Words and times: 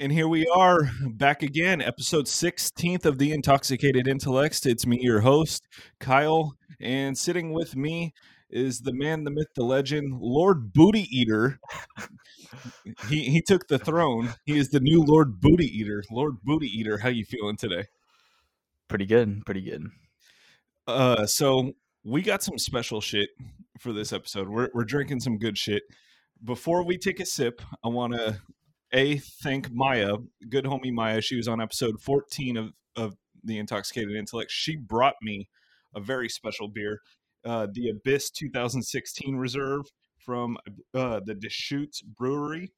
And 0.00 0.12
here 0.12 0.28
we 0.28 0.46
are 0.46 0.92
back 1.08 1.42
again, 1.42 1.82
episode 1.82 2.26
16th 2.26 3.04
of 3.04 3.18
The 3.18 3.32
Intoxicated 3.32 4.06
Intellects. 4.06 4.64
It's 4.64 4.86
me, 4.86 5.00
your 5.02 5.22
host, 5.22 5.66
Kyle. 5.98 6.54
And 6.80 7.18
sitting 7.18 7.52
with 7.52 7.74
me 7.74 8.14
is 8.48 8.82
the 8.82 8.92
man, 8.92 9.24
the 9.24 9.32
myth, 9.32 9.48
the 9.56 9.64
legend, 9.64 10.20
Lord 10.20 10.72
Booty 10.72 11.08
Eater. 11.10 11.58
he 13.08 13.24
he 13.24 13.42
took 13.42 13.66
the 13.66 13.80
throne. 13.80 14.34
He 14.44 14.56
is 14.56 14.68
the 14.68 14.78
new 14.78 15.02
Lord 15.02 15.40
Booty 15.40 15.66
Eater. 15.66 16.04
Lord 16.12 16.36
Booty 16.44 16.68
Eater, 16.68 16.98
how 16.98 17.08
you 17.08 17.24
feeling 17.24 17.56
today? 17.56 17.86
Pretty 18.86 19.04
good. 19.04 19.44
Pretty 19.44 19.62
good. 19.62 19.84
Uh 20.86 21.26
so 21.26 21.72
we 22.04 22.22
got 22.22 22.44
some 22.44 22.56
special 22.56 23.00
shit 23.00 23.30
for 23.80 23.92
this 23.92 24.12
episode. 24.12 24.48
We're 24.48 24.68
we're 24.72 24.84
drinking 24.84 25.18
some 25.18 25.38
good 25.38 25.58
shit. 25.58 25.82
Before 26.44 26.84
we 26.84 26.98
take 26.98 27.18
a 27.18 27.26
sip, 27.26 27.60
I 27.82 27.88
want 27.88 28.12
to 28.12 28.40
a 28.92 29.18
thank 29.18 29.70
Maya, 29.70 30.16
good 30.48 30.64
homie 30.64 30.92
Maya. 30.92 31.20
She 31.20 31.36
was 31.36 31.48
on 31.48 31.60
episode 31.60 32.00
14 32.00 32.56
of 32.56 32.72
of 32.96 33.16
the 33.44 33.58
Intoxicated 33.58 34.16
Intellect. 34.16 34.50
She 34.50 34.76
brought 34.76 35.14
me 35.22 35.48
a 35.94 36.00
very 36.00 36.28
special 36.28 36.68
beer, 36.68 37.00
uh, 37.44 37.68
the 37.72 37.90
Abyss 37.90 38.30
2016 38.30 39.36
Reserve 39.36 39.86
from 40.18 40.58
uh, 40.94 41.20
the 41.24 41.34
Deschutes 41.34 42.02
Brewery. 42.02 42.72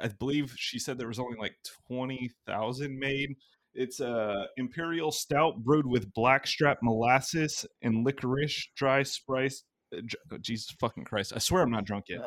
I 0.00 0.08
believe 0.08 0.54
she 0.56 0.78
said 0.78 0.98
there 0.98 1.08
was 1.08 1.18
only 1.18 1.38
like 1.38 1.56
20,000 1.88 2.98
made. 2.98 3.36
It's 3.74 4.00
a 4.00 4.46
imperial 4.56 5.10
stout 5.10 5.62
brewed 5.64 5.86
with 5.86 6.12
blackstrap 6.12 6.78
molasses 6.82 7.66
and 7.82 8.04
licorice, 8.04 8.68
dry 8.76 9.02
spiced. 9.02 9.64
Oh, 9.94 10.38
Jesus 10.38 10.74
fucking 10.80 11.04
Christ! 11.04 11.32
I 11.34 11.38
swear 11.38 11.62
I'm 11.62 11.70
not 11.70 11.84
drunk 11.84 12.06
yet. 12.08 12.20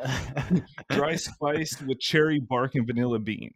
dry 0.90 1.16
spiced 1.16 1.82
with 1.82 1.98
cherry 1.98 2.38
bark 2.38 2.74
and 2.74 2.86
vanilla 2.86 3.18
bean. 3.18 3.54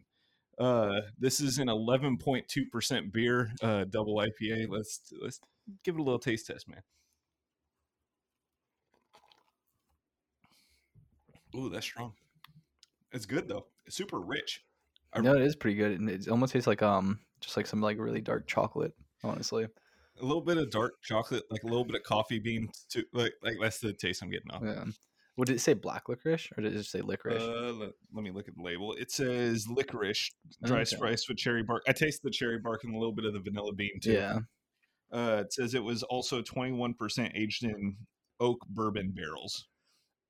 Uh, 0.57 1.01
this 1.17 1.39
is 1.39 1.57
an 1.57 1.69
11.2% 1.69 3.11
beer, 3.11 3.51
uh, 3.63 3.85
double 3.85 4.17
IPA. 4.17 4.67
Let's 4.69 5.01
let's 5.21 5.39
give 5.83 5.95
it 5.95 6.01
a 6.01 6.03
little 6.03 6.19
taste 6.19 6.47
test, 6.47 6.67
man. 6.67 6.81
Ooh, 11.55 11.69
that's 11.69 11.85
strong. 11.85 12.13
It's 13.11 13.25
good 13.25 13.47
though. 13.47 13.65
It's 13.85 13.95
super 13.95 14.19
rich. 14.19 14.63
I 15.13 15.21
no, 15.21 15.35
it 15.35 15.41
is 15.41 15.55
pretty 15.55 15.75
good, 15.75 15.99
and 15.99 16.09
it 16.09 16.27
almost 16.29 16.53
tastes 16.53 16.67
like 16.67 16.81
um, 16.81 17.19
just 17.41 17.57
like 17.57 17.67
some 17.67 17.81
like 17.81 17.97
really 17.97 18.21
dark 18.21 18.47
chocolate. 18.47 18.93
Honestly, 19.23 19.67
a 20.19 20.25
little 20.25 20.41
bit 20.41 20.57
of 20.57 20.69
dark 20.69 20.93
chocolate, 21.03 21.43
like 21.49 21.63
a 21.63 21.67
little 21.67 21.85
bit 21.85 21.95
of 21.95 22.03
coffee 22.03 22.39
beans. 22.39 22.85
Too, 22.89 23.03
like 23.13 23.33
like 23.43 23.55
that's 23.61 23.79
the 23.79 23.93
taste 23.93 24.21
I'm 24.21 24.29
getting 24.29 24.51
off. 24.51 24.61
Yeah. 24.63 24.85
What 25.35 25.47
did 25.47 25.55
it 25.55 25.59
say? 25.59 25.73
Black 25.73 26.09
licorice, 26.09 26.49
or 26.57 26.61
did 26.61 26.73
it 26.73 26.77
just 26.77 26.91
say 26.91 27.01
licorice? 27.01 27.41
Uh, 27.41 27.73
let, 27.73 27.91
let, 28.13 28.23
me 28.23 28.31
look 28.31 28.47
at 28.47 28.55
the 28.55 28.61
label. 28.61 28.93
It 28.93 29.11
says 29.11 29.67
licorice, 29.67 30.29
dry 30.63 30.81
okay. 30.81 30.85
spiced 30.85 31.29
with 31.29 31.37
cherry 31.37 31.63
bark. 31.63 31.83
I 31.87 31.93
taste 31.93 32.21
the 32.23 32.29
cherry 32.29 32.59
bark 32.59 32.83
and 32.83 32.93
a 32.93 32.97
little 32.97 33.13
bit 33.13 33.25
of 33.25 33.33
the 33.33 33.39
vanilla 33.39 33.73
bean 33.73 33.99
too. 34.01 34.11
Yeah. 34.11 34.39
Uh, 35.11 35.43
it 35.45 35.53
says 35.53 35.73
it 35.73 35.83
was 35.83 36.03
also 36.03 36.41
21% 36.41 37.31
aged 37.35 37.63
in 37.63 37.95
oak 38.39 38.59
bourbon 38.69 39.11
barrels. 39.11 39.67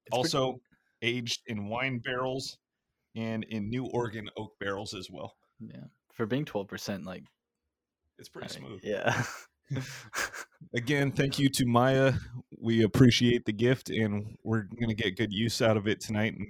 It's 0.06 0.18
also 0.18 0.60
pretty... 1.02 1.18
aged 1.18 1.42
in 1.48 1.68
wine 1.68 2.00
barrels 2.00 2.58
and 3.16 3.44
in 3.46 3.70
New 3.70 3.86
Oregon 3.86 4.30
oak 4.38 4.54
barrels 4.60 4.94
as 4.94 5.10
well. 5.12 5.36
Yeah. 5.60 5.84
For 6.14 6.26
being 6.26 6.46
12%, 6.46 7.06
like 7.06 7.24
it's 8.18 8.30
pretty 8.30 8.50
smooth. 8.50 8.82
Yeah. 8.84 9.24
Again, 10.74 11.12
thank 11.12 11.38
you 11.38 11.50
to 11.50 11.66
Maya. 11.66 12.14
We 12.60 12.84
appreciate 12.84 13.46
the 13.46 13.52
gift, 13.52 13.90
and 13.90 14.38
we're 14.44 14.64
gonna 14.80 14.94
get 14.94 15.18
good 15.18 15.34
use 15.34 15.62
out 15.62 15.78
of 15.78 15.88
it 15.88 16.00
tonight. 16.00 16.36
And 16.38 16.48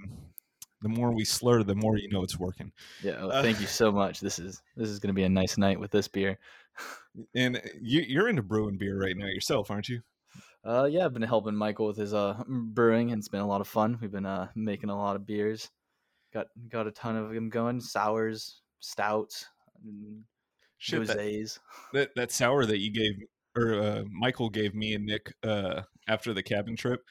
the 0.82 0.88
more 0.88 1.12
we 1.12 1.24
slur, 1.24 1.62
the 1.62 1.74
more 1.74 1.96
you 1.96 2.08
know 2.08 2.22
it's 2.22 2.38
working. 2.38 2.72
Yeah, 3.02 3.24
well, 3.24 3.42
thank 3.42 3.58
uh, 3.58 3.60
you 3.60 3.66
so 3.66 3.90
much. 3.90 4.20
This 4.20 4.38
is 4.38 4.62
this 4.76 4.88
is 4.88 4.98
gonna 4.98 5.14
be 5.14 5.24
a 5.24 5.28
nice 5.28 5.58
night 5.58 5.78
with 5.78 5.90
this 5.90 6.08
beer. 6.08 6.38
And 7.34 7.60
you, 7.78 8.00
you're 8.00 8.30
into 8.30 8.42
brewing 8.42 8.78
beer 8.78 8.98
right 8.98 9.14
now 9.14 9.26
yourself, 9.26 9.70
aren't 9.70 9.90
you? 9.90 10.00
Uh, 10.64 10.88
yeah, 10.90 11.04
I've 11.04 11.12
been 11.12 11.20
helping 11.20 11.54
Michael 11.54 11.86
with 11.86 11.98
his 11.98 12.14
uh 12.14 12.42
brewing, 12.48 13.10
and 13.10 13.18
it's 13.18 13.28
been 13.28 13.42
a 13.42 13.46
lot 13.46 13.60
of 13.60 13.68
fun. 13.68 13.98
We've 14.00 14.10
been 14.10 14.24
uh 14.24 14.48
making 14.54 14.88
a 14.88 14.96
lot 14.96 15.16
of 15.16 15.26
beers. 15.26 15.68
Got 16.32 16.46
got 16.70 16.86
a 16.86 16.90
ton 16.90 17.16
of 17.16 17.34
them 17.34 17.50
going. 17.50 17.82
Sours, 17.82 18.62
stouts, 18.80 19.44
Shit, 20.82 21.06
that, 21.06 21.16
that, 21.92 22.10
that 22.16 22.32
sour 22.32 22.66
that 22.66 22.78
you 22.78 22.90
gave 22.92 23.14
or 23.56 23.74
uh, 23.80 24.02
Michael 24.10 24.50
gave 24.50 24.74
me 24.74 24.94
and 24.94 25.06
Nick 25.06 25.32
uh, 25.44 25.82
after 26.08 26.34
the 26.34 26.42
cabin 26.42 26.74
trip, 26.74 27.04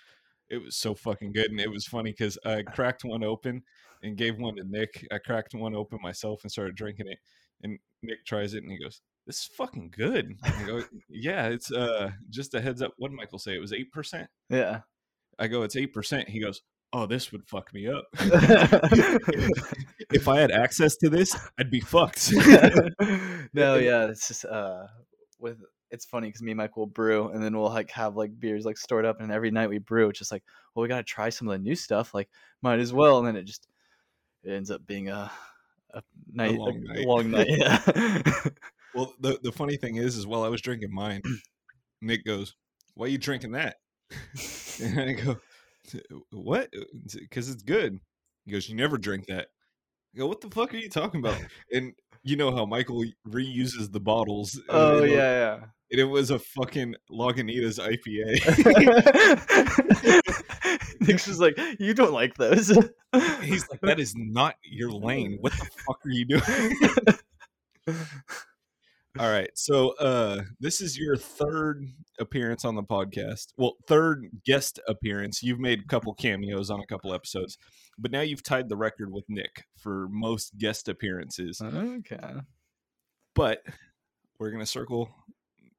it 0.49 0.57
was 0.57 0.75
so 0.75 0.93
fucking 0.93 1.31
good, 1.31 1.51
and 1.51 1.59
it 1.59 1.71
was 1.71 1.85
funny 1.85 2.11
because 2.11 2.37
I 2.45 2.63
cracked 2.75 3.05
one 3.05 3.23
open 3.23 3.63
and 4.03 4.17
gave 4.17 4.37
one 4.37 4.55
to 4.57 4.63
Nick. 4.63 5.07
I 5.11 5.19
cracked 5.19 5.53
one 5.53 5.75
open 5.75 5.99
myself 6.01 6.43
and 6.43 6.51
started 6.51 6.75
drinking 6.75 7.07
it, 7.07 7.19
and 7.63 7.79
Nick 8.03 8.25
tries 8.25 8.53
it 8.53 8.63
and 8.63 8.71
he 8.71 8.77
goes, 8.77 9.01
"This 9.25 9.37
is 9.37 9.49
fucking 9.55 9.93
good." 9.95 10.35
I 10.43 10.63
go, 10.65 10.83
"Yeah, 11.09 11.47
it's 11.47 11.71
uh 11.71 12.11
just 12.29 12.53
a 12.55 12.61
heads 12.61 12.81
up." 12.81 12.93
What 12.97 13.11
did 13.11 13.17
Michael 13.17 13.39
say? 13.39 13.55
It 13.55 13.61
was 13.61 13.73
eight 13.73 13.91
percent. 13.91 14.27
Yeah. 14.49 14.81
I 15.39 15.47
go, 15.47 15.63
"It's 15.63 15.77
eight 15.77 15.93
percent." 15.93 16.27
He 16.27 16.41
goes, 16.41 16.61
oh, 16.93 17.05
this 17.05 17.31
would 17.31 17.45
fuck 17.45 17.73
me 17.73 17.87
up. 17.87 18.05
if 20.11 20.27
I 20.27 20.39
had 20.39 20.51
access 20.51 20.95
to 20.97 21.09
this, 21.09 21.35
I'd 21.57 21.71
be 21.71 21.79
fucked. 21.79 22.31
no, 23.53 23.75
yeah, 23.75 24.07
it's 24.07 24.27
just 24.27 24.45
uh, 24.45 24.87
with 25.39 25.57
it's 25.89 26.05
funny 26.05 26.27
because 26.27 26.41
me 26.41 26.51
and 26.51 26.57
Mike 26.57 26.77
will 26.77 26.87
brew, 26.87 27.29
and 27.29 27.43
then 27.43 27.57
we'll 27.57 27.69
like 27.69 27.91
have 27.91 28.15
like 28.15 28.39
beers 28.39 28.65
like 28.65 28.77
stored 28.77 29.05
up, 29.05 29.19
and 29.21 29.31
every 29.31 29.51
night 29.51 29.69
we 29.69 29.77
brew. 29.77 30.09
It's 30.09 30.19
just 30.19 30.31
like, 30.31 30.43
well, 30.73 30.83
we 30.83 30.89
gotta 30.89 31.03
try 31.03 31.29
some 31.29 31.47
of 31.47 31.53
the 31.53 31.59
new 31.59 31.75
stuff. 31.75 32.13
Like, 32.13 32.29
might 32.61 32.79
as 32.79 32.93
well, 32.93 33.19
and 33.19 33.27
then 33.27 33.35
it 33.35 33.43
just 33.43 33.67
it 34.43 34.51
ends 34.51 34.71
up 34.71 34.85
being 34.85 35.09
a 35.09 35.31
a 35.93 36.01
night, 36.33 36.55
a 36.55 36.57
long 36.57 36.75
a 36.75 36.93
night. 36.93 37.05
Long 37.05 37.31
night. 37.31 37.47
Yeah. 37.49 37.81
well, 38.95 39.13
the 39.19 39.39
the 39.41 39.51
funny 39.51 39.77
thing 39.77 39.97
is, 39.97 40.17
is 40.17 40.25
while 40.25 40.43
I 40.43 40.49
was 40.49 40.61
drinking 40.61 40.93
mine, 40.93 41.21
Nick 42.01 42.25
goes, 42.25 42.55
"Why 42.95 43.05
are 43.07 43.09
you 43.09 43.17
drinking 43.17 43.51
that?" 43.51 43.77
and 44.81 44.99
I 44.99 45.13
go, 45.13 45.37
what? 46.31 46.69
Uh, 46.75 46.83
because 47.13 47.49
uh, 47.49 47.53
it's 47.53 47.63
good. 47.63 47.99
He 48.45 48.51
goes, 48.51 48.69
you 48.69 48.75
never 48.75 48.97
drink 48.97 49.27
that. 49.27 49.47
I 50.15 50.19
go, 50.19 50.27
what 50.27 50.41
the 50.41 50.49
fuck 50.49 50.73
are 50.73 50.77
you 50.77 50.89
talking 50.89 51.19
about? 51.19 51.39
And 51.73 51.93
you 52.23 52.35
know 52.35 52.51
how 52.51 52.65
Michael 52.65 53.05
reuses 53.27 53.91
the 53.91 53.99
bottles. 53.99 54.59
Uh, 54.69 54.73
oh 54.73 55.03
yeah, 55.03 55.15
yeah. 55.15 55.59
And 55.89 55.99
it 55.99 56.05
was 56.05 56.29
a 56.29 56.37
fucking 56.39 56.95
Lagunitas 57.11 57.79
IPA. 57.79 58.39
Nick's 61.01 61.25
just 61.25 61.41
like, 61.41 61.59
you 61.79 61.93
don't 61.93 62.13
like 62.13 62.35
those. 62.35 62.69
He's 63.41 63.69
like, 63.69 63.81
that 63.81 63.99
is 63.99 64.15
not 64.15 64.55
your 64.63 64.91
lane. 64.91 65.37
What 65.41 65.51
the 65.53 65.67
fuck 65.85 65.99
are 66.05 66.09
you 66.09 66.25
doing? 66.25 66.75
All 69.19 69.29
right. 69.29 69.49
So 69.55 69.89
uh 69.97 70.43
this 70.59 70.79
is 70.79 70.97
your 70.97 71.17
third 71.17 71.85
appearance 72.19 72.63
on 72.63 72.75
the 72.75 72.83
podcast. 72.83 73.47
Well, 73.57 73.75
third 73.87 74.29
guest 74.45 74.79
appearance. 74.87 75.43
You've 75.43 75.59
made 75.59 75.81
a 75.81 75.87
couple 75.87 76.13
cameos 76.13 76.69
on 76.69 76.79
a 76.79 76.85
couple 76.85 77.13
episodes, 77.13 77.57
but 77.97 78.11
now 78.11 78.21
you've 78.21 78.43
tied 78.43 78.69
the 78.69 78.77
record 78.77 79.11
with 79.11 79.25
Nick 79.27 79.65
for 79.77 80.07
most 80.09 80.57
guest 80.57 80.87
appearances. 80.87 81.61
Okay. 81.61 82.35
But 83.35 83.63
we're 84.39 84.49
going 84.51 84.63
to 84.63 84.65
circle 84.65 85.09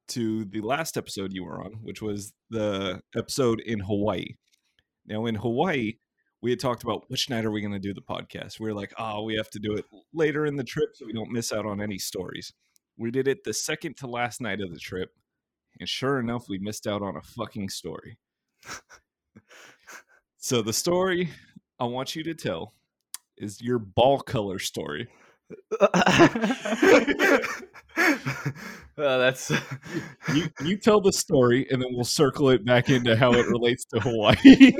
to 0.09 0.45
the 0.45 0.61
last 0.61 0.99
episode 0.99 1.33
you 1.33 1.45
were 1.45 1.65
on, 1.65 1.73
which 1.83 2.03
was 2.03 2.33
the 2.51 3.01
episode 3.17 3.61
in 3.61 3.81
Hawaii. 3.81 4.27
Now 5.07 5.25
in 5.25 5.37
Hawaii, 5.37 5.95
we 6.43 6.51
had 6.51 6.61
talked 6.61 6.83
about 6.83 7.05
which 7.09 7.31
night 7.31 7.45
are 7.47 7.51
we 7.51 7.63
going 7.63 7.73
to 7.73 7.79
do 7.79 7.95
the 7.95 8.03
podcast. 8.03 8.61
We 8.61 8.69
were 8.69 8.75
like, 8.75 8.93
"Oh, 8.99 9.23
we 9.23 9.37
have 9.37 9.49
to 9.51 9.59
do 9.59 9.75
it 9.75 9.87
later 10.13 10.45
in 10.45 10.57
the 10.57 10.65
trip 10.65 10.91
so 10.95 11.07
we 11.07 11.13
don't 11.15 11.31
miss 11.33 11.51
out 11.53 11.65
on 11.65 11.81
any 11.81 11.99
stories." 11.99 12.53
We 12.97 13.11
did 13.11 13.29
it 13.29 13.45
the 13.45 13.55
second 13.55 13.97
to 13.99 14.07
last 14.07 14.41
night 14.41 14.61
of 14.61 14.73
the 14.73 14.79
trip, 14.79 15.11
and 15.81 15.89
sure 15.89 16.21
enough, 16.21 16.49
we 16.49 16.59
missed 16.59 16.87
out 16.87 17.03
on 17.03 17.17
a 17.17 17.23
fucking 17.23 17.69
story. 17.69 18.19
so 20.39 20.63
the 20.63 20.73
story 20.73 21.31
I 21.81 21.85
want 21.85 22.15
you 22.15 22.23
to 22.25 22.35
tell 22.35 22.75
is 23.37 23.61
your 23.61 23.79
ball 23.79 24.21
color 24.21 24.59
story. 24.59 25.09
well, 25.81 25.91
oh, 28.99 29.19
that's 29.19 29.51
you. 30.35 30.49
You 30.65 30.77
tell 30.77 31.01
the 31.01 31.13
story, 31.13 31.67
and 31.71 31.83
then 31.83 31.89
we'll 31.93 32.05
circle 32.05 32.51
it 32.51 32.65
back 32.65 32.89
into 32.89 33.17
how 33.17 33.33
it 33.33 33.47
relates 33.49 33.85
to 33.87 34.01
Hawaii. 34.01 34.73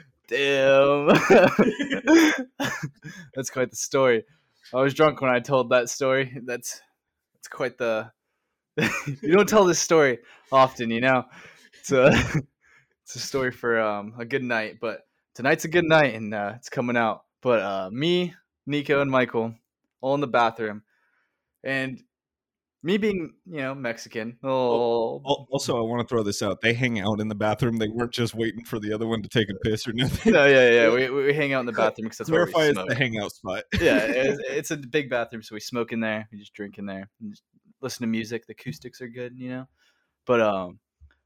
Damn. 0.30 1.08
that's 3.34 3.50
quite 3.50 3.70
the 3.70 3.76
story. 3.76 4.24
I 4.72 4.80
was 4.80 4.94
drunk 4.94 5.20
when 5.20 5.30
I 5.30 5.40
told 5.40 5.70
that 5.70 5.90
story. 5.90 6.40
That's 6.44 6.80
that's 7.34 7.48
quite 7.48 7.78
the 7.78 8.12
you 8.76 9.32
don't 9.32 9.48
tell 9.48 9.64
this 9.64 9.80
story 9.80 10.20
often, 10.52 10.90
you 10.90 11.00
know. 11.00 11.24
It's 11.80 11.90
a 11.90 12.12
it's 13.02 13.16
a 13.16 13.18
story 13.18 13.50
for 13.50 13.80
um, 13.80 14.14
a 14.18 14.24
good 14.24 14.44
night, 14.44 14.78
but 14.80 15.00
tonight's 15.34 15.64
a 15.64 15.68
good 15.68 15.84
night 15.84 16.14
and 16.14 16.32
uh, 16.32 16.52
it's 16.56 16.68
coming 16.68 16.96
out. 16.96 17.24
But 17.42 17.60
uh, 17.60 17.90
me, 17.90 18.34
Nico, 18.66 19.00
and 19.00 19.10
Michael 19.10 19.54
all 20.00 20.14
in 20.14 20.20
the 20.20 20.28
bathroom, 20.28 20.84
and 21.64 22.00
me 22.82 22.96
being 22.98 23.34
you 23.46 23.58
know 23.58 23.74
Mexican. 23.74 24.38
Oh, 24.42 25.20
Also, 25.50 25.76
I 25.76 25.82
want 25.82 26.00
to 26.00 26.08
throw 26.12 26.22
this 26.22 26.42
out. 26.42 26.60
They 26.62 26.72
hang 26.72 26.98
out 27.00 27.20
in 27.20 27.28
the 27.28 27.34
bathroom. 27.34 27.76
They 27.76 27.88
weren't 27.88 28.12
just 28.12 28.34
waiting 28.34 28.64
for 28.64 28.78
the 28.78 28.92
other 28.92 29.06
one 29.06 29.22
to 29.22 29.28
take 29.28 29.48
a 29.50 29.54
piss 29.68 29.86
or 29.86 29.92
nothing. 29.94 30.32
no, 30.32 30.46
yeah, 30.46 30.70
yeah. 30.70 30.90
We, 30.90 31.10
we 31.10 31.34
hang 31.34 31.52
out 31.52 31.60
in 31.60 31.66
the 31.66 31.72
bathroom 31.72 32.04
because 32.06 32.18
that's 32.18 32.30
where 32.30 32.46
we 32.46 32.52
Clarify 32.52 32.72
smoke. 32.72 32.88
the 32.88 32.94
hangout 32.94 33.32
spot. 33.32 33.64
yeah, 33.80 33.98
it's, 34.06 34.40
it's 34.48 34.70
a 34.70 34.76
big 34.76 35.10
bathroom, 35.10 35.42
so 35.42 35.54
we 35.54 35.60
smoke 35.60 35.92
in 35.92 36.00
there. 36.00 36.28
We 36.32 36.38
just 36.38 36.54
drink 36.54 36.78
in 36.78 36.86
there, 36.86 37.08
and 37.20 37.30
just 37.32 37.42
listen 37.82 38.02
to 38.02 38.06
music. 38.08 38.46
The 38.46 38.52
acoustics 38.52 39.00
are 39.00 39.08
good, 39.08 39.34
you 39.36 39.50
know. 39.50 39.68
But 40.26 40.40
um, 40.40 40.78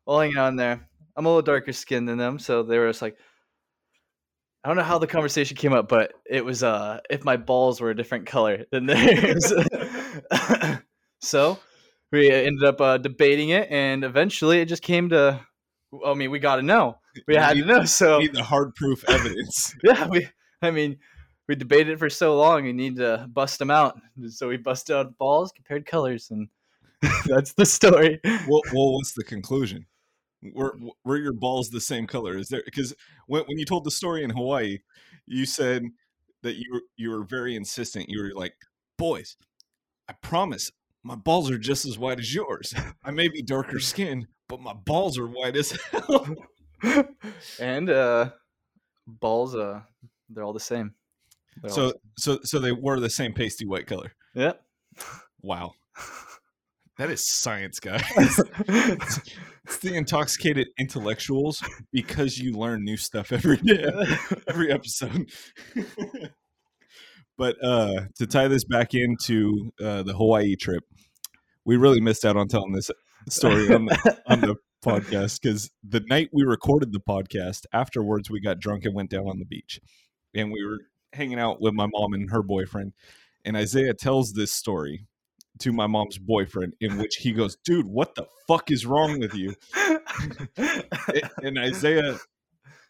while 0.05 0.21
hanging 0.21 0.39
out 0.39 0.49
in 0.49 0.56
there, 0.56 0.89
I'm 1.17 1.27
a 1.27 1.29
little 1.29 1.43
darker 1.43 1.73
skinned 1.73 2.09
than 2.09 2.19
them, 2.19 2.39
so 2.39 2.62
they 2.65 2.79
were 2.79 2.89
just 2.89 3.03
like, 3.03 3.17
I 4.65 4.69
don't 4.69 4.77
know 4.79 4.83
how 4.83 4.99
the 4.99 5.06
conversation 5.06 5.56
came 5.56 5.73
up, 5.75 5.89
but 5.89 6.12
it 6.29 6.45
was 6.45 6.62
uh, 6.62 7.01
if 7.11 7.23
my 7.25 7.37
balls 7.37 7.81
were 7.81 7.91
a 7.91 7.97
different 7.97 8.27
color 8.27 8.65
than 8.73 8.87
theirs. 8.87 9.53
So 11.25 11.59
we 12.12 12.31
ended 12.31 12.65
up 12.65 12.81
uh, 12.81 12.99
debating 12.99 13.50
it, 13.50 13.71
and 13.71 14.05
eventually 14.05 14.61
it 14.61 14.67
just 14.67 14.82
came 14.82 15.09
to. 15.11 15.41
I 16.05 16.15
mean, 16.15 16.31
we 16.31 16.38
got 16.38 16.56
to 16.56 16.62
know. 16.62 16.99
We 17.26 17.35
You 17.35 17.41
had 17.41 17.56
to 17.56 17.65
know. 17.65 17.85
So 17.85 18.19
Need 18.19 18.35
the 18.35 18.43
hard 18.43 18.75
proof 18.75 19.05
evidence. 19.09 19.75
yeah, 19.85 20.09
we. 20.09 20.29
I 20.62 20.71
mean, 20.71 20.99
we 21.49 21.55
debated 21.55 21.94
it 21.94 21.99
for 21.99 22.11
so 22.11 22.37
long. 22.37 22.65
We 22.65 22.73
need 22.73 22.97
to 22.97 23.29
bust 23.32 23.59
them 23.59 23.71
out. 23.71 24.00
So 24.29 24.49
we 24.49 24.56
busted 24.56 24.97
out 24.97 25.19
balls, 25.19 25.53
compared 25.53 25.87
colors, 25.87 26.31
and 26.31 26.49
that's 27.27 27.53
the 27.53 27.67
story. 27.67 28.20
well, 28.25 28.62
well, 28.73 28.93
what's 28.94 29.12
the 29.12 29.25
conclusion? 29.25 29.87
Were 30.55 30.77
were 31.05 31.17
your 31.17 31.32
balls 31.32 31.70
the 31.70 31.81
same 31.81 32.06
color? 32.06 32.37
Is 32.37 32.49
there 32.49 32.62
because 32.65 32.94
when 33.27 33.43
when 33.44 33.59
you 33.59 33.65
told 33.65 33.85
the 33.85 33.91
story 33.91 34.25
in 34.25 34.31
Hawaii, 34.31 34.79
you 35.27 35.47
said 35.47 35.85
that 36.43 36.56
you 36.56 36.73
were 36.73 36.82
you 36.97 37.11
were 37.11 37.25
very 37.25 37.56
insistent. 37.56 38.06
You 38.09 38.23
were 38.23 38.32
like, 38.35 38.55
"Boys, 38.99 39.37
I 40.09 40.12
promise, 40.15 40.70
my 41.05 41.15
balls 41.15 41.51
are 41.51 41.59
just 41.59 41.85
as 41.85 41.99
white 41.99 42.19
as 42.19 42.35
yours. 42.35 42.75
I 43.05 43.11
may 43.12 43.29
be 43.29 43.43
darker 43.43 43.79
skinned, 43.79 44.27
but 44.49 44.61
my 44.61 44.73
balls 44.73 45.19
are 45.19 45.27
white 45.27 45.56
as 45.56 45.71
hell." 45.93 46.35
and 47.61 47.91
uh, 47.91 48.31
balls, 49.06 49.55
uh, 49.55 49.81
they're 50.31 50.45
all 50.45 50.53
the 50.53 50.61
same. 50.61 50.95
They're 51.62 51.71
so 51.71 51.89
the 51.89 51.99
so 52.19 52.39
so 52.43 52.59
they 52.59 52.73
were 52.73 52.99
the 52.99 53.11
same 53.11 53.33
pasty 53.33 53.67
white 53.67 53.87
color. 53.87 54.12
yep. 54.35 54.62
Wow, 55.43 55.75
that 56.99 57.11
is 57.11 57.27
science, 57.27 57.81
guys. 57.81 58.03
it's 58.69 59.79
the 59.83 59.95
intoxicated 59.95 60.69
intellectuals 60.79 61.62
because 61.93 62.39
you 62.39 62.53
learn 62.53 62.83
new 62.83 62.97
stuff 62.97 63.31
every 63.31 63.59
day. 63.59 63.93
every 64.49 64.73
episode. 64.73 65.31
but 67.37 67.62
uh 67.62 68.03
to 68.15 68.27
tie 68.27 68.49
this 68.49 68.65
back 68.65 68.95
into 68.95 69.73
uh 69.83 70.03
the 70.03 70.15
Hawaii 70.15 70.56
trip, 70.56 70.85
we 71.64 71.76
really 71.76 72.00
missed 72.00 72.25
out 72.25 72.37
on 72.37 72.49
telling 72.49 72.72
this 72.72 72.90
story 73.28 73.72
on 73.72 73.87
the, 73.87 74.19
on 74.26 74.40
the 74.40 74.56
podcast 74.84 75.40
because 75.40 75.70
the 75.82 76.00
night 76.08 76.28
we 76.32 76.43
recorded 76.43 76.93
the 76.93 77.00
podcast, 77.00 77.64
afterwards 77.72 78.31
we 78.31 78.40
got 78.40 78.61
drunk 78.61 78.84
and 78.84 78.94
went 78.94 79.11
down 79.11 79.26
on 79.26 79.38
the 79.38 79.44
beach, 79.44 79.81
and 80.34 80.52
we 80.52 80.64
were 80.64 80.81
hanging 81.12 81.38
out 81.38 81.61
with 81.61 81.75
my 81.75 81.87
mom 81.87 82.12
and 82.12 82.31
her 82.31 82.43
boyfriend, 82.43 82.93
and 83.44 83.56
Isaiah 83.56 83.94
tells 83.94 84.32
this 84.32 84.52
story 84.52 85.06
to 85.61 85.72
my 85.72 85.87
mom's 85.87 86.19
boyfriend 86.19 86.75
in 86.81 86.99
which 86.99 87.16
he 87.16 87.32
goes, 87.32 87.56
"Dude, 87.64 87.87
what 87.87 88.14
the 88.14 88.26
fuck 88.46 88.70
is 88.70 88.84
wrong 88.84 89.20
with 89.20 89.34
you?" 89.34 89.55
And 91.43 91.58
Isaiah 91.58 92.19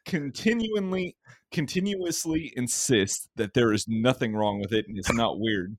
continually 0.04 1.16
continuously 1.52 2.52
insists 2.56 3.28
that 3.36 3.54
there 3.54 3.72
is 3.72 3.86
nothing 3.88 4.34
wrong 4.34 4.58
with 4.60 4.72
it 4.72 4.86
and 4.88 4.98
it's 4.98 5.12
not 5.12 5.38
weird. 5.38 5.76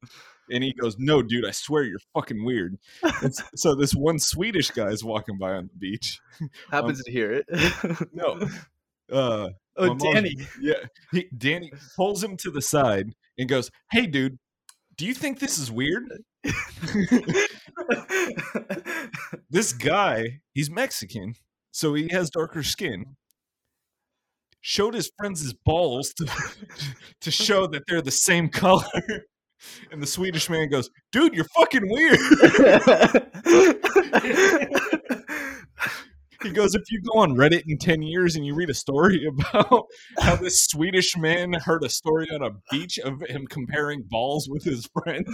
And 0.50 0.64
he 0.64 0.74
goes, 0.74 0.96
"No, 1.00 1.22
dude, 1.24 1.46
I 1.46 1.52
swear 1.52 1.84
you're 1.84 2.00
fucking 2.14 2.46
weird." 2.46 2.78
And 3.24 3.34
so 3.56 3.74
this 3.76 3.94
one 3.94 4.20
Swedish 4.20 4.70
guy 4.72 4.88
is 4.90 5.04
walking 5.04 5.38
by 5.40 5.54
on 5.54 5.68
the 5.74 5.78
beach. 5.78 6.20
Happens 6.72 7.02
to 7.04 7.12
hear 7.12 7.32
it. 7.32 7.46
No, 8.14 8.40
uh, 9.12 9.50
oh, 9.76 9.88
my 9.88 9.88
mom's- 9.88 10.04
Danny. 10.04 10.36
yeah, 10.62 10.86
he, 11.12 11.28
Danny 11.36 11.72
pulls 11.96 12.24
him 12.24 12.38
to 12.38 12.52
the 12.52 12.62
side 12.62 13.14
and 13.40 13.50
goes, 13.50 13.72
"Hey, 13.92 14.06
dude, 14.06 14.38
do 14.96 15.06
you 15.06 15.14
think 15.16 15.40
this 15.40 15.58
is 15.58 15.72
weird?" 15.72 16.04
this 19.50 19.74
guy, 19.74 20.42
he's 20.54 20.70
Mexican, 20.70 21.34
so 21.72 21.94
he 21.96 22.08
has 22.12 22.30
darker 22.30 22.62
skin. 22.64 23.16
Showed 24.68 24.96
his 24.96 25.12
friends 25.16 25.42
his 25.42 25.54
balls 25.54 26.12
to, 26.16 26.26
to 27.22 27.30
show 27.30 27.68
that 27.68 27.84
they're 27.88 28.02
the 28.02 28.10
same 28.10 28.50
color. 28.50 28.84
And 29.92 30.00
the 30.00 30.06
Swedish 30.06 30.48
man 30.48 30.70
goes, 30.70 30.92
Dude, 31.12 31.34
you're 31.34 31.48
fucking 31.58 31.90
weird. 31.90 32.20
He 36.44 36.52
goes, 36.52 36.76
If 36.76 36.84
you 36.92 37.02
go 37.02 37.22
on 37.22 37.36
Reddit 37.36 37.64
in 37.68 37.80
10 37.80 38.04
years 38.04 38.36
and 38.36 38.46
you 38.46 38.54
read 38.54 38.70
a 38.70 38.76
story 38.76 39.26
about 39.26 39.86
how 40.20 40.36
this 40.36 40.66
Swedish 40.66 41.18
man 41.18 41.54
heard 41.54 41.84
a 41.84 41.90
story 41.90 42.28
on 42.30 42.44
a 42.44 42.52
beach 42.70 43.00
of 43.00 43.22
him 43.22 43.48
comparing 43.48 44.04
balls 44.04 44.48
with 44.48 44.64
his 44.64 44.88
friend, 44.88 45.26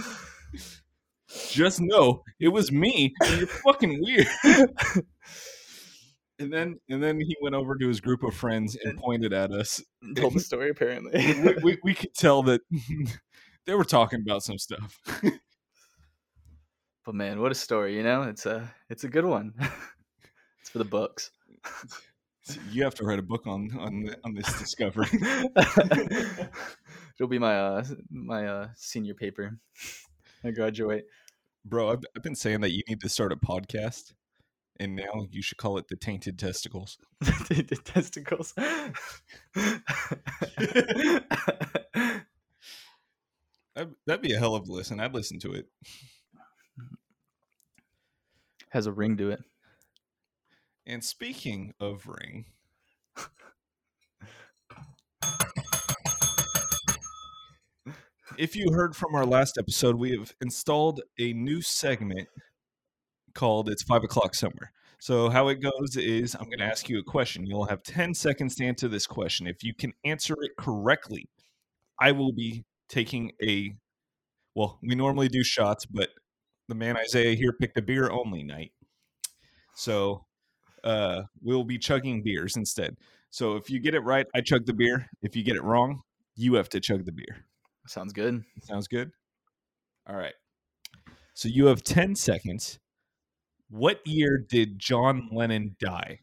just 1.50 1.80
know 1.80 2.22
it 2.40 2.48
was 2.48 2.72
me 2.72 3.14
you're 3.36 3.46
fucking 3.46 4.00
weird. 4.00 4.26
And 6.42 6.52
then 6.52 6.80
and 6.88 7.00
then 7.00 7.20
he 7.20 7.36
went 7.40 7.54
over 7.54 7.76
to 7.76 7.86
his 7.86 8.00
group 8.00 8.24
of 8.24 8.34
friends 8.34 8.76
and 8.82 8.98
pointed 8.98 9.32
at 9.32 9.52
us. 9.52 9.80
Told 10.16 10.34
the 10.34 10.40
story 10.50 10.70
apparently. 10.70 11.12
We, 11.14 11.54
we, 11.62 11.78
we 11.84 11.94
could 12.00 12.14
tell 12.14 12.42
that 12.44 12.62
they 13.66 13.74
were 13.74 13.84
talking 13.84 14.20
about 14.20 14.42
some 14.42 14.58
stuff. 14.58 15.00
But 17.04 17.14
man, 17.14 17.40
what 17.40 17.52
a 17.52 17.54
story! 17.54 17.96
You 17.96 18.02
know, 18.02 18.22
it's 18.22 18.44
a 18.46 18.72
it's 18.90 19.04
a 19.04 19.08
good 19.08 19.24
one. 19.24 19.54
it's 20.60 20.70
for 20.70 20.78
the 20.78 20.84
books. 20.84 21.30
You 22.72 22.82
have 22.82 22.94
to 22.96 23.04
write 23.04 23.20
a 23.20 23.22
book 23.22 23.46
on 23.46 23.70
on 23.78 24.14
on 24.24 24.34
this 24.34 24.58
discovery. 24.58 25.08
It'll 27.18 27.28
be 27.28 27.38
my 27.38 27.56
uh 27.56 27.84
my 28.10 28.46
uh 28.46 28.68
senior 28.74 29.14
paper. 29.14 29.58
I 30.44 30.50
graduate. 30.50 31.04
Bro, 31.64 31.90
I've, 31.90 32.04
I've 32.16 32.22
been 32.24 32.34
saying 32.34 32.62
that 32.62 32.72
you 32.72 32.82
need 32.88 33.00
to 33.00 33.08
start 33.08 33.32
a 33.32 33.36
podcast, 33.36 34.12
and 34.82 34.96
now 34.96 35.28
you 35.30 35.42
should 35.42 35.58
call 35.58 35.78
it 35.78 35.86
the 35.86 35.94
Tainted 35.94 36.40
Testicles. 36.40 36.98
the 37.20 37.78
testicles. 37.84 38.52
That'd 44.06 44.22
be 44.22 44.34
a 44.34 44.38
hell 44.38 44.56
of 44.56 44.68
a 44.68 44.72
listen. 44.72 44.98
I'd 44.98 45.14
listen 45.14 45.38
to 45.40 45.52
it. 45.52 45.68
Has 48.70 48.86
a 48.86 48.92
ring 48.92 49.16
to 49.18 49.30
it. 49.30 49.44
And 50.84 51.04
speaking 51.04 51.74
of 51.78 52.08
ring, 52.08 52.46
if 58.36 58.56
you 58.56 58.72
heard 58.72 58.96
from 58.96 59.14
our 59.14 59.26
last 59.26 59.58
episode, 59.58 59.94
we 59.94 60.18
have 60.18 60.34
installed 60.40 61.02
a 61.20 61.32
new 61.34 61.62
segment 61.62 62.26
called 63.34 63.68
It's 63.68 63.82
Five 63.82 64.04
O'Clock 64.04 64.34
Somewhere. 64.34 64.72
So, 64.98 65.30
how 65.30 65.48
it 65.48 65.60
goes 65.60 65.96
is 65.96 66.34
I'm 66.34 66.46
going 66.46 66.58
to 66.58 66.64
ask 66.64 66.88
you 66.88 66.98
a 66.98 67.02
question. 67.02 67.46
You'll 67.46 67.64
have 67.64 67.82
10 67.82 68.14
seconds 68.14 68.54
to 68.56 68.64
answer 68.64 68.88
this 68.88 69.06
question. 69.06 69.46
If 69.46 69.64
you 69.64 69.74
can 69.74 69.92
answer 70.04 70.34
it 70.40 70.52
correctly, 70.56 71.28
I 72.00 72.12
will 72.12 72.32
be 72.32 72.64
taking 72.88 73.32
a, 73.42 73.74
well, 74.54 74.78
we 74.82 74.94
normally 74.94 75.28
do 75.28 75.42
shots, 75.42 75.86
but 75.86 76.10
the 76.68 76.74
man 76.74 76.96
Isaiah 76.96 77.34
here 77.34 77.52
picked 77.52 77.76
a 77.78 77.82
beer 77.82 78.10
only 78.10 78.42
night. 78.42 78.72
So, 79.74 80.26
uh, 80.84 81.22
we'll 81.40 81.64
be 81.64 81.78
chugging 81.78 82.22
beers 82.22 82.56
instead. 82.56 82.96
So 83.30 83.56
if 83.56 83.70
you 83.70 83.80
get 83.80 83.94
it 83.94 84.00
right, 84.00 84.26
I 84.34 84.40
chug 84.42 84.66
the 84.66 84.74
beer. 84.74 85.08
If 85.22 85.34
you 85.36 85.42
get 85.42 85.56
it 85.56 85.62
wrong, 85.62 86.02
you 86.36 86.54
have 86.54 86.68
to 86.70 86.80
chug 86.80 87.06
the 87.06 87.12
beer. 87.12 87.46
Sounds 87.86 88.12
good. 88.12 88.44
Sounds 88.62 88.88
good? 88.88 89.10
All 90.06 90.16
right. 90.16 90.34
So 91.34 91.48
you 91.48 91.66
have 91.66 91.82
10 91.82 92.14
seconds. 92.14 92.78
What 93.72 94.06
year 94.06 94.36
did 94.36 94.78
John 94.78 95.30
Lennon 95.32 95.76
die? 95.80 96.20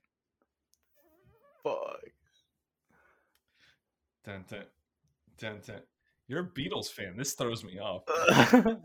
Fuck. 1.63 1.99
Dun, 4.23 4.45
dun, 4.47 4.65
dun, 5.39 5.59
dun. 5.65 5.81
You're 6.27 6.41
a 6.41 6.45
Beatles 6.45 6.91
fan. 6.91 7.17
This 7.17 7.33
throws 7.33 7.63
me 7.63 7.79
off. 7.79 8.03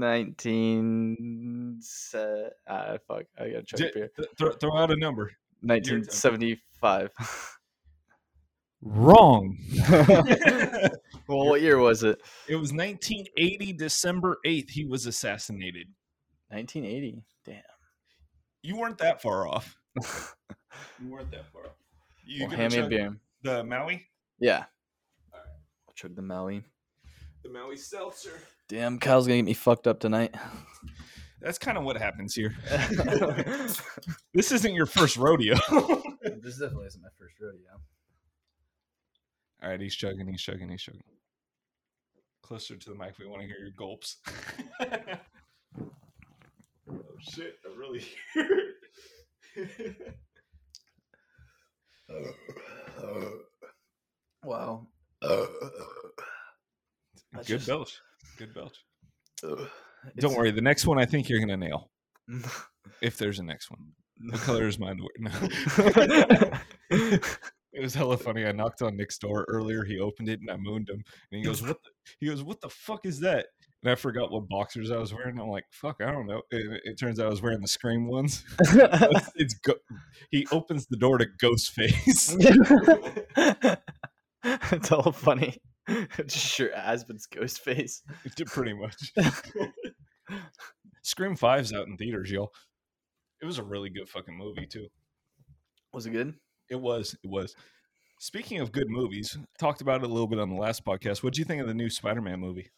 Nineteen. 0.00 1.78
Se- 1.80 2.48
ah, 2.66 2.96
fuck. 3.06 3.26
I 3.38 3.50
gotta 3.50 3.62
check 3.62 3.78
J- 3.78 3.90
beer. 3.94 4.10
th- 4.16 4.28
throw, 4.36 4.50
throw 4.50 4.76
out 4.76 4.90
a 4.90 4.96
number. 4.96 5.30
Nineteen 5.62 6.02
seventy-five. 6.02 7.10
Wrong. 8.82 9.56
well, 11.28 11.46
what 11.46 11.60
year 11.60 11.78
was 11.78 12.02
it? 12.02 12.20
it 12.48 12.56
was 12.56 12.72
1980, 12.72 13.74
December 13.74 14.38
8th, 14.44 14.70
he 14.70 14.84
was 14.84 15.06
assassinated. 15.06 15.86
1980. 16.50 17.24
Damn. 17.44 17.62
You 18.62 18.76
weren't 18.76 18.98
that 18.98 19.22
far 19.22 19.46
off. 19.48 19.76
You 19.96 21.08
weren't 21.08 21.30
that 21.30 21.46
far 21.52 21.66
off. 21.66 21.72
You 22.24 22.42
Well, 22.42 22.50
gonna 22.50 22.62
hand 22.62 22.72
me 22.74 22.78
a 22.80 22.88
beer. 22.88 23.16
the 23.42 23.64
Maui? 23.64 24.06
Yeah. 24.38 24.64
I'll 25.32 25.94
chug 25.94 26.14
the 26.14 26.22
Maui. 26.22 26.62
The 27.42 27.48
Maui 27.50 27.76
Seltzer. 27.76 28.38
Damn, 28.68 28.98
Kyle's 28.98 29.26
gonna 29.26 29.38
get 29.38 29.44
me 29.46 29.54
fucked 29.54 29.86
up 29.86 29.98
tonight. 29.98 30.34
That's 31.40 31.58
kind 31.58 31.78
of 31.78 31.84
what 31.84 31.96
happens 31.96 32.34
here. 32.34 32.54
this 34.34 34.52
isn't 34.52 34.74
your 34.74 34.86
first 34.86 35.16
rodeo. 35.16 35.54
this 36.22 36.58
definitely 36.58 36.86
isn't 36.86 37.02
my 37.02 37.08
first 37.18 37.34
rodeo. 37.40 37.80
All 39.62 39.70
right, 39.70 39.80
he's 39.80 39.94
chugging, 39.96 40.28
he's 40.28 40.42
chugging, 40.42 40.68
he's 40.70 40.82
chugging. 40.82 41.02
Closer 42.42 42.76
to 42.76 42.90
the 42.90 42.94
mic, 42.96 43.18
we 43.18 43.26
want 43.26 43.42
to 43.42 43.48
hear 43.48 43.58
your 43.58 43.70
gulps. 43.70 44.16
Shit, 47.20 47.54
I 47.64 47.76
really 47.78 48.04
hear 48.34 48.48
it. 49.56 50.16
Wow. 54.44 54.86
That's 55.20 55.48
Good 57.46 57.46
just- 57.46 57.66
belch. 57.68 58.00
Good 58.38 58.54
belch. 58.54 58.76
Ugh. 59.44 59.68
Don't 60.18 60.34
worry, 60.34 60.50
the 60.50 60.60
next 60.62 60.86
one 60.86 60.98
I 60.98 61.04
think 61.04 61.28
you're 61.28 61.40
gonna 61.40 61.56
nail. 61.56 61.90
If 63.02 63.18
there's 63.18 63.38
a 63.38 63.42
next 63.42 63.70
one. 63.70 63.80
What 64.30 64.40
color 64.46 64.66
is 64.66 64.78
my 64.78 64.90
underwear? 64.90 65.10
No. 65.18 65.30
it 66.90 67.80
was 67.80 67.94
hella 67.94 68.16
funny. 68.16 68.44
I 68.46 68.52
knocked 68.52 68.80
on 68.82 68.96
Nick's 68.96 69.18
door 69.18 69.44
earlier. 69.48 69.84
He 69.84 69.98
opened 70.00 70.28
it 70.30 70.40
and 70.40 70.50
I 70.50 70.56
mooned 70.56 70.88
him. 70.88 71.02
And 71.30 71.38
he 71.38 71.42
goes, 71.42 71.62
What 71.62 71.76
the 71.82 71.90
he 72.18 72.26
goes, 72.26 72.42
What 72.42 72.60
the 72.62 72.68
fuck 72.70 73.04
is 73.04 73.20
that? 73.20 73.46
And 73.82 73.90
I 73.90 73.94
forgot 73.94 74.30
what 74.30 74.48
boxers 74.48 74.90
I 74.90 74.98
was 74.98 75.14
wearing. 75.14 75.40
I'm 75.40 75.48
like, 75.48 75.64
fuck, 75.70 75.96
I 76.02 76.12
don't 76.12 76.26
know. 76.26 76.42
It, 76.50 76.82
it 76.84 76.98
turns 76.98 77.18
out 77.18 77.26
I 77.26 77.30
was 77.30 77.40
wearing 77.40 77.62
the 77.62 77.68
scream 77.68 78.08
ones. 78.08 78.44
it's, 78.60 79.30
it's 79.36 79.54
go- 79.54 79.78
he 80.30 80.46
opens 80.52 80.86
the 80.86 80.98
door 80.98 81.16
to 81.18 81.26
Ghostface. 81.42 82.36
it's 84.44 84.92
all 84.92 85.12
funny. 85.12 85.56
Just 86.26 86.58
your 86.58 86.74
Aspen's 86.74 87.26
ghost 87.26 87.60
face. 87.60 88.02
Pretty 88.46 88.74
much. 88.74 89.12
Scream 91.02 91.34
Five's 91.34 91.72
out 91.72 91.86
in 91.88 91.96
theaters, 91.96 92.30
y'all. 92.30 92.50
It 93.42 93.46
was 93.46 93.58
a 93.58 93.64
really 93.64 93.88
good 93.88 94.08
fucking 94.08 94.36
movie 94.36 94.66
too. 94.66 94.88
Was 95.94 96.06
it 96.06 96.10
good? 96.10 96.34
It 96.68 96.76
was. 96.80 97.16
It 97.24 97.30
was. 97.30 97.54
Speaking 98.20 98.60
of 98.60 98.70
good 98.70 98.88
movies, 98.88 99.36
talked 99.58 99.80
about 99.80 100.02
it 100.02 100.10
a 100.10 100.12
little 100.12 100.26
bit 100.26 100.38
on 100.38 100.50
the 100.50 100.60
last 100.60 100.84
podcast. 100.84 101.22
What 101.22 101.32
do 101.32 101.40
you 101.40 101.46
think 101.46 101.62
of 101.62 101.66
the 101.66 101.74
new 101.74 101.88
Spider-Man 101.88 102.38
movie? 102.38 102.70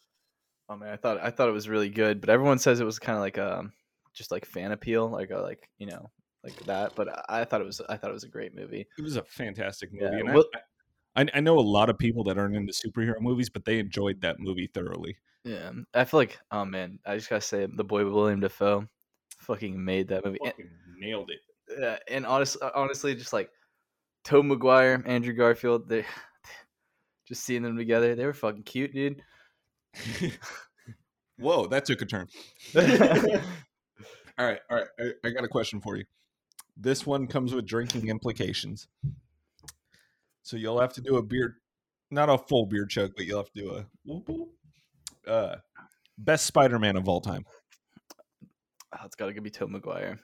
Oh 0.73 0.77
man, 0.77 0.89
I 0.89 0.97
thought 0.97 1.19
I 1.21 1.29
thought 1.29 1.49
it 1.49 1.53
was 1.53 1.69
really 1.69 1.89
good, 1.89 2.19
but 2.19 2.31
everyone 2.31 2.57
says 2.57 2.79
it 2.79 2.85
was 2.85 2.97
kind 2.97 3.15
of 3.15 3.21
like 3.21 3.37
um 3.37 3.73
just 4.13 4.31
like 4.31 4.43
fan 4.43 4.71
appeal, 4.71 5.07
like 5.07 5.29
a, 5.29 5.37
like 5.37 5.69
you 5.77 5.85
know 5.85 6.09
like 6.43 6.55
that. 6.65 6.95
But 6.95 7.25
I, 7.29 7.43
thought 7.45 7.61
it 7.61 7.65
was 7.65 7.79
I 7.87 7.95
thought 7.95 8.09
it 8.09 8.13
was 8.15 8.23
a 8.23 8.29
great 8.29 8.55
movie. 8.55 8.87
It 8.97 9.01
was 9.01 9.15
a 9.15 9.23
fantastic 9.23 9.91
Yeah, 9.93 10.09
movie. 10.09 10.19
and 10.21 10.29
I- 10.29 10.33
well- 10.33 10.45
I, 11.15 11.27
I 11.31 11.41
know 11.41 11.59
a 11.59 11.61
lot 11.61 11.91
of 11.91 11.99
people 11.99 12.23
that 12.23 12.39
aren't 12.39 12.55
into 12.55 12.73
superhero 12.73 13.21
movies, 13.21 13.47
but 13.47 13.65
they 13.65 13.77
enjoyed 13.77 14.21
that 14.21 14.39
movie 14.39 14.65
thoroughly. 14.73 15.15
Yeah, 15.43 15.71
I 15.93 16.05
feel 16.05 16.19
like 16.19 16.39
oh 16.49 16.65
man, 16.65 16.97
I 17.05 17.17
just 17.17 17.29
gotta 17.29 17.41
say 17.41 17.67
the 17.71 17.83
boy 17.83 18.09
William 18.09 18.39
Dafoe 18.39 18.87
fucking 19.37 19.83
made 19.83 20.07
that 20.07 20.25
movie. 20.25 20.39
And, 20.43 20.53
nailed 20.97 21.29
it. 21.29 21.41
yeah, 21.79 21.97
and 22.07 22.25
honestly, 22.25 22.67
honestly, 22.73 23.13
just 23.13 23.31
like 23.31 23.51
Tobey 24.23 24.47
Maguire, 24.47 25.03
Andrew 25.05 25.33
Garfield, 25.33 25.87
they 25.87 26.03
just 27.27 27.43
seeing 27.43 27.61
them 27.61 27.77
together, 27.77 28.15
they 28.15 28.25
were 28.25 28.33
fucking 28.33 28.63
cute, 28.63 28.91
dude. 28.91 29.21
Whoa, 31.39 31.67
that 31.67 31.85
took 31.85 32.01
a 32.01 32.05
turn. 32.05 32.27
all 32.75 32.85
right, 34.37 34.59
all 34.69 34.77
right. 34.77 34.87
I, 34.99 35.27
I 35.27 35.29
got 35.31 35.43
a 35.43 35.47
question 35.47 35.81
for 35.81 35.95
you. 35.97 36.05
This 36.77 37.05
one 37.05 37.27
comes 37.27 37.53
with 37.53 37.65
drinking 37.65 38.09
implications. 38.09 38.87
So 40.41 40.57
you'll 40.57 40.79
have 40.79 40.93
to 40.93 41.01
do 41.01 41.17
a 41.17 41.21
beer, 41.23 41.57
not 42.11 42.29
a 42.29 42.37
full 42.37 42.65
beer 42.65 42.85
chug, 42.85 43.11
but 43.15 43.25
you'll 43.25 43.37
have 43.39 43.51
to 43.51 43.61
do 43.61 43.75
a 43.75 43.85
whoop, 44.05 44.27
whoop. 44.27 44.49
uh, 45.27 45.55
best 46.17 46.45
Spider-Man 46.45 46.97
of 46.97 47.07
all 47.07 47.21
time. 47.21 47.45
Oh, 48.93 49.05
it's 49.05 49.15
gotta 49.15 49.39
be 49.39 49.49
Tobey 49.49 49.73
Maguire. 49.73 50.19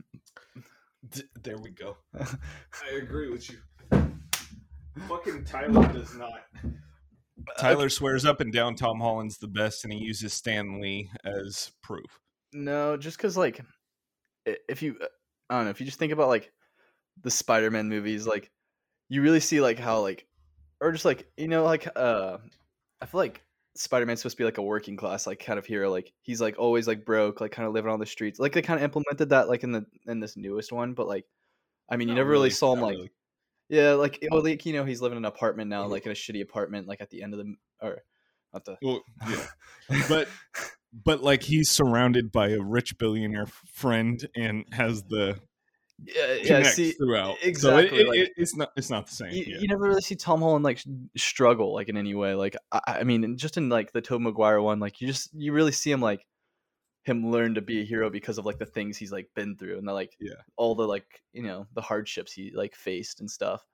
D- 1.09 1.23
there 1.41 1.57
we 1.57 1.71
go. 1.71 1.97
I 2.19 2.95
agree 2.97 3.29
with 3.29 3.49
you. 3.49 3.57
Fucking 5.07 5.45
Tyler 5.45 5.87
does 5.93 6.15
not. 6.15 6.41
Tyler 7.57 7.89
swears 7.89 8.25
up 8.25 8.41
and 8.41 8.51
down 8.51 8.75
Tom 8.75 8.99
Holland's 8.99 9.37
the 9.37 9.47
best, 9.47 9.83
and 9.83 9.93
he 9.93 9.99
uses 9.99 10.33
Stan 10.33 10.81
Lee 10.81 11.09
as 11.23 11.71
proof. 11.81 12.19
No, 12.53 12.97
just 12.97 13.17
because 13.17 13.37
like, 13.37 13.61
if 14.45 14.81
you, 14.81 14.97
I 15.49 15.55
don't 15.55 15.65
know, 15.65 15.71
if 15.71 15.79
you 15.79 15.85
just 15.85 15.99
think 15.99 16.11
about 16.11 16.29
like 16.29 16.51
the 17.21 17.31
Spider-Man 17.31 17.89
movies, 17.89 18.25
like 18.25 18.51
you 19.09 19.21
really 19.21 19.39
see 19.39 19.61
like 19.61 19.79
how 19.79 20.01
like, 20.01 20.25
or 20.81 20.91
just 20.91 21.05
like 21.05 21.29
you 21.37 21.47
know 21.47 21.63
like 21.63 21.87
uh, 21.95 22.37
I 23.01 23.05
feel 23.05 23.19
like 23.19 23.43
Spider-Man's 23.75 24.21
supposed 24.21 24.37
to 24.37 24.41
be 24.41 24.45
like 24.45 24.57
a 24.57 24.63
working 24.63 24.97
class 24.97 25.27
like 25.27 25.43
kind 25.43 25.59
of 25.59 25.65
hero. 25.65 25.91
Like 25.91 26.11
he's 26.21 26.41
like 26.41 26.57
always 26.57 26.87
like 26.87 27.05
broke, 27.05 27.41
like 27.41 27.51
kind 27.51 27.67
of 27.67 27.73
living 27.73 27.91
on 27.91 27.99
the 27.99 28.05
streets. 28.05 28.39
Like 28.39 28.53
they 28.53 28.61
kind 28.61 28.79
of 28.79 28.83
implemented 28.83 29.29
that 29.29 29.49
like 29.49 29.63
in 29.63 29.71
the 29.71 29.85
in 30.07 30.19
this 30.19 30.37
newest 30.37 30.71
one, 30.71 30.93
but 30.93 31.07
like, 31.07 31.25
I 31.89 31.97
mean, 31.97 32.07
you 32.09 32.15
never 32.15 32.29
really, 32.29 32.49
saw 32.49 32.73
him 32.73 32.81
like. 32.81 32.95
really. 32.95 33.11
Yeah, 33.69 33.91
like 33.93 34.25
well, 34.31 34.43
like 34.43 34.65
you 34.65 34.73
know, 34.73 34.83
he's 34.83 35.01
living 35.01 35.17
in 35.17 35.25
an 35.25 35.31
apartment 35.31 35.69
now, 35.69 35.85
Mhm. 35.85 35.91
like 35.91 36.05
in 36.05 36.11
a 36.11 36.15
shitty 36.15 36.41
apartment, 36.41 36.87
like 36.87 37.01
at 37.01 37.09
the 37.11 37.21
end 37.21 37.33
of 37.33 37.39
the 37.39 37.53
or 37.81 38.03
not 38.53 38.65
the. 38.65 38.77
Well, 38.81 39.01
yeah. 39.29 39.45
but 40.09 40.27
but 41.05 41.21
like 41.23 41.43
he's 41.51 41.69
surrounded 41.69 42.31
by 42.31 42.49
a 42.49 42.59
rich 42.59 42.97
billionaire 42.97 43.45
friend 43.73 44.27
and 44.35 44.65
has 44.71 45.03
the 45.03 45.39
yeah, 46.05 46.33
yeah. 46.41 46.63
See, 46.63 46.91
throughout. 46.93 47.35
exactly, 47.43 47.89
So 47.89 47.95
it, 47.95 48.01
it, 48.01 48.07
like- 48.07 48.19
it- 48.19 48.31
it's 48.37 48.55
not 48.55 48.69
it's 48.77 48.89
not 48.89 49.07
the 49.07 49.13
same. 49.15 49.31
you, 49.33 49.43
you 49.59 49.67
never 49.67 49.83
really 49.83 50.01
see 50.01 50.15
Tom 50.15 50.39
Holland 50.39 50.63
like 50.63 50.81
struggle 51.17 51.73
like 51.73 51.89
in 51.89 51.97
any 51.97 52.15
way. 52.15 52.33
Like 52.35 52.55
I, 52.71 52.81
I 52.87 53.03
mean, 53.03 53.37
just 53.37 53.57
in 53.57 53.69
like 53.69 53.91
the 53.91 54.01
Tobey 54.01 54.23
Maguire 54.23 54.61
one, 54.61 54.79
like 54.79 55.01
you 55.01 55.07
just 55.07 55.29
you 55.33 55.51
really 55.53 55.73
see 55.73 55.91
him 55.91 56.01
like 56.01 56.25
him 57.09 57.31
learn 57.31 57.55
to 57.55 57.61
be 57.61 57.81
a 57.81 57.85
hero 57.85 58.09
because 58.09 58.37
of 58.37 58.45
like 58.45 58.59
the 58.59 58.65
things 58.65 58.97
he's 58.97 59.11
like 59.11 59.27
been 59.35 59.55
through 59.57 59.77
and 59.77 59.87
the 59.87 59.93
like 59.93 60.15
Yeah. 60.19 60.35
all 60.57 60.75
the 60.75 60.87
like 60.87 61.23
you 61.33 61.43
know 61.43 61.65
the 61.73 61.81
hardships 61.81 62.31
he 62.31 62.51
like 62.53 62.75
faced 62.75 63.19
and 63.19 63.29
stuff. 63.29 63.65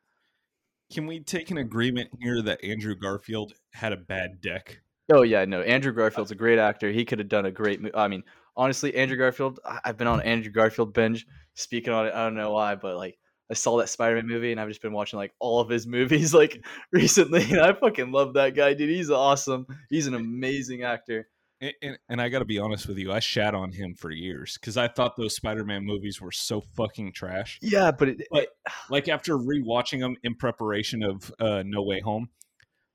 Can 0.94 1.08
we 1.08 1.20
take 1.20 1.52
an 1.52 1.58
agreement 1.58 2.10
here 2.22 2.42
that 2.44 2.64
Andrew 2.64 2.96
Garfield 2.96 3.54
had 3.74 3.92
a 3.92 3.98
bad 3.98 4.40
deck? 4.42 4.80
Oh 5.12 5.24
yeah, 5.24 5.46
no, 5.46 5.62
Andrew 5.62 5.92
uh, 5.92 5.96
Garfield's 5.96 6.32
a 6.32 6.36
great 6.36 6.60
actor. 6.60 6.92
He 6.92 7.06
could 7.06 7.20
have 7.20 7.28
done 7.30 7.46
a 7.46 7.52
great. 7.52 7.82
Mo- 7.82 7.90
I 7.94 8.08
mean, 8.08 8.24
honestly, 8.56 8.96
Andrew 8.96 9.18
Garfield. 9.18 9.60
I- 9.66 9.80
I've 9.86 9.98
been 9.98 10.08
on 10.08 10.22
Andrew 10.22 10.52
Garfield 10.52 10.94
binge. 10.94 11.26
Speaking 11.56 11.94
on 11.94 12.08
it, 12.08 12.14
I 12.14 12.24
don't 12.24 12.36
know 12.36 12.52
why, 12.52 12.76
but 12.76 12.98
like 12.98 13.18
I 13.50 13.54
saw 13.54 13.78
that 13.78 13.90
Spider-Man 13.90 14.28
movie 14.28 14.52
and 14.52 14.60
I've 14.60 14.68
just 14.68 14.82
been 14.82 14.94
watching 14.94 15.18
like 15.18 15.34
all 15.40 15.60
of 15.60 15.70
his 15.70 15.86
movies 15.98 16.34
like 16.34 16.64
recently, 16.92 17.44
and 17.44 17.62
I 17.62 17.74
fucking 17.74 18.12
love 18.12 18.34
that 18.34 18.56
guy, 18.56 18.74
dude. 18.74 18.90
He's 18.90 19.10
awesome. 19.12 19.66
He's 19.90 20.08
an 20.08 20.16
amazing 20.16 20.84
actor. 20.84 21.28
And, 21.62 21.74
and, 21.82 21.98
and 22.10 22.22
I 22.22 22.30
got 22.30 22.40
to 22.40 22.46
be 22.46 22.60
honest 22.60 22.88
with 22.88 22.98
you, 22.98 23.12
I 23.12 23.20
shat 23.20 23.56
on 23.56 23.72
him 23.72 23.96
for 23.96 24.12
years 24.12 24.58
because 24.60 24.76
I 24.78 24.88
thought 24.88 25.16
those 25.16 25.36
Spider-Man 25.36 25.86
movies 25.86 26.20
were 26.20 26.32
so 26.32 26.62
fucking 26.76 27.14
trash. 27.14 27.60
Yeah, 27.62 27.92
but 27.92 28.10
it, 28.10 28.28
But- 28.30 28.50
Like 28.90 29.08
after 29.08 29.38
rewatching 29.38 30.00
them 30.00 30.16
in 30.24 30.36
preparation 30.36 31.02
of 31.04 31.32
uh, 31.40 31.64
No 31.66 31.82
Way 31.84 32.02
Home, 32.02 32.30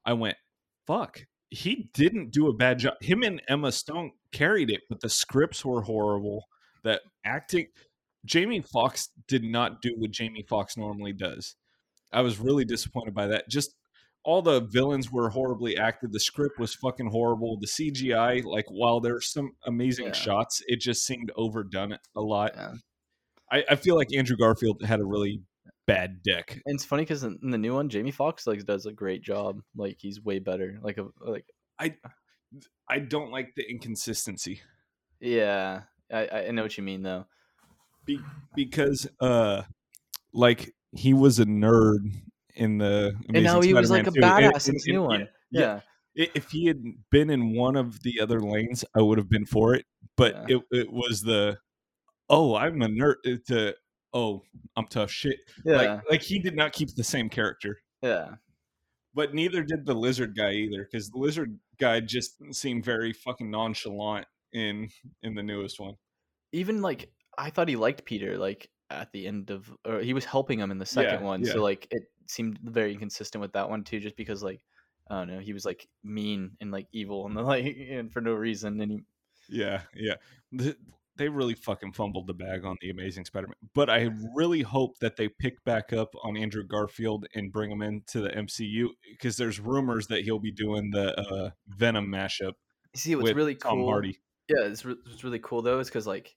I 0.04 0.12
went, 0.12 0.36
"Fuck, 0.86 1.24
he 1.50 1.88
didn't 1.94 2.30
do 2.30 2.48
a 2.48 2.52
bad 2.54 2.78
job." 2.78 2.94
Him 3.00 3.22
and 3.22 3.42
Emma 3.48 3.72
Stone 3.72 4.12
carried 4.32 4.70
it, 4.70 4.82
but 4.88 5.00
the 5.00 5.08
scripts 5.08 5.64
were 5.64 5.82
horrible. 5.82 6.44
That 6.84 7.00
acting, 7.24 7.66
Jamie 8.24 8.62
Foxx 8.72 9.08
did 9.26 9.42
not 9.42 9.82
do 9.82 9.94
what 9.98 10.10
Jamie 10.10 10.44
Foxx 10.48 10.76
normally 10.76 11.12
does. 11.12 11.56
I 12.12 12.20
was 12.22 12.38
really 12.38 12.64
disappointed 12.64 13.14
by 13.14 13.26
that. 13.28 13.48
Just 13.48 13.74
all 14.24 14.42
the 14.42 14.60
villains 14.60 15.10
were 15.10 15.30
horribly 15.30 15.76
acted. 15.78 16.12
The 16.12 16.20
script 16.20 16.58
was 16.58 16.74
fucking 16.74 17.10
horrible. 17.10 17.58
The 17.58 17.66
CGI, 17.66 18.44
like 18.44 18.66
while 18.68 19.00
there's 19.00 19.32
some 19.32 19.52
amazing 19.66 20.06
Yeah. 20.06 20.12
shots, 20.12 20.62
it 20.66 20.80
just 20.80 21.04
seemed 21.06 21.30
overdone 21.36 21.96
a 22.14 22.20
lot. 22.20 22.52
yeah. 22.54 22.72
I, 23.52 23.64
I 23.70 23.74
feel 23.76 23.96
like 23.96 24.14
Andrew 24.14 24.36
Garfield 24.36 24.82
had 24.84 25.00
a 25.00 25.04
really 25.04 25.42
bad 25.86 26.22
deck. 26.22 26.60
and 26.66 26.74
it's 26.76 26.84
funny 26.84 27.02
because 27.02 27.24
in 27.24 27.38
in 27.42 27.50
the 27.50 27.58
new 27.58 27.74
one, 27.74 27.88
Jamie 27.88 28.12
Foxx 28.12 28.46
like 28.46 28.64
does 28.64 28.86
a 28.86 28.92
great 28.92 29.22
job. 29.22 29.60
Like 29.74 29.96
he's 29.98 30.22
way 30.22 30.38
better. 30.38 30.78
Like 30.82 30.98
a 30.98 31.06
like 31.20 31.46
I 32.88 32.98
don't 32.98 33.30
like 33.30 33.54
the 33.56 33.68
inconsistency 33.68 34.60
yeah. 35.20 35.82
I 36.12 36.28
I 36.46 36.50
know 36.50 36.62
what 36.62 36.76
you 36.78 36.82
mean 36.84 37.02
though. 37.02 37.26
Be- 38.06 38.20
because 38.54 39.06
uh 39.20 39.62
like 40.32 40.74
he 40.94 41.12
was 41.14 41.38
a 41.38 41.44
nerd 41.44 42.00
in 42.60 42.78
the 42.78 43.16
and 43.34 43.42
now 43.44 43.54
Amazing 43.56 43.62
he 43.68 43.74
was 43.74 43.90
like 43.90 44.06
a 44.06 44.10
Spider-Man 44.12 44.40
2. 44.40 44.46
And- 44.46 44.54
badass 44.54 44.68
in 44.68 44.74
this 44.74 44.86
new 44.86 45.02
one. 45.02 45.20
yeah, 45.50 45.60
Yeah. 45.60 45.80
yeah. 46.14 46.26
If 46.34 46.50
he 46.50 46.66
had 46.66 46.82
been 47.10 47.30
in 47.30 47.54
one 47.56 47.74
of 47.76 48.02
the 48.02 48.20
other 48.20 48.40
lanes, 48.40 48.84
I 48.96 49.00
would 49.02 49.18
have 49.18 49.28
been 49.28 49.46
for 49.46 49.74
it. 49.74 49.86
But 50.16 50.34
Yeah. 50.48 50.56
it, 50.58 50.62
it 50.82 50.92
was 50.92 51.22
the 51.22 51.58
oh, 52.28 52.54
I'm 52.54 52.80
a 52.82 52.88
nerd. 52.88 53.14
uh, 53.26 53.38
To 53.48 53.74
oh, 54.12 54.42
I'm 54.76 54.86
tough 54.86 55.10
shit. 55.10 55.38
Yeah. 55.64 55.76
Like 55.76 56.10
like 56.10 56.22
he 56.22 56.38
did 56.38 56.54
not 56.54 56.72
keep 56.72 56.94
the 56.94 57.04
same 57.04 57.28
character. 57.28 57.80
yeah. 58.02 58.36
But 59.12 59.34
neither 59.34 59.64
did 59.64 59.86
the 59.86 59.94
lizard 59.94 60.36
guy 60.36 60.52
either, 60.52 60.84
because 60.88 61.10
the 61.10 61.18
lizard 61.18 61.58
guy 61.80 61.98
just 61.98 62.36
seemed 62.54 62.84
very 62.84 63.12
fucking 63.12 63.50
nonchalant 63.50 64.26
in 64.52 64.88
in 65.24 65.34
the 65.34 65.42
newest 65.42 65.80
one. 65.80 65.94
even 66.52 66.80
like 66.82 67.10
I 67.38 67.50
thought 67.50 67.68
he 67.68 67.76
liked 67.76 68.04
Peter 68.04 68.36
like 68.38 68.68
at 68.90 69.12
the 69.12 69.26
end 69.26 69.50
of 69.50 69.70
or 69.86 70.00
he 70.00 70.12
was 70.14 70.24
helping 70.24 70.58
him 70.58 70.70
in 70.70 70.78
the 70.78 70.86
second 70.86 71.20
Yeah, 71.20 71.26
one. 71.26 71.44
yeah. 71.44 71.52
So 71.52 71.62
like 71.62 71.86
it 71.90 72.02
seemed 72.26 72.58
very 72.62 72.92
inconsistent 72.92 73.40
with 73.40 73.52
that 73.52 73.68
one 73.70 73.84
too, 73.84 74.00
just 74.00 74.16
because 74.16 74.42
like 74.42 74.60
I 75.08 75.18
don't 75.18 75.28
know. 75.28 75.38
He 75.40 75.52
was 75.52 75.64
like 75.64 75.88
mean 76.04 76.52
and 76.60 76.70
like 76.70 76.86
evil 76.92 77.26
and 77.26 77.36
the 77.36 77.42
like 77.54 77.76
and 77.90 78.12
for 78.12 78.20
no 78.20 78.32
reason. 78.32 78.80
And 78.80 78.92
he, 78.92 79.00
Yeah, 79.48 79.82
yeah. 79.94 80.14
Th- 80.56 80.76
They 81.16 81.28
really 81.28 81.54
fucking 81.54 81.92
fumbled 81.92 82.28
the 82.28 82.34
bag 82.34 82.64
on 82.64 82.76
the 82.80 82.88
Amazing 82.90 83.26
Spider-Man. 83.26 83.54
But 83.74 83.90
I 83.90 84.08
really 84.34 84.62
hope 84.62 84.98
that 85.00 85.16
they 85.16 85.28
pick 85.28 85.62
back 85.64 85.92
up 85.92 86.14
on 86.22 86.36
Andrew 86.36 86.64
Garfield 86.64 87.26
and 87.34 87.52
bring 87.52 87.70
him 87.70 87.82
into 87.82 88.20
the 88.22 88.30
MCU 88.30 88.86
because 89.10 89.36
there's 89.36 89.60
rumors 89.60 90.06
that 90.06 90.22
he'll 90.22 90.38
be 90.38 90.52
doing 90.52 90.90
the 90.92 91.18
uh, 91.20 91.50
Venom 91.68 92.06
mashup 92.06 92.52
you 92.94 92.98
see 93.00 93.14
what's 93.16 93.32
really 93.32 93.54
Tom 93.54 93.78
cool. 93.78 93.86
Hardy. 93.88 94.18
Yeah, 94.48 94.64
it's, 94.66 94.84
re- 94.84 94.96
it's 95.12 95.22
really 95.22 95.38
cool 95.40 95.62
though. 95.62 95.78
Is 95.78 95.88
because 95.88 96.06
like 96.06 96.34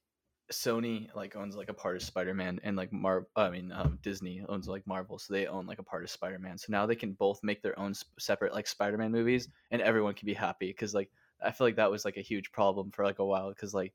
Sony 0.52 1.08
like 1.14 1.36
owns 1.36 1.56
like 1.56 1.70
a 1.70 1.74
part 1.74 1.96
of 1.96 2.02
Spider 2.02 2.34
Man 2.34 2.60
and 2.62 2.76
like 2.76 2.92
Mar. 2.92 3.26
I 3.34 3.48
mean 3.50 3.72
um, 3.72 3.98
Disney 4.02 4.44
owns 4.48 4.68
like 4.68 4.86
Marvel, 4.86 5.18
so 5.18 5.32
they 5.32 5.46
own 5.46 5.66
like 5.66 5.78
a 5.78 5.84
part 5.84 6.04
of 6.04 6.10
Spider 6.10 6.38
Man. 6.38 6.58
So 6.58 6.66
now 6.68 6.84
they 6.84 6.96
can 6.96 7.12
both 7.12 7.40
make 7.42 7.62
their 7.62 7.78
own 7.78 7.94
separate 8.18 8.52
like 8.52 8.66
Spider 8.66 8.98
Man 8.98 9.10
movies, 9.10 9.48
and 9.70 9.80
everyone 9.80 10.14
can 10.14 10.26
be 10.26 10.34
happy. 10.34 10.66
Because 10.68 10.94
like 10.94 11.10
I 11.42 11.50
feel 11.50 11.66
like 11.66 11.76
that 11.76 11.90
was 11.90 12.04
like 12.04 12.18
a 12.18 12.22
huge 12.22 12.52
problem 12.52 12.90
for 12.90 13.04
like 13.04 13.20
a 13.20 13.24
while. 13.24 13.48
Because 13.48 13.72
like 13.72 13.94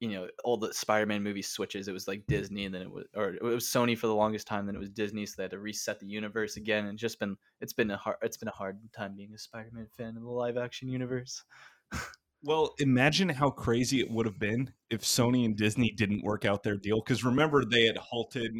you 0.00 0.08
know 0.10 0.28
all 0.44 0.58
the 0.58 0.74
Spider 0.74 1.06
Man 1.06 1.22
movie 1.22 1.42
switches, 1.42 1.88
it 1.88 1.92
was 1.92 2.06
like 2.06 2.26
Disney, 2.26 2.66
and 2.66 2.74
then 2.74 2.82
it 2.82 2.90
was 2.90 3.06
or 3.16 3.30
it 3.30 3.42
was 3.42 3.64
Sony 3.64 3.96
for 3.96 4.08
the 4.08 4.14
longest 4.14 4.46
time. 4.46 4.66
Then 4.66 4.74
it 4.74 4.80
was 4.80 4.90
Disney, 4.90 5.24
so 5.24 5.34
they 5.38 5.44
had 5.44 5.52
to 5.52 5.60
reset 5.60 5.98
the 5.98 6.06
universe 6.06 6.58
again. 6.58 6.86
And 6.86 6.98
just 6.98 7.18
been 7.18 7.36
it's 7.62 7.72
been 7.72 7.90
a 7.90 7.96
hard 7.96 8.16
it's 8.20 8.36
been 8.36 8.48
a 8.48 8.52
hard 8.52 8.78
time 8.94 9.16
being 9.16 9.32
a 9.34 9.38
Spider 9.38 9.70
Man 9.72 9.86
fan 9.96 10.16
in 10.16 10.22
the 10.22 10.30
live 10.30 10.58
action 10.58 10.88
universe. 10.88 11.42
Well, 12.44 12.74
imagine 12.78 13.28
how 13.28 13.50
crazy 13.50 14.00
it 14.00 14.10
would 14.10 14.26
have 14.26 14.38
been 14.38 14.72
if 14.90 15.02
Sony 15.02 15.44
and 15.44 15.56
Disney 15.56 15.90
didn't 15.92 16.24
work 16.24 16.44
out 16.44 16.62
their 16.62 16.76
deal. 16.76 17.00
Because 17.00 17.24
remember, 17.24 17.64
they 17.64 17.84
had 17.86 17.96
halted 17.96 18.52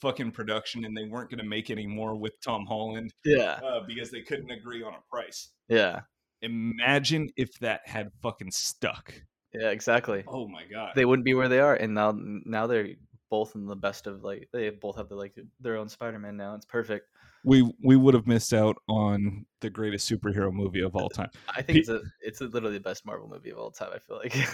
fucking 0.00 0.32
production 0.32 0.84
and 0.84 0.96
they 0.96 1.04
weren't 1.04 1.30
going 1.30 1.38
to 1.38 1.44
make 1.44 1.70
any 1.70 1.86
more 1.86 2.16
with 2.16 2.32
Tom 2.44 2.66
Holland 2.66 3.12
Yeah, 3.24 3.58
uh, 3.64 3.80
because 3.86 4.10
they 4.10 4.20
couldn't 4.22 4.50
agree 4.50 4.82
on 4.82 4.92
a 4.94 5.00
price. 5.10 5.50
yeah, 5.68 6.00
Imagine 6.42 7.30
if 7.36 7.58
that 7.60 7.80
had 7.86 8.10
fucking 8.22 8.50
stuck. 8.50 9.14
yeah, 9.54 9.70
exactly. 9.70 10.22
Oh 10.26 10.46
my 10.48 10.64
god. 10.70 10.92
they 10.94 11.04
wouldn't 11.06 11.24
be 11.24 11.32
where 11.34 11.48
they 11.48 11.60
are 11.60 11.74
and 11.74 11.94
now 11.94 12.12
now 12.16 12.66
they're 12.66 12.88
both 13.30 13.54
in 13.54 13.66
the 13.66 13.74
best 13.74 14.06
of 14.06 14.22
like 14.22 14.48
they 14.52 14.68
both 14.70 14.96
have 14.96 15.08
the 15.08 15.14
like 15.16 15.34
their 15.60 15.76
own 15.76 15.88
spider-man 15.88 16.36
now 16.36 16.54
it's 16.54 16.66
perfect 16.66 17.08
we 17.46 17.72
we 17.82 17.96
would 17.96 18.12
have 18.12 18.26
missed 18.26 18.52
out 18.52 18.76
on 18.88 19.46
the 19.60 19.70
greatest 19.70 20.10
superhero 20.10 20.52
movie 20.52 20.82
of 20.82 20.94
all 20.94 21.08
time. 21.08 21.30
i 21.56 21.62
think 21.62 21.78
it's 21.78 21.88
a 21.88 22.02
it's 22.20 22.42
literally 22.42 22.74
the 22.74 22.80
best 22.80 23.06
marvel 23.06 23.28
movie 23.28 23.50
of 23.50 23.56
all 23.56 23.70
time 23.70 23.88
i 23.94 23.98
feel 23.98 24.18
like 24.18 24.36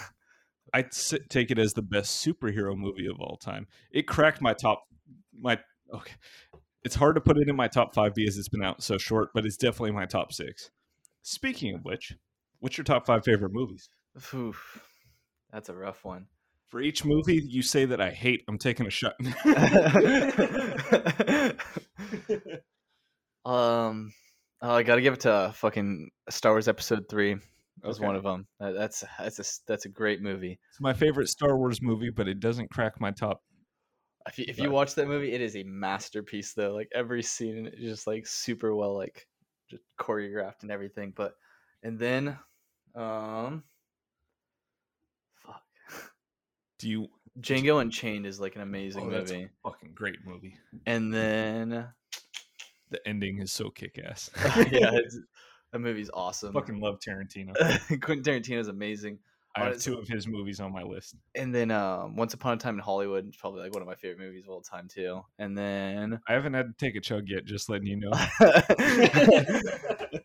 I'd 0.72 0.90
take 1.28 1.50
it 1.50 1.58
as 1.58 1.75
the 1.75 1.82
best 1.82 2.25
superhero 2.25 2.76
movie 2.76 3.06
of 3.06 3.20
all 3.20 3.37
time. 3.37 3.66
It 3.90 4.06
cracked 4.06 4.40
my 4.40 4.54
top 4.54 4.84
my 5.38 5.58
okay. 5.92 6.14
It's 6.84 6.94
hard 6.94 7.14
to 7.14 7.20
put 7.20 7.38
it 7.38 7.49
in 7.49 7.54
my 7.54 7.68
top 7.68 7.94
5 7.94 8.14
because 8.14 8.37
it's 8.37 8.49
been 8.49 8.64
out 8.64 8.82
so 8.82 8.99
short, 8.99 9.30
but 9.34 9.46
it's 9.46 9.56
definitely 9.56 9.92
my 9.92 10.04
top 10.04 10.32
6. 10.32 10.70
Speaking 11.22 11.76
of 11.76 11.84
which, 11.84 12.12
what's 12.58 12.76
your 12.76 12.84
top 12.84 13.06
5 13.06 13.25
favorite 13.25 13.52
movies? 13.52 13.88
Oof, 14.34 14.80
that's 15.52 15.68
a 15.68 15.75
rough 15.75 16.04
one 16.04 16.26
For 16.70 16.80
each 16.80 17.04
movie 17.04 17.40
you 17.40 17.62
say 17.62 17.84
that 17.84 18.00
I 18.00 18.11
hate, 18.11 18.42
I'm 18.49 18.58
taking 18.58 18.87
a 18.87 18.90
shot. 18.90 19.14
um 23.44 24.12
oh, 24.61 24.75
i 24.75 24.82
gotta 24.82 25.00
give 25.00 25.14
it 25.14 25.20
to 25.20 25.52
fucking 25.56 26.11
star 26.30 26.52
wars 26.52 26.68
episode 26.68 27.04
3 27.08 27.34
that 27.34 27.40
was 27.88 27.99
Okay. 27.99 28.06
one 28.06 28.16
of 28.16 28.22
them 28.22 28.46
that's 28.61 29.02
that's 29.18 29.38
a 29.40 29.44
that's 29.66 29.84
a 29.87 29.88
great 29.88 30.22
movie 30.22 30.58
It's 30.70 30.80
my 30.80 30.92
favorite 30.92 31.28
Star 31.28 31.56
Wars 31.56 31.80
movie, 31.82 32.11
but 32.11 32.28
it 32.28 32.38
doesn't 32.38 32.70
crack 32.70 33.00
my 33.00 33.11
top. 33.11 33.42
if 34.28 34.38
you, 34.38 34.44
if 34.46 34.58
you 34.58 34.70
watch 34.70 34.94
that 34.94 35.08
movie 35.08 35.32
it 35.32 35.40
is 35.40 35.56
a 35.56 35.64
masterpiece 35.64 36.52
though 36.54 36.72
like 36.75 36.88
every 36.94 37.22
scene 37.22 37.56
in 37.56 37.66
it 37.66 37.75
is 37.75 37.90
just 37.90 38.06
like 38.06 38.26
super 38.26 38.75
well 38.76 38.94
like 38.96 39.26
just 39.68 39.82
choreographed 39.99 40.62
and 40.62 40.70
everything 40.70 41.12
but 41.16 41.34
and 41.82 41.99
then 41.99 42.38
um 42.94 43.64
fuck 45.44 45.62
Do 46.78 46.88
you 46.88 47.08
django 47.40 47.80
unchained 47.80 48.26
is 48.26 48.38
like 48.38 48.54
an 48.54 48.62
amazing 48.62 49.06
Oh, 49.06 49.11
that's 49.11 49.30
a 49.32 49.34
movie 49.34 49.49
fucking 49.64 49.92
great 49.94 50.18
movie. 50.25 50.54
and 50.87 51.12
then 51.12 51.88
The 52.92 53.06
ending 53.08 53.38
is 53.38 53.52
so 53.52 53.70
kick 53.70 53.99
ass. 54.04 54.30
yeah 54.70 54.90
it's, 54.92 55.18
that 55.72 55.78
movie's 55.78 56.11
awesome 56.12 56.52
fucking 56.52 56.80
love 56.80 56.99
Tarantino. 57.00 57.54
quentin 58.00 58.22
Tarantino 58.22 58.59
is 58.59 58.68
amazing 58.68 59.18
I 59.55 59.64
have 59.64 59.81
two 59.81 59.98
of 59.98 60.09
his 60.09 60.26
movies 60.26 60.61
on 60.61 60.72
my 60.72 60.83
list. 60.83 61.16
and 61.35 61.55
then 61.55 61.70
um 61.70 62.16
once 62.16 62.35
upon 62.35 62.55
a 62.55 62.57
time 62.57 62.74
in 62.74 62.81
hollywood 62.81 63.28
is 63.28 63.37
probably 63.37 63.62
like 63.62 63.72
one 63.72 63.83
of 63.83 63.88
my 63.88 63.94
favorite 63.94 64.24
movies 64.24 64.44
of 64.44 64.50
all 64.50 64.61
time 64.62 64.88
too 64.88 65.22
and 65.38 65.57
then 65.57 66.20
I 66.28 66.33
haven't 66.33 66.55
had 66.55 66.66
to 66.66 66.74
take 66.85 66.96
a 66.96 67.00
chug 67.00 67.24
yet, 67.28 67.44
just 67.44 67.68
letting 67.68 67.87
you 67.87 67.96
know. 67.96 68.11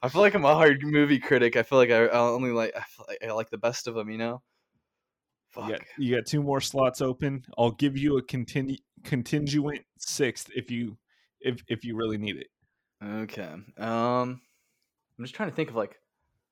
I 0.01 0.09
feel 0.09 0.21
like 0.21 0.33
I'm 0.33 0.45
a 0.45 0.53
hard 0.53 0.83
movie 0.83 1.19
critic. 1.19 1.55
I 1.55 1.63
feel 1.63 1.77
like 1.77 1.89
I, 1.89 2.05
I 2.05 2.19
only 2.19 2.51
like 2.51 2.73
I, 2.75 2.81
feel 2.81 3.05
like 3.07 3.17
I 3.23 3.31
like 3.33 3.49
the 3.49 3.57
best 3.57 3.87
of 3.87 3.95
them. 3.95 4.09
You 4.09 4.17
know. 4.17 4.41
Fuck. 5.49 5.65
You 5.65 5.71
got, 5.71 5.81
you 5.97 6.15
got 6.15 6.25
two 6.25 6.43
more 6.43 6.61
slots 6.61 7.01
open. 7.01 7.43
I'll 7.57 7.71
give 7.71 7.97
you 7.97 8.17
a 8.17 8.23
continu- 8.23 8.79
contingent 9.03 9.81
sixth 9.97 10.49
if 10.55 10.69
you 10.69 10.97
if 11.41 11.61
if 11.67 11.83
you 11.83 11.95
really 11.95 12.17
need 12.17 12.37
it. 12.37 12.47
Okay. 13.03 13.43
Um, 13.43 14.41
I'm 15.17 15.23
just 15.23 15.35
trying 15.35 15.49
to 15.49 15.55
think 15.55 15.69
of 15.69 15.75
like 15.75 15.99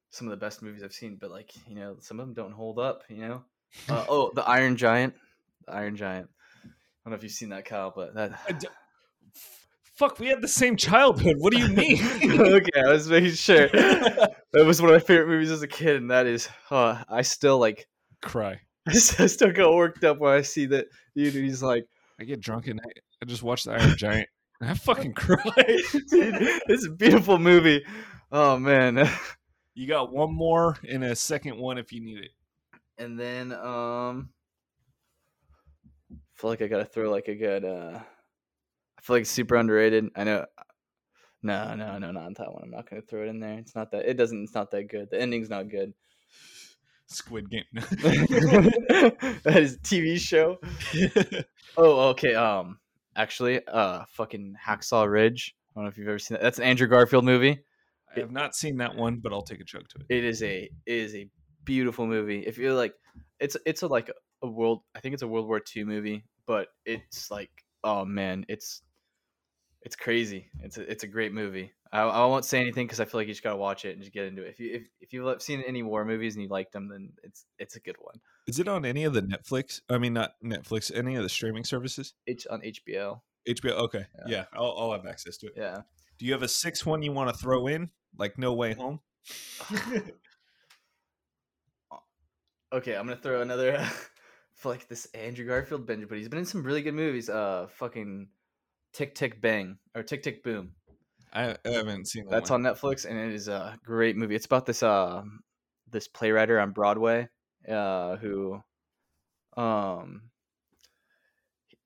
some 0.10 0.27
of 0.27 0.31
the 0.31 0.38
best 0.38 0.62
movies 0.62 0.84
I've 0.84 0.93
seen, 0.93 1.17
but 1.19 1.31
like 1.31 1.51
you 1.67 1.75
know, 1.75 1.97
some 1.99 2.19
of 2.19 2.25
them 2.27 2.34
don't 2.34 2.53
hold 2.53 2.79
up. 2.79 3.03
You 3.10 3.27
know. 3.27 3.43
Uh, 3.89 4.05
oh, 4.10 4.31
the 4.34 4.43
Iron 4.43 4.77
Giant. 4.77 5.13
The 5.67 5.73
Iron 5.73 5.95
Giant. 5.95 6.29
I 6.63 6.67
don't 7.05 7.12
know 7.12 7.17
if 7.17 7.23
you've 7.23 7.31
seen 7.31 7.49
that, 7.49 7.65
Kyle, 7.65 7.93
but 7.95 8.15
that. 8.15 8.60
D- 8.60 8.67
Fuck, 9.95 10.19
we 10.19 10.27
had 10.27 10.41
the 10.41 10.47
same 10.47 10.75
childhood. 10.75 11.38
What 11.39 11.53
do 11.53 11.60
you 11.60 11.69
mean? 11.69 12.03
okay, 12.23 12.81
I 12.86 12.91
was 12.91 13.10
making 13.10 13.31
sure. 13.31 13.69
That 13.69 14.65
was 14.65 14.81
one 14.81 14.89
of 14.91 14.95
my 14.95 15.05
favorite 15.05 15.29
movies 15.29 15.51
as 15.51 15.62
a 15.62 15.69
kid, 15.69 15.95
and 15.95 16.12
that 16.12 16.25
is, 16.27 16.49
uh, 16.69 17.01
I 17.08 17.21
still 17.21 17.60
like, 17.60 17.88
Cry. 18.21 18.60
I 18.88 18.91
still 18.93 19.51
get 19.51 19.69
worked 19.69 20.03
up 20.03 20.19
when 20.19 20.34
I 20.34 20.41
see 20.41 20.65
that 20.67 20.88
dude. 21.15 21.34
He's 21.34 21.63
like, 21.63 21.86
I 22.19 22.25
get 22.25 22.41
drunk 22.41 22.67
and 22.67 22.81
I, 22.81 22.89
I 23.21 23.25
just 23.25 23.43
watch 23.43 23.63
the 23.63 23.71
Iron 23.71 23.95
Giant. 23.97 24.27
I 24.62 24.74
fucking 24.74 25.13
cry. 25.13 25.41
dude, 25.56 26.62
it's 26.68 26.86
a 26.86 26.91
beautiful 26.91 27.38
movie. 27.38 27.84
Oh 28.32 28.58
man. 28.58 29.10
You 29.78 29.88
got 29.88 30.13
one 30.13 30.34
more 30.34 30.78
and 30.88 31.04
a 31.04 31.18
second 31.18 31.58
one 31.58 31.78
if 31.78 31.91
you 31.91 32.00
need 32.00 32.20
it. 32.20 32.32
And 32.98 33.20
then 33.20 33.52
um 33.52 34.30
I 36.10 36.15
feel 36.36 36.50
like 36.50 36.62
I 36.62 36.68
gotta 36.68 36.86
throw 36.86 37.12
like 37.12 37.28
a 37.28 37.36
good 37.36 37.65
uh 37.65 38.00
I 38.00 39.02
feel 39.02 39.18
like 39.18 39.24
it's 39.24 39.32
super 39.32 39.56
underrated. 39.56 40.06
I 40.15 40.24
know 40.24 40.46
no, 41.44 41.76
no, 41.76 41.98
no, 41.98 42.12
not 42.12 42.24
on 42.24 42.34
that 42.36 42.54
one. 42.54 42.63
I'm 42.63 42.72
not 42.72 42.89
gonna 42.89 43.02
throw 43.02 43.24
it 43.24 43.28
in 43.28 43.41
there. 43.41 43.58
It's 43.58 43.76
not 43.76 43.91
that 43.91 44.10
it 44.10 44.13
doesn't 44.13 44.44
it's 44.44 44.56
not 44.56 44.72
that 44.72 44.88
good. 44.88 45.10
The 45.12 45.20
ending's 45.22 45.50
not 45.50 45.70
good. 45.70 45.94
Squid 47.08 47.50
Game. 47.50 47.65
that 47.74 49.58
is 49.58 49.74
a 49.74 49.80
TV 49.80 50.18
show. 50.18 50.58
Oh, 51.78 52.12
okay. 52.12 52.34
Um 52.34 52.80
actually, 53.15 53.65
uh 53.67 54.06
fucking 54.10 54.56
Hacksaw 54.65 55.10
Ridge. 55.10 55.56
I 55.71 55.80
don't 55.80 55.86
know 55.86 55.89
if 55.89 55.97
you've 55.97 56.08
ever 56.08 56.19
seen 56.19 56.36
that. 56.36 56.41
That's 56.41 56.58
an 56.58 56.63
Andrew 56.65 56.88
Garfield 56.88 57.25
movie. 57.25 57.60
I 58.15 58.19
have 58.19 58.32
not 58.32 58.56
seen 58.56 58.78
that 58.78 58.95
one, 58.95 59.17
but 59.17 59.34
I'll 59.34 59.41
take 59.41 59.60
a 59.60 59.65
chug 59.65 59.88
to 59.89 59.99
it. 59.99 60.06
it 60.17 60.23
is 60.23 60.41
a 60.41 60.69
it 60.86 60.93
is 60.93 61.15
a 61.15 61.30
beautiful 61.65 62.08
movie. 62.08 62.39
If 62.45 62.58
you're 62.58 62.73
like, 62.73 62.93
it's 63.39 63.58
it's 63.65 63.82
a 63.82 63.88
like 63.88 64.10
a 64.41 64.47
world. 64.47 64.82
I 64.95 64.99
think 64.99 65.13
it's 65.13 65.23
a 65.23 65.28
World 65.28 65.47
War 65.47 65.62
II 65.75 65.84
movie, 65.84 66.23
but 66.45 66.67
it's 66.86 67.30
like, 67.30 67.51
oh 67.84 68.06
man, 68.06 68.45
it's 68.47 68.82
it's 69.82 69.95
crazy. 69.95 70.49
It's 70.62 70.78
a, 70.78 70.89
it's 70.89 71.04
a 71.04 71.08
great 71.08 71.34
movie. 71.34 71.73
I, 71.91 72.02
I 72.02 72.26
won't 72.26 72.45
say 72.45 72.60
anything 72.60 72.88
because 72.88 73.00
I 73.00 73.06
feel 73.06 73.19
like 73.21 73.28
you 73.28 73.34
just 73.34 73.43
gotta 73.43 73.56
watch 73.56 73.86
it 73.86 73.91
and 73.93 74.02
just 74.02 74.13
get 74.13 74.26
into 74.26 74.43
it. 74.43 74.50
If 74.50 74.60
you 74.60 74.74
if, 74.74 74.84
if 75.02 75.13
you've 75.13 75.41
seen 75.41 75.62
any 75.65 75.84
war 75.84 76.04
movies 76.06 76.36
and 76.36 76.43
you 76.43 76.50
liked 76.50 76.74
them, 76.74 76.88
then 76.89 77.12
it's 77.24 77.45
it's 77.60 77.76
a 77.76 77.80
good 77.80 77.95
one. 78.00 78.19
Is 78.48 78.60
it 78.60 78.67
on 78.67 78.86
any 78.86 79.04
of 79.06 79.13
the 79.13 79.21
Netflix? 79.21 79.82
I 79.89 79.98
mean, 79.98 80.13
not 80.13 80.34
Netflix. 80.43 80.91
Any 80.93 81.15
of 81.15 81.24
the 81.24 81.30
streaming 81.30 81.63
services? 81.63 82.13
It's 82.26 82.45
on 82.48 82.62
HBO. 82.62 83.21
HBO. 83.48 83.71
Okay, 83.71 84.06
Yeah. 84.19 84.24
yeah, 84.28 84.45
I'll, 84.54 84.76
I'll 84.78 84.91
have 84.91 85.06
access 85.06 85.38
to 85.38 85.48
it. 85.48 85.54
Yeah. 85.56 85.82
Do 86.17 86.26
you 86.26 86.34
have 86.34 86.43
a 86.43 86.48
six 86.48 86.86
one 86.86 87.02
you 87.04 87.12
want 87.12 87.30
to 87.30 87.38
throw 87.38 87.67
in, 87.67 87.89
like 88.17 88.38
No 88.38 88.54
Way 88.54 88.74
Home? 88.74 89.00
Okay, 92.74 92.95
I'm 92.95 93.06
gonna 93.08 93.15
throw 93.15 93.41
another 93.41 93.78
for 94.56 94.69
like 94.69 94.88
this 94.88 95.06
Andrew 95.13 95.45
Garfield 95.48 95.86
binge, 95.86 96.10
but 96.10 96.17
he's 96.17 96.28
been 96.28 96.39
in 96.39 96.45
some 96.45 96.63
really 96.63 96.82
good 96.82 96.93
movies. 96.93 97.30
Uh, 97.30 97.67
fucking 97.78 98.28
Tick 98.91 99.15
Tick 99.15 99.39
Bang 99.39 99.78
or 99.95 100.04
Tick 100.04 100.24
Tick 100.24 100.43
Boom. 100.43 100.71
I, 101.36 101.58
I 101.65 101.69
haven't 101.69 102.08
seen 102.08 102.26
that. 102.26 102.32
That's 102.32 102.50
one. 102.50 102.65
on 102.65 102.74
Netflix, 102.74 103.06
and 103.06 103.19
it 103.19 103.34
is 103.34 103.50
a 103.50 103.78
great 103.84 104.15
movie. 104.15 104.36
It's 104.36 104.45
about 104.45 104.65
this 104.65 104.82
uh 104.82 105.21
this 105.91 106.08
playwright 106.08 106.50
on 106.50 106.71
Broadway, 106.71 107.28
uh, 107.69 108.15
who, 108.17 108.56
um, 109.56 110.30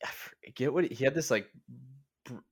I 0.03 0.07
forget 0.07 0.73
what 0.73 0.85
he, 0.85 0.95
he 0.95 1.03
had 1.03 1.13
this 1.13 1.29
like, 1.29 1.47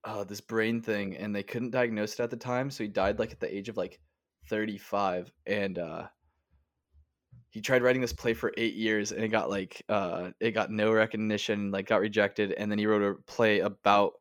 uh, 0.03 0.23
this 0.23 0.41
brain 0.41 0.81
thing, 0.81 1.15
and 1.17 1.35
they 1.35 1.43
couldn't 1.43 1.71
diagnose 1.71 2.13
it 2.13 2.19
at 2.19 2.29
the 2.29 2.37
time, 2.37 2.69
so 2.69 2.83
he 2.83 2.89
died 2.89 3.19
like 3.19 3.31
at 3.31 3.39
the 3.39 3.55
age 3.55 3.69
of 3.69 3.77
like 3.77 3.99
thirty 4.49 4.77
five, 4.77 5.31
and 5.45 5.77
uh, 5.77 6.07
he 7.49 7.61
tried 7.61 7.83
writing 7.83 8.01
this 8.01 8.13
play 8.13 8.33
for 8.33 8.53
eight 8.57 8.75
years, 8.75 9.11
and 9.11 9.23
it 9.23 9.29
got 9.29 9.49
like 9.49 9.83
uh, 9.87 10.31
it 10.39 10.51
got 10.51 10.71
no 10.71 10.91
recognition, 10.91 11.71
like 11.71 11.87
got 11.87 12.01
rejected, 12.01 12.51
and 12.53 12.69
then 12.71 12.79
he 12.79 12.87
wrote 12.87 13.03
a 13.03 13.15
play 13.23 13.59
about 13.59 14.13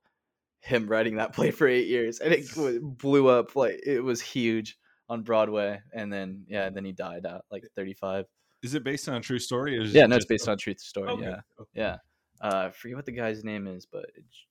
him 0.66 0.86
writing 0.88 1.16
that 1.16 1.32
play 1.32 1.50
for 1.52 1.68
eight 1.68 1.86
years, 1.86 2.18
and 2.18 2.34
it 2.34 2.46
blew 2.98 3.28
up 3.28 3.54
like 3.56 3.80
it 3.86 4.00
was 4.00 4.20
huge 4.20 4.76
on 5.08 5.22
Broadway, 5.22 5.80
and 5.94 6.12
then 6.12 6.44
yeah, 6.48 6.68
then 6.70 6.84
he 6.84 6.92
died 6.92 7.24
at 7.24 7.42
like 7.50 7.64
35. 7.76 8.26
Is 8.62 8.74
it 8.74 8.82
based 8.82 9.08
on 9.08 9.14
a 9.14 9.20
true 9.20 9.38
story? 9.38 9.78
Or 9.78 9.82
is 9.82 9.94
Yeah, 9.94 10.04
it 10.04 10.08
no, 10.08 10.16
it's 10.16 10.24
based 10.26 10.48
on 10.48 10.54
a 10.54 10.56
truth 10.56 10.80
story. 10.80 11.10
Okay, 11.10 11.22
Yeah, 11.22 11.40
okay. 11.60 11.70
yeah. 11.74 11.96
Uh, 12.40 12.66
I 12.66 12.70
forget 12.70 12.96
what 12.96 13.06
the 13.06 13.12
guy's 13.12 13.44
name 13.44 13.66
is, 13.66 13.86
but 13.86 14.06
it's 14.16 14.44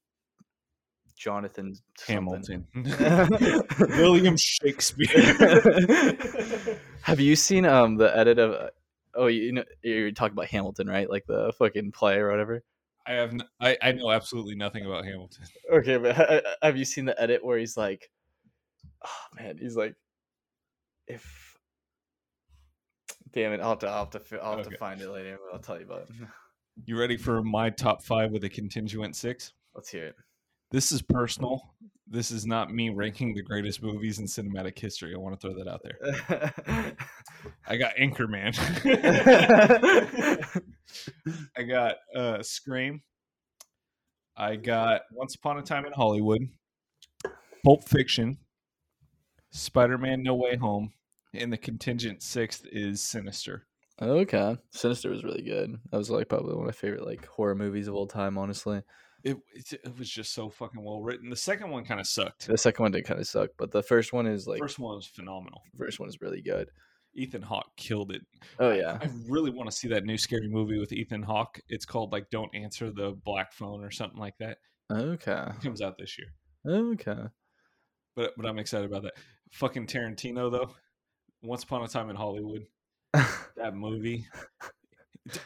Jonathan. 1.18 1.76
Hamilton. 2.08 2.66
William 3.80 4.38
Shakespeare. 4.38 5.08
Have 7.02 7.20
you 7.20 7.36
seen 7.36 7.66
um 7.66 7.98
the 7.98 8.16
edit 8.16 8.40
of? 8.40 8.52
uh, 8.54 8.70
Oh, 9.18 9.28
you 9.28 9.54
know 9.54 9.64
you're 9.82 10.12
talking 10.12 10.34
about 10.34 10.48
Hamilton, 10.48 10.88
right? 10.88 11.10
Like 11.10 11.26
the 11.26 11.54
fucking 11.58 11.94
play 11.94 12.18
or 12.18 12.30
whatever. 12.30 12.64
I 13.08 13.14
have 13.14 13.32
n- 13.32 13.44
I, 13.60 13.78
I 13.82 13.92
know 13.92 14.12
absolutely 14.12 14.56
nothing 14.56 14.86
about 14.86 15.06
Hamilton. 15.06 15.46
Okay, 15.74 15.98
but 15.98 16.16
ha- 16.16 16.26
ha- 16.30 16.56
have 16.62 16.78
you 16.78 16.86
seen 16.86 17.06
the 17.06 17.20
edit 17.20 17.44
where 17.44 17.58
he's 17.58 17.76
like, 17.76 18.10
oh 19.04 19.36
man, 19.36 19.58
he's 19.58 19.76
like, 19.76 19.96
if, 21.08 21.58
damn 23.34 23.52
it, 23.54 23.62
I'll 23.62 23.70
have 23.70 23.80
to, 23.80 23.88
I'll 23.88 24.06
have 24.12 24.28
to, 24.30 24.38
I'll 24.44 24.58
have 24.58 24.66
Okay. 24.68 24.70
to 24.76 24.78
find 24.78 25.02
it 25.02 25.10
later. 25.10 25.38
But 25.44 25.56
I'll 25.56 25.62
tell 25.62 25.80
you 25.80 25.86
about 25.86 26.02
it. 26.04 26.10
You 26.84 27.00
ready 27.00 27.16
for 27.16 27.42
my 27.42 27.70
top 27.70 28.04
five 28.04 28.32
with 28.32 28.44
a 28.44 28.50
contingent 28.50 29.16
six? 29.16 29.54
Let's 29.74 29.90
hear 29.90 30.14
This 30.72 30.92
is 30.92 31.02
personal. 31.02 31.62
This 32.08 32.32
is 32.32 32.46
not 32.46 32.72
me 32.72 32.90
ranking 32.90 33.34
the 33.34 33.42
greatest 33.42 33.82
movies 33.82 34.20
in 34.20 34.26
cinematic 34.26 34.78
history. 34.78 35.14
I 35.16 35.18
want 35.18 35.40
to 35.40 35.48
throw 35.48 35.58
that 35.58 35.68
out 35.68 35.82
there. 35.84 36.94
I 37.68 37.78
got 37.78 37.96
Anchorman. 37.96 38.56
I 41.58 41.64
got 41.64 41.96
uh, 42.16 42.44
Scream. 42.44 43.02
I 44.38 44.56
got 44.56 45.02
Once 45.12 45.36
Upon 45.36 45.58
a 45.58 45.62
Time 45.62 45.86
in 45.86 45.94
Hollywood, 45.94 46.42
Pulp 47.64 47.88
Fiction, 47.88 48.38
Spider 49.52 49.98
Man 49.98 50.24
No 50.24 50.36
Way 50.36 50.58
Home, 50.58 50.92
and 51.34 51.54
the 51.54 51.58
contingent 51.58 52.22
sixth 52.22 52.66
is 52.72 53.02
Sinister. 53.02 53.66
okay, 54.02 54.58
Sinister 54.72 55.10
was 55.10 55.24
really 55.24 55.42
good. 55.42 55.78
That 55.90 55.98
was 55.98 56.10
like 56.10 56.28
probably 56.28 56.54
one 56.54 56.64
of 56.64 56.68
my 56.68 56.74
favorite 56.74 57.06
like 57.06 57.26
horror 57.26 57.56
movies 57.56 57.88
of 57.88 57.96
all 57.96 58.08
time. 58.08 58.38
Honestly, 58.38 58.82
It, 59.26 59.38
it, 59.54 59.74
it 59.84 59.98
was 59.98 60.10
just 60.10 60.34
so 60.34 60.50
fucking 60.50 60.82
well 60.84 61.02
written. 61.02 61.30
The 61.30 61.36
second 61.36 61.72
one 61.72 61.84
kind 61.84 62.00
of 62.00 62.06
sucked. 62.08 62.46
the 62.48 62.58
second 62.58 62.84
one 62.84 62.92
did 62.92 63.06
kind 63.06 63.20
of 63.20 63.28
suck, 63.28 63.50
but 63.58 63.72
the 63.72 63.82
first 63.84 64.14
one 64.14 64.28
is 64.28 64.48
like 64.48 64.60
First 64.60 64.78
one 64.80 64.96
was 64.96 65.08
phenomenal. 65.08 65.62
first 65.78 66.00
one 66.00 66.08
is 66.08 66.22
really 66.22 66.42
good. 66.42 66.70
Ethan 67.16 67.42
Hawke 67.42 67.76
killed 67.76 68.12
it. 68.12 68.22
Oh 68.60 68.72
yeah, 68.72 69.00
I 69.02 69.10
really 69.28 69.50
want 69.50 69.70
to 69.70 69.76
see 69.76 69.88
that 69.88 70.04
new 70.06 70.18
scary 70.18 70.48
movie 70.48 70.78
with 70.80 70.92
Ethan 70.94 71.24
Hawke. 71.24 71.60
It's 71.70 71.86
called 71.86 72.12
like 72.12 72.30
Don't 72.30 72.54
Answer 72.54 72.92
the 72.92 73.12
Black 73.26 73.52
Phone 73.52 73.84
or 73.84 73.90
something 73.90 74.20
like 74.20 74.38
that. 74.40 74.58
okay, 74.92 75.44
It 75.58 75.62
comes 75.64 75.82
out 75.82 75.98
this 75.98 76.18
year. 76.20 76.28
okay. 76.68 77.24
But 78.16 78.34
but 78.38 78.46
I'm 78.46 78.60
excited 78.60 78.90
about 78.90 79.04
that. 79.04 79.14
Fucking 79.54 79.88
Tarantino 79.88 80.52
though. 80.52 80.70
Once 81.42 81.64
Upon 81.64 81.84
a 81.84 81.88
Time 81.88 82.10
in 82.10 82.16
Hollywood. 82.16 82.66
That 83.58 83.74
movie. 83.74 84.28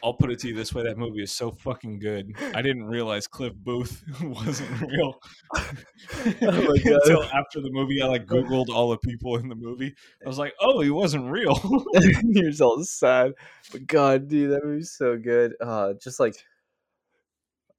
I'll 0.04 0.14
put 0.14 0.30
it 0.30 0.38
to 0.40 0.48
you 0.48 0.54
this 0.54 0.74
way: 0.74 0.82
that 0.82 0.98
movie 0.98 1.22
is 1.22 1.32
so 1.32 1.50
fucking 1.50 2.00
good. 2.00 2.34
I 2.54 2.60
didn't 2.60 2.84
realize 2.84 3.26
Cliff 3.26 3.54
Booth 3.54 4.02
wasn't 4.22 4.80
real 4.82 5.18
Oh 5.56 6.32
my 6.40 6.78
God. 6.78 7.00
until 7.02 7.24
after 7.24 7.60
the 7.60 7.70
movie. 7.70 8.02
I 8.02 8.06
like 8.06 8.26
Googled 8.26 8.68
all 8.68 8.90
the 8.90 8.98
people 8.98 9.36
in 9.36 9.48
the 9.48 9.54
movie. 9.54 9.94
I 10.24 10.28
was 10.28 10.38
like, 10.38 10.54
oh, 10.60 10.80
he 10.80 10.90
wasn't 10.90 11.30
real. 11.30 11.58
You're 12.24 12.52
all 12.60 12.82
sad. 12.84 13.32
But 13.72 13.86
God, 13.86 14.28
dude, 14.28 14.52
that 14.52 14.64
movie's 14.64 14.92
so 14.92 15.16
good. 15.16 15.54
Uh 15.60 15.94
just 15.94 16.20
like 16.20 16.34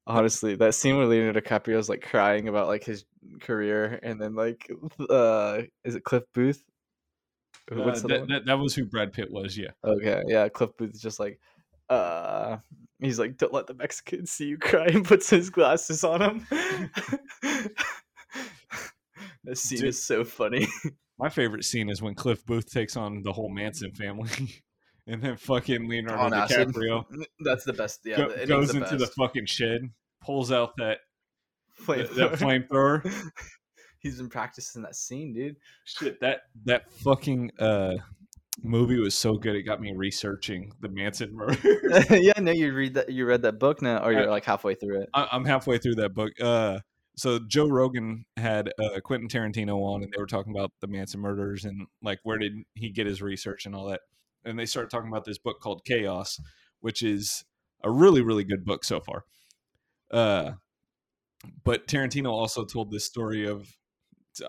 honestly, 0.08 0.56
that 0.56 0.74
scene 0.74 0.98
where 0.98 1.06
Leonardo 1.06 1.40
DiCaprio 1.40 1.78
is 1.78 1.90
like 1.90 2.02
crying 2.02 2.48
about 2.48 2.68
like 2.68 2.84
his 2.84 3.06
career 3.42 4.00
and 4.02 4.20
then 4.20 4.34
like 4.34 4.70
uh 5.10 5.62
is 5.84 5.96
it 5.96 6.04
Cliff 6.04 6.24
Booth? 6.34 6.64
Uh, 7.72 7.84
What's 7.84 8.02
the 8.02 8.08
other 8.08 8.20
that, 8.20 8.28
that, 8.28 8.46
that 8.48 8.60
was 8.60 8.74
who 8.74 8.86
Brad 8.86 9.14
Pitt 9.14 9.32
was. 9.32 9.58
Yeah. 9.58 9.70
Okay, 9.84 10.24
yeah, 10.28 10.50
Cliff 10.50 10.72
Booth 10.78 10.96
is 10.96 11.02
just 11.02 11.20
like 11.20 11.40
uh 11.90 12.58
he's 13.00 13.20
like, 13.20 13.38
Don't 13.38 13.54
let 13.54 13.68
the 13.68 13.74
Mexicans 13.74 14.32
see 14.32 14.46
you 14.48 14.58
cry 14.58 14.86
and 14.88 15.06
puts 15.06 15.30
his 15.30 15.50
glasses 15.50 16.04
on 16.04 16.22
him. 16.22 16.48
that 19.44 19.58
scene 19.58 19.80
Dude. 19.80 19.90
is 19.90 20.04
so 20.04 20.24
funny. 20.24 20.68
My 21.20 21.30
favorite 21.30 21.66
scene 21.66 21.90
is 21.90 22.02
when 22.02 22.16
Cliff 22.16 22.46
Booth 22.46 22.72
takes 22.72 22.96
on 22.98 23.22
the 23.24 23.32
whole 23.32 23.50
Manson 23.50 23.92
family, 23.92 24.30
and 25.08 25.22
then 25.22 25.38
fucking 25.38 25.88
Leonardo 25.88 26.24
On 26.24 26.34
acid. 26.34 26.70
DiCaprio 26.70 27.06
That's 27.40 27.64
the 27.64 27.74
best. 27.74 28.00
Yeah, 28.06 28.18
go- 28.18 28.46
goes 28.46 28.72
the 28.72 28.78
into 28.84 28.98
the 28.98 29.08
fucking 29.08 29.46
shed, 29.46 29.82
pulls 30.24 30.52
out 30.52 30.72
that 30.78 31.00
that, 31.88 32.10
Flamethrower. 32.10 32.16
that 32.16 32.32
flamethrower. 32.34 33.32
He's 34.00 34.18
been 34.18 34.30
practicing 34.30 34.82
that 34.82 34.96
scene, 34.96 35.34
dude. 35.34 35.58
Shit, 35.86 36.20
that 36.22 36.42
that 36.66 36.92
fucking 36.92 37.52
uh 37.60 37.96
movie 38.64 39.00
was 39.00 39.18
so 39.18 39.36
good. 39.38 39.56
It 39.56 39.64
got 39.64 39.82
me 39.82 39.94
researching 39.96 40.72
the 40.82 40.90
Manson 40.90 41.36
murder. 41.36 41.80
yeah, 42.12 42.34
no, 42.40 42.52
you 42.52 42.74
read 42.74 42.96
that. 42.96 43.10
You 43.12 43.26
read 43.26 43.42
that 43.44 43.60
book 43.60 43.82
now, 43.82 44.04
or 44.04 44.12
you're 44.12 44.24
I- 44.28 44.32
like 44.32 44.46
halfway 44.46 44.76
through 44.76 45.02
it. 45.02 45.10
I- 45.14 45.30
I'm 45.32 45.46
halfway 45.46 45.78
through 45.78 45.96
that 45.96 46.14
book. 46.14 46.34
Uh, 46.42 46.80
so 47.16 47.40
Joe 47.40 47.68
Rogan 47.68 48.26
had 48.38 48.72
uh, 48.80 49.00
Quentin 49.04 49.28
Tarantino 49.28 49.78
on, 49.84 50.04
and 50.04 50.12
they 50.12 50.20
were 50.20 50.28
talking 50.28 50.54
about 50.56 50.72
the 50.80 50.88
Manson 50.88 51.20
murders 51.20 51.66
and 51.66 51.88
like 52.02 52.20
where 52.24 52.38
did 52.38 52.54
he 52.74 52.90
get 52.90 53.06
his 53.06 53.22
research 53.22 53.66
and 53.66 53.76
all 53.76 53.88
that. 53.90 54.02
And 54.46 54.58
they 54.58 54.66
started 54.66 54.90
talking 54.90 55.10
about 55.10 55.26
this 55.26 55.38
book 55.38 55.60
called 55.62 55.84
Chaos, 55.86 56.40
which 56.80 57.04
is 57.04 57.44
a 57.84 57.92
really 57.92 58.22
really 58.22 58.44
good 58.44 58.64
book 58.66 58.84
so 58.84 59.00
far. 59.02 59.26
Uh, 60.10 60.54
but 61.64 61.88
Tarantino 61.88 62.32
also 62.32 62.66
told 62.66 62.92
this 62.92 63.06
story 63.06 63.48
of. 63.48 63.68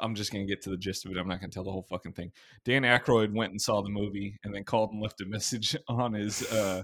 I'm 0.01 0.14
just 0.14 0.33
gonna 0.33 0.47
get 0.47 0.62
to 0.62 0.71
the 0.71 0.77
gist 0.77 1.05
of 1.05 1.12
it. 1.12 1.18
I'm 1.18 1.29
not 1.29 1.40
gonna 1.40 1.51
tell 1.53 1.64
the 1.64 1.73
whole 1.73 1.87
fucking 1.88 2.12
thing. 2.12 2.33
Dan 2.64 2.83
Aykroyd 2.83 3.33
went 3.35 3.53
and 3.53 3.61
saw 3.61 3.83
the 3.83 3.90
movie, 3.90 4.38
and 4.45 4.55
then 4.55 4.64
called 4.64 4.90
and 4.92 5.03
left 5.03 5.21
a 5.21 5.25
message 5.29 5.77
on 5.88 6.12
his 6.14 6.42
uh, 6.53 6.83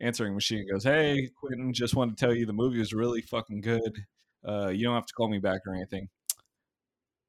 answering 0.00 0.34
machine. 0.34 0.66
Goes, 0.70 0.84
"Hey, 0.84 1.28
Quentin, 1.40 1.72
just 1.72 1.94
wanted 1.94 2.16
to 2.16 2.24
tell 2.26 2.34
you 2.34 2.46
the 2.46 2.52
movie 2.52 2.78
was 2.78 2.92
really 2.92 3.20
fucking 3.22 3.60
good. 3.60 4.04
Uh, 4.46 4.68
you 4.68 4.84
don't 4.84 4.94
have 4.94 5.06
to 5.06 5.14
call 5.14 5.28
me 5.28 5.38
back 5.38 5.60
or 5.66 5.74
anything. 5.74 6.08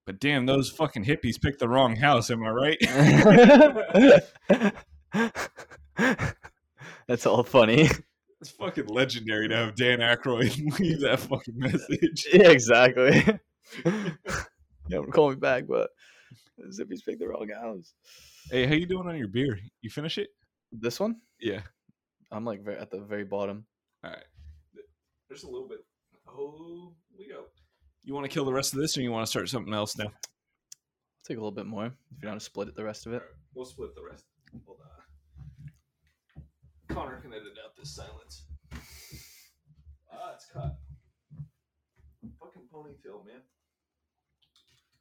But 0.06 0.20
damn, 0.20 0.46
those 0.48 0.70
fucking 0.72 1.06
hippies 1.06 1.40
picked 1.40 1.60
the 1.60 1.70
wrong 1.70 1.96
house. 1.96 2.32
Am 2.32 2.44
I 2.44 2.50
right? 2.50 2.78
That's 7.08 7.26
all 7.26 7.44
funny. 7.44 7.90
it's 8.42 8.52
fucking 8.52 8.88
legendary 8.88 9.48
to 9.50 9.56
have 9.56 9.76
Dan 9.76 10.00
Aykroyd 10.00 10.80
leave 10.80 11.02
that 11.02 11.20
fucking 11.20 11.58
message. 11.58 12.28
yeah, 12.34 12.50
exactly. 12.50 13.24
yeah, 14.90 15.00
call 15.12 15.30
me 15.30 15.36
back, 15.36 15.66
but 15.68 15.90
as 16.68 16.80
if 16.80 16.90
he's 16.90 17.02
picked 17.02 17.20
the 17.20 17.28
wrong 17.28 17.50
house. 17.50 17.94
Hey, 18.50 18.66
how 18.66 18.74
you 18.74 18.86
doing 18.86 19.08
on 19.08 19.18
your 19.18 19.28
beer? 19.28 19.60
You 19.82 19.90
finish 19.90 20.18
it? 20.18 20.30
This 20.72 21.00
one, 21.00 21.18
Yeah. 21.40 21.62
I'm 22.32 22.46
like 22.46 22.62
at 22.68 22.92
the 22.92 23.00
very 23.00 23.24
bottom. 23.24 23.66
All 24.04 24.12
right. 24.12 24.24
There's 25.28 25.44
a 25.44 25.50
little 25.50 25.68
bit. 25.68 25.80
Oh, 26.28 26.94
we 27.18 27.28
go. 27.28 27.46
You 28.04 28.14
want 28.14 28.26
to 28.26 28.34
kill 28.34 28.46
the 28.46 28.54
rest 28.54 28.74
of 28.74 28.80
this, 28.80 28.98
or 28.98 29.02
you 29.02 29.12
want 29.12 29.26
to 29.26 29.30
start 29.30 29.50
something 29.50 29.74
else 29.74 29.98
now? 29.98 30.12
take 31.28 31.38
a 31.38 31.42
little 31.42 31.52
bit 31.52 31.68
more 31.68 31.86
if 31.86 31.94
you 32.12 32.18
don't 32.22 32.32
want 32.32 32.42
to 32.42 32.46
split 32.46 32.68
it 32.68 32.76
the 32.76 32.84
rest 32.84 33.06
of 33.06 33.14
it. 33.14 33.22
We'll 33.54 33.66
split 33.66 33.94
the 33.96 34.04
rest. 34.04 34.26
Hold 34.66 34.80
on. 34.82 36.96
Connor 36.96 37.22
can 37.22 37.34
edit 37.34 37.54
out 37.64 37.76
this 37.78 37.96
silence. 37.96 38.46
Ah, 40.12 40.32
it's 40.34 40.48
cut. 40.52 40.76
Fucking 42.40 42.64
ponytail, 42.74 43.24
man. 43.28 43.42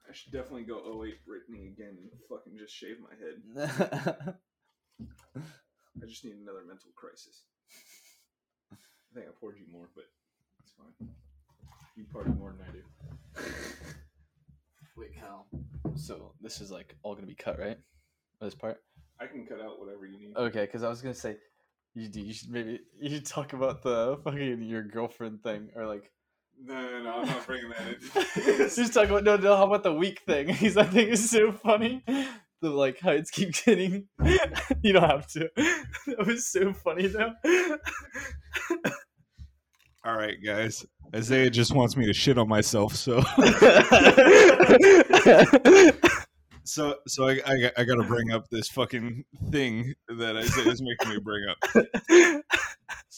I 0.09 0.15
should 0.15 0.33
definitely 0.33 0.63
go 0.63 1.03
08 1.05 1.19
Britney 1.29 1.73
again 1.73 1.99
and 1.99 2.11
fucking 2.29 2.57
just 2.59 2.75
shave 2.75 2.97
my 3.01 3.15
head. 3.19 4.35
I 6.03 6.07
just 6.07 6.25
need 6.25 6.37
another 6.37 6.65
mental 6.67 6.91
crisis. 6.97 7.43
I 8.73 8.77
think 9.15 9.27
I 9.27 9.31
poured 9.39 9.57
you 9.59 9.67
more, 9.71 9.89
but 9.95 10.05
it's 10.63 10.73
fine. 10.73 11.09
You 11.97 12.05
party 12.13 12.31
more 12.39 12.55
than 12.57 12.67
I 12.69 12.73
do. 12.73 12.83
Wait, 14.97 15.15
Cal. 15.15 15.47
So 15.95 16.33
this 16.41 16.61
is 16.61 16.71
like 16.71 16.97
all 17.03 17.15
gonna 17.15 17.27
be 17.27 17.35
cut, 17.35 17.59
right? 17.59 17.79
This 18.41 18.55
part. 18.55 18.81
I 19.21 19.27
can 19.27 19.47
cut 19.47 19.61
out 19.61 19.81
whatever 19.81 20.07
you 20.07 20.19
need. 20.19 20.37
Okay, 20.37 20.63
because 20.63 20.83
I 20.83 20.89
was 20.89 21.03
gonna 21.03 21.15
say, 21.15 21.37
you 21.95 22.09
do. 22.09 22.21
You 22.21 22.33
should 22.33 22.51
maybe 22.51 22.81
you 23.01 23.11
should 23.11 23.27
talk 23.27 23.53
about 23.53 23.83
the 23.83 24.19
fucking 24.25 24.63
your 24.63 24.85
girlfriend 24.85 25.43
thing, 25.43 25.71
or 25.75 25.87
like 25.87 26.11
No, 26.61 26.83
no, 26.83 27.03
no, 27.03 27.13
I'm 27.21 27.27
not 27.27 27.47
bringing 27.47 27.71
that 27.71 27.89
in. 27.89 28.69
just 28.69 28.93
talking 28.93 29.11
about 29.11 29.25
no, 29.25 29.37
no. 29.37 29.57
How 29.57 29.67
about 29.67 29.83
the 29.83 29.93
week 29.93 30.23
thing? 30.27 30.47
Because 30.59 30.77
I 30.77 30.85
think 30.85 31.11
it's 31.11 31.31
so 31.31 31.53
funny. 31.53 32.03
The 32.61 32.71
like 32.71 32.99
heights 32.99 33.31
keep 33.31 33.55
getting. 33.65 34.09
you 34.83 34.93
don't 34.93 35.09
have 35.09 35.27
to. 35.29 35.49
That 35.57 36.27
was 36.27 36.49
so 36.49 36.73
funny 36.73 37.07
though. 37.07 37.33
All 40.05 40.17
right, 40.17 40.37
guys. 40.45 40.85
Isaiah 41.15 41.51
just 41.51 41.75
wants 41.75 41.97
me 41.97 42.07
to 42.07 42.13
shit 42.13 42.39
on 42.39 42.49
myself, 42.49 42.95
so 42.95 43.23
So, 46.69 46.97
so 47.07 47.29
I, 47.29 47.41
I, 47.47 47.73
I 47.79 47.85
got 47.85 47.97
to 47.97 48.05
bring 48.05 48.31
up 48.31 48.49
this 48.51 48.69
fucking 48.69 49.25
thing 49.51 49.95
that 50.19 50.37
I 50.37 50.45
said 50.45 50.67
is 50.67 50.83
making 50.83 51.15
me 51.15 51.19
bring 51.19 51.47
up. 51.49 52.43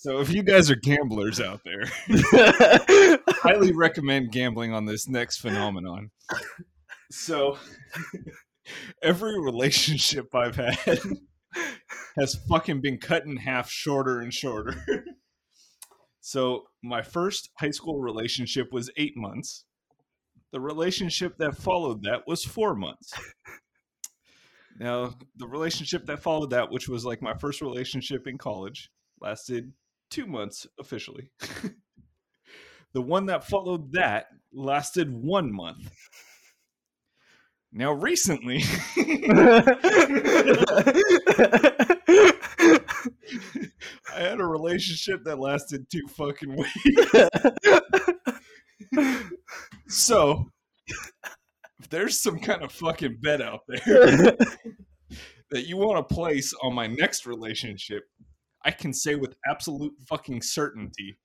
So, 0.02 0.20
if 0.20 0.32
you 0.32 0.42
guys 0.42 0.70
are 0.70 0.76
gamblers 0.76 1.42
out 1.42 1.60
there, 1.62 1.84
highly 3.28 3.72
recommend 3.72 4.32
gambling 4.32 4.72
on 4.72 4.86
this 4.86 5.06
next 5.06 5.40
phenomenon. 5.40 6.10
So, 7.10 7.58
every 9.02 9.38
relationship 9.38 10.34
I've 10.34 10.56
had 10.56 11.00
has 12.16 12.34
fucking 12.48 12.80
been 12.80 12.96
cut 12.96 13.26
in 13.26 13.36
half 13.36 13.68
shorter 13.68 14.20
and 14.20 14.32
shorter. 14.32 14.82
so, 16.22 16.62
my 16.82 17.02
first 17.02 17.50
high 17.58 17.72
school 17.72 18.00
relationship 18.00 18.68
was 18.72 18.90
eight 18.96 19.18
months. 19.18 19.66
The 20.52 20.60
relationship 20.60 21.36
that 21.38 21.56
followed 21.56 22.02
that 22.02 22.26
was 22.26 22.44
four 22.44 22.74
months. 22.74 23.12
Now, 24.78 25.14
the 25.36 25.46
relationship 25.46 26.06
that 26.06 26.22
followed 26.22 26.50
that, 26.50 26.70
which 26.70 26.88
was 26.88 27.04
like 27.04 27.20
my 27.20 27.34
first 27.34 27.60
relationship 27.60 28.26
in 28.26 28.38
college, 28.38 28.90
lasted 29.20 29.72
two 30.10 30.26
months 30.26 30.66
officially. 30.78 31.30
the 32.92 33.02
one 33.02 33.26
that 33.26 33.46
followed 33.46 33.92
that 33.92 34.26
lasted 34.52 35.12
one 35.12 35.52
month. 35.52 35.90
Now, 37.72 37.92
recently, 37.92 38.64
I 44.12 44.22
had 44.22 44.40
a 44.40 44.46
relationship 44.46 45.22
that 45.24 45.38
lasted 45.38 45.86
two 45.88 46.08
fucking 46.08 46.56
weeks. 46.56 47.14
so, 49.88 50.50
if 50.88 51.88
there's 51.90 52.20
some 52.20 52.38
kind 52.38 52.62
of 52.62 52.72
fucking 52.72 53.18
bet 53.20 53.40
out 53.40 53.60
there 53.68 53.78
that 55.50 55.66
you 55.66 55.76
want 55.76 56.08
to 56.08 56.14
place 56.14 56.54
on 56.62 56.74
my 56.74 56.86
next 56.86 57.26
relationship, 57.26 58.04
I 58.64 58.70
can 58.70 58.92
say 58.92 59.14
with 59.14 59.34
absolute 59.46 59.94
fucking 60.08 60.42
certainty 60.42 61.18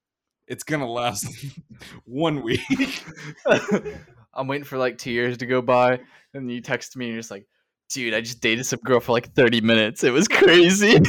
it's 0.47 0.63
gonna 0.63 0.89
last 0.89 1.27
one 2.05 2.43
week. 2.43 3.03
I'm 4.33 4.47
waiting 4.47 4.65
for 4.65 4.77
like 4.77 4.97
two 4.97 5.11
years 5.11 5.37
to 5.37 5.45
go 5.45 5.61
by, 5.61 5.99
and 6.33 6.51
you 6.51 6.61
text 6.61 6.95
me 6.97 7.05
and 7.05 7.13
you're 7.13 7.19
just 7.19 7.31
like, 7.31 7.47
dude, 7.89 8.13
I 8.13 8.21
just 8.21 8.41
dated 8.41 8.65
some 8.65 8.79
girl 8.83 8.99
for 8.99 9.13
like 9.13 9.33
30 9.33 9.61
minutes. 9.61 10.03
It 10.03 10.11
was 10.11 10.27
crazy. 10.27 10.99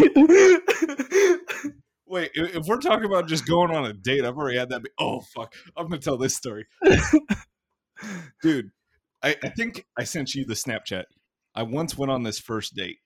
Wait, 2.17 2.31
if 2.35 2.65
we're 2.65 2.79
talking 2.79 3.05
about 3.05 3.29
just 3.29 3.47
going 3.47 3.71
on 3.71 3.85
a 3.85 3.93
date, 3.93 4.25
I've 4.25 4.39
already 4.39 4.57
had 4.57 4.71
that. 4.71 4.83
Be- 4.83 4.89
oh 4.99 5.21
fuck, 5.21 5.55
I'm 5.77 5.87
gonna 5.87 6.01
tell 6.01 6.17
this 6.17 6.35
story, 6.35 6.65
dude. 8.43 8.71
I, 9.23 9.37
I 9.45 9.51
think 9.51 9.85
I 9.99 10.05
sent 10.05 10.35
you 10.35 10.47
the 10.47 10.55
Snapchat. 10.55 11.05
I 11.55 11.65
once 11.65 11.99
went 11.99 12.11
on 12.11 12.23
this 12.23 12.39
first 12.39 12.75
date, 12.75 13.01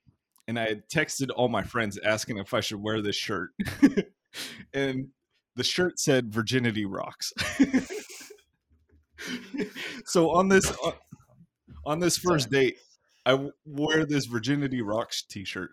and 0.46 0.60
I 0.60 0.68
had 0.68 0.88
texted 0.88 1.30
all 1.34 1.48
my 1.48 1.64
friends 1.64 1.98
asking 2.04 2.38
if 2.38 2.54
I 2.54 2.60
should 2.60 2.80
wear 2.80 3.02
this 3.02 3.16
shirt, 3.16 3.50
and 4.72 5.08
the 5.56 5.64
shirt 5.64 5.98
said 5.98 6.32
"Virginity 6.32 6.84
rocks." 6.84 7.32
so 10.04 10.30
on 10.30 10.46
this 10.46 10.70
on, 10.84 10.92
on 11.84 11.98
this 11.98 12.16
first 12.16 12.48
date, 12.48 12.76
I 13.26 13.48
wear 13.66 14.06
this 14.06 14.26
"Virginity 14.26 14.82
rocks" 14.82 15.24
T-shirt, 15.28 15.70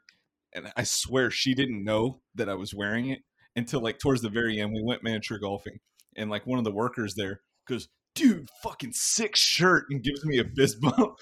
and 0.58 0.72
I 0.76 0.84
swear 0.84 1.30
she 1.32 1.54
didn't 1.54 1.84
know 1.84 2.22
that 2.36 2.50
I 2.50 2.56
was 2.56 2.74
wearing 2.74 3.10
it 3.10 3.20
until 3.56 3.82
like 3.82 4.00
towards 4.00 4.22
the 4.22 4.30
very 4.30 4.60
end. 4.60 4.74
We 4.74 4.84
went 4.84 5.04
miniature 5.04 5.40
golfing, 5.40 5.80
and 6.16 6.30
like 6.30 6.46
one 6.48 6.60
of 6.60 6.66
the 6.66 6.72
workers 6.72 7.16
there 7.16 7.42
goes, 7.68 7.88
"Dude, 8.16 8.50
fucking 8.64 8.94
sick 8.94 9.36
shirt," 9.36 9.86
and 9.90 10.04
gives 10.04 10.26
me 10.26 10.40
a 10.40 10.44
fist 10.44 10.78
bump. 10.82 11.18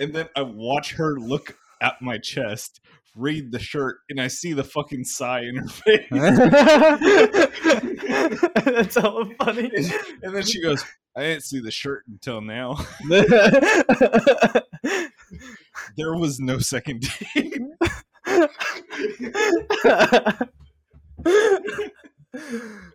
And 0.00 0.14
then 0.14 0.28
I 0.34 0.42
watch 0.42 0.92
her 0.94 1.18
look 1.18 1.56
at 1.80 2.00
my 2.02 2.18
chest, 2.18 2.80
read 3.14 3.52
the 3.52 3.58
shirt, 3.58 3.98
and 4.08 4.20
I 4.20 4.28
see 4.28 4.52
the 4.52 4.64
fucking 4.64 5.04
sigh 5.04 5.42
in 5.42 5.56
her 5.56 5.68
face. 5.68 6.06
That's 8.64 8.96
all 8.96 9.24
funny. 9.42 9.70
and 10.22 10.34
then 10.34 10.42
she 10.44 10.62
goes, 10.62 10.84
"I 11.16 11.22
didn't 11.22 11.44
see 11.44 11.60
the 11.60 11.70
shirt 11.70 12.04
until 12.08 12.40
now." 12.40 12.76
there 15.96 16.14
was 16.14 16.40
no 16.40 16.58
second 16.58 17.08
date. 17.34 17.58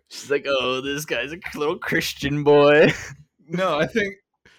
She's 0.08 0.30
like, 0.30 0.46
"Oh, 0.48 0.80
this 0.80 1.04
guy's 1.04 1.32
a 1.32 1.38
little 1.58 1.78
Christian 1.78 2.44
boy." 2.44 2.92
no, 3.48 3.78
I 3.78 3.86
think 3.86 4.14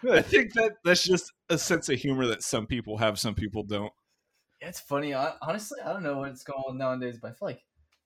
I 0.09 0.21
think 0.21 0.53
that 0.53 0.73
that's 0.83 1.03
just 1.03 1.31
a 1.49 1.57
sense 1.57 1.89
of 1.89 1.97
humor 1.99 2.27
that 2.27 2.43
some 2.43 2.67
people 2.67 2.97
have, 2.97 3.19
some 3.19 3.35
people 3.35 3.63
don't. 3.63 3.91
It's 4.61 4.79
funny. 4.79 5.11
hon- 5.11 5.33
Honestly, 5.41 5.79
I 5.83 5.93
don't 5.93 6.03
know 6.03 6.17
what's 6.19 6.43
going 6.43 6.61
on 6.67 6.77
nowadays, 6.77 7.17
but 7.21 7.31
I 7.31 7.33
feel 7.33 7.47
like 7.49 7.61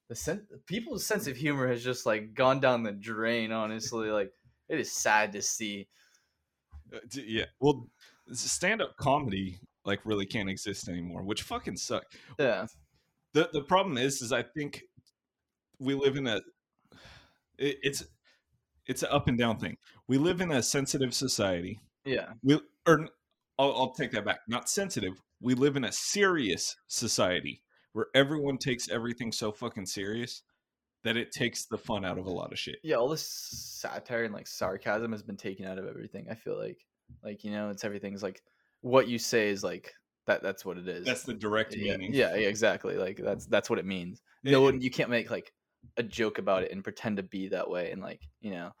the 0.08 0.14
sen- 0.14 0.46
people's 0.66 1.06
sense 1.06 1.26
of 1.26 1.36
humor 1.36 1.68
has 1.68 1.82
just 1.82 2.06
like 2.06 2.34
gone 2.34 2.60
down 2.60 2.82
the 2.82 2.92
drain. 2.92 3.52
Honestly, 3.52 4.10
like 4.10 4.32
it 4.68 4.78
is 4.80 4.92
sad 4.92 5.32
to 5.32 5.42
see. 5.42 5.88
Uh, 6.94 6.98
d- 7.08 7.24
yeah, 7.26 7.44
well, 7.60 7.88
stand-up 8.32 8.96
comedy 8.96 9.58
like 9.84 10.00
really 10.04 10.26
can't 10.26 10.50
exist 10.50 10.88
anymore, 10.88 11.22
which 11.22 11.42
fucking 11.42 11.76
suck. 11.76 12.04
Yeah, 12.38 12.66
the 13.34 13.48
The 13.52 13.62
problem 13.62 13.98
is, 13.98 14.22
is 14.22 14.32
I 14.32 14.42
think 14.42 14.82
we 15.78 15.94
live 15.94 16.16
in 16.16 16.26
a 16.26 16.40
it, 17.58 17.78
it's 17.82 18.04
it's 18.86 19.02
an 19.02 19.08
up 19.12 19.28
and 19.28 19.38
down 19.38 19.58
thing. 19.58 19.76
We 20.08 20.18
live 20.18 20.40
in 20.40 20.50
a 20.50 20.62
sensitive 20.62 21.14
society. 21.14 21.80
yeah, 22.04 22.32
We 22.42 22.60
or 22.86 23.08
I'll, 23.58 23.72
I'll 23.74 23.92
take 23.92 24.10
that 24.12 24.24
back. 24.24 24.40
Not 24.48 24.68
sensitive. 24.68 25.20
We 25.40 25.54
live 25.54 25.76
in 25.76 25.84
a 25.84 25.92
serious 25.92 26.76
society 26.88 27.62
where 27.92 28.06
everyone 28.14 28.58
takes 28.58 28.88
everything 28.88 29.32
so 29.32 29.52
fucking 29.52 29.86
serious 29.86 30.42
that 31.02 31.16
it 31.16 31.32
takes 31.32 31.64
the 31.64 31.78
fun 31.78 32.04
out 32.04 32.18
of 32.18 32.26
a 32.26 32.30
lot 32.30 32.52
of 32.52 32.58
shit. 32.58 32.76
yeah. 32.82 32.96
All 32.96 33.08
this 33.08 33.22
satire 33.26 34.24
and 34.24 34.34
like 34.34 34.46
sarcasm 34.46 35.12
has 35.12 35.22
been 35.22 35.36
taken 35.36 35.66
out 35.66 35.78
of 35.78 35.86
everything. 35.86 36.26
I 36.30 36.34
feel 36.34 36.58
like, 36.58 36.78
like 37.24 37.42
you 37.44 37.50
know, 37.52 37.70
it's 37.70 37.84
everything's 37.84 38.22
like 38.22 38.42
what 38.80 39.08
you 39.08 39.18
say 39.18 39.48
is 39.48 39.62
like 39.62 39.92
that. 40.26 40.42
That's 40.42 40.64
what 40.64 40.78
it 40.78 40.88
is. 40.88 41.04
That's 41.04 41.22
the 41.22 41.34
direct 41.34 41.74
yeah, 41.76 41.96
meaning. 41.96 42.14
yeah, 42.14 42.34
yeah, 42.34 42.48
exactly. 42.48 42.96
Like 42.96 43.18
that's 43.22 43.46
that's 43.46 43.70
what 43.70 43.78
it 43.78 43.86
means. 43.86 44.22
No 44.42 44.62
one, 44.62 44.80
you 44.80 44.90
can't 44.90 45.10
make 45.10 45.30
like 45.30 45.52
a 45.96 46.02
joke 46.02 46.38
about 46.38 46.62
it 46.62 46.72
and 46.72 46.82
pretend 46.82 47.16
to 47.18 47.22
be 47.22 47.48
that 47.48 47.68
way 47.68 47.90
and 47.90 48.02
like 48.02 48.20
you 48.40 48.50
know. 48.50 48.72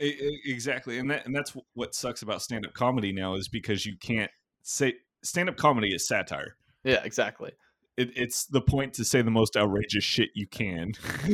e- 0.00 0.40
exactly, 0.44 0.98
and 0.98 1.10
that 1.10 1.26
and 1.26 1.34
that's 1.34 1.56
what 1.74 1.94
sucks 1.94 2.22
about 2.22 2.42
stand 2.42 2.66
up 2.66 2.74
comedy 2.74 3.12
now 3.12 3.34
is 3.34 3.48
because 3.48 3.84
you 3.84 3.96
can't 4.00 4.30
say 4.62 4.94
stand 5.22 5.48
up 5.48 5.56
comedy 5.56 5.94
is 5.94 6.06
satire. 6.06 6.56
Yeah, 6.84 7.02
exactly. 7.04 7.52
It, 7.96 8.16
it's 8.16 8.46
the 8.46 8.60
point 8.60 8.94
to 8.94 9.04
say 9.04 9.22
the 9.22 9.30
most 9.30 9.56
outrageous 9.56 10.04
shit 10.04 10.30
you 10.34 10.46
can. 10.46 10.92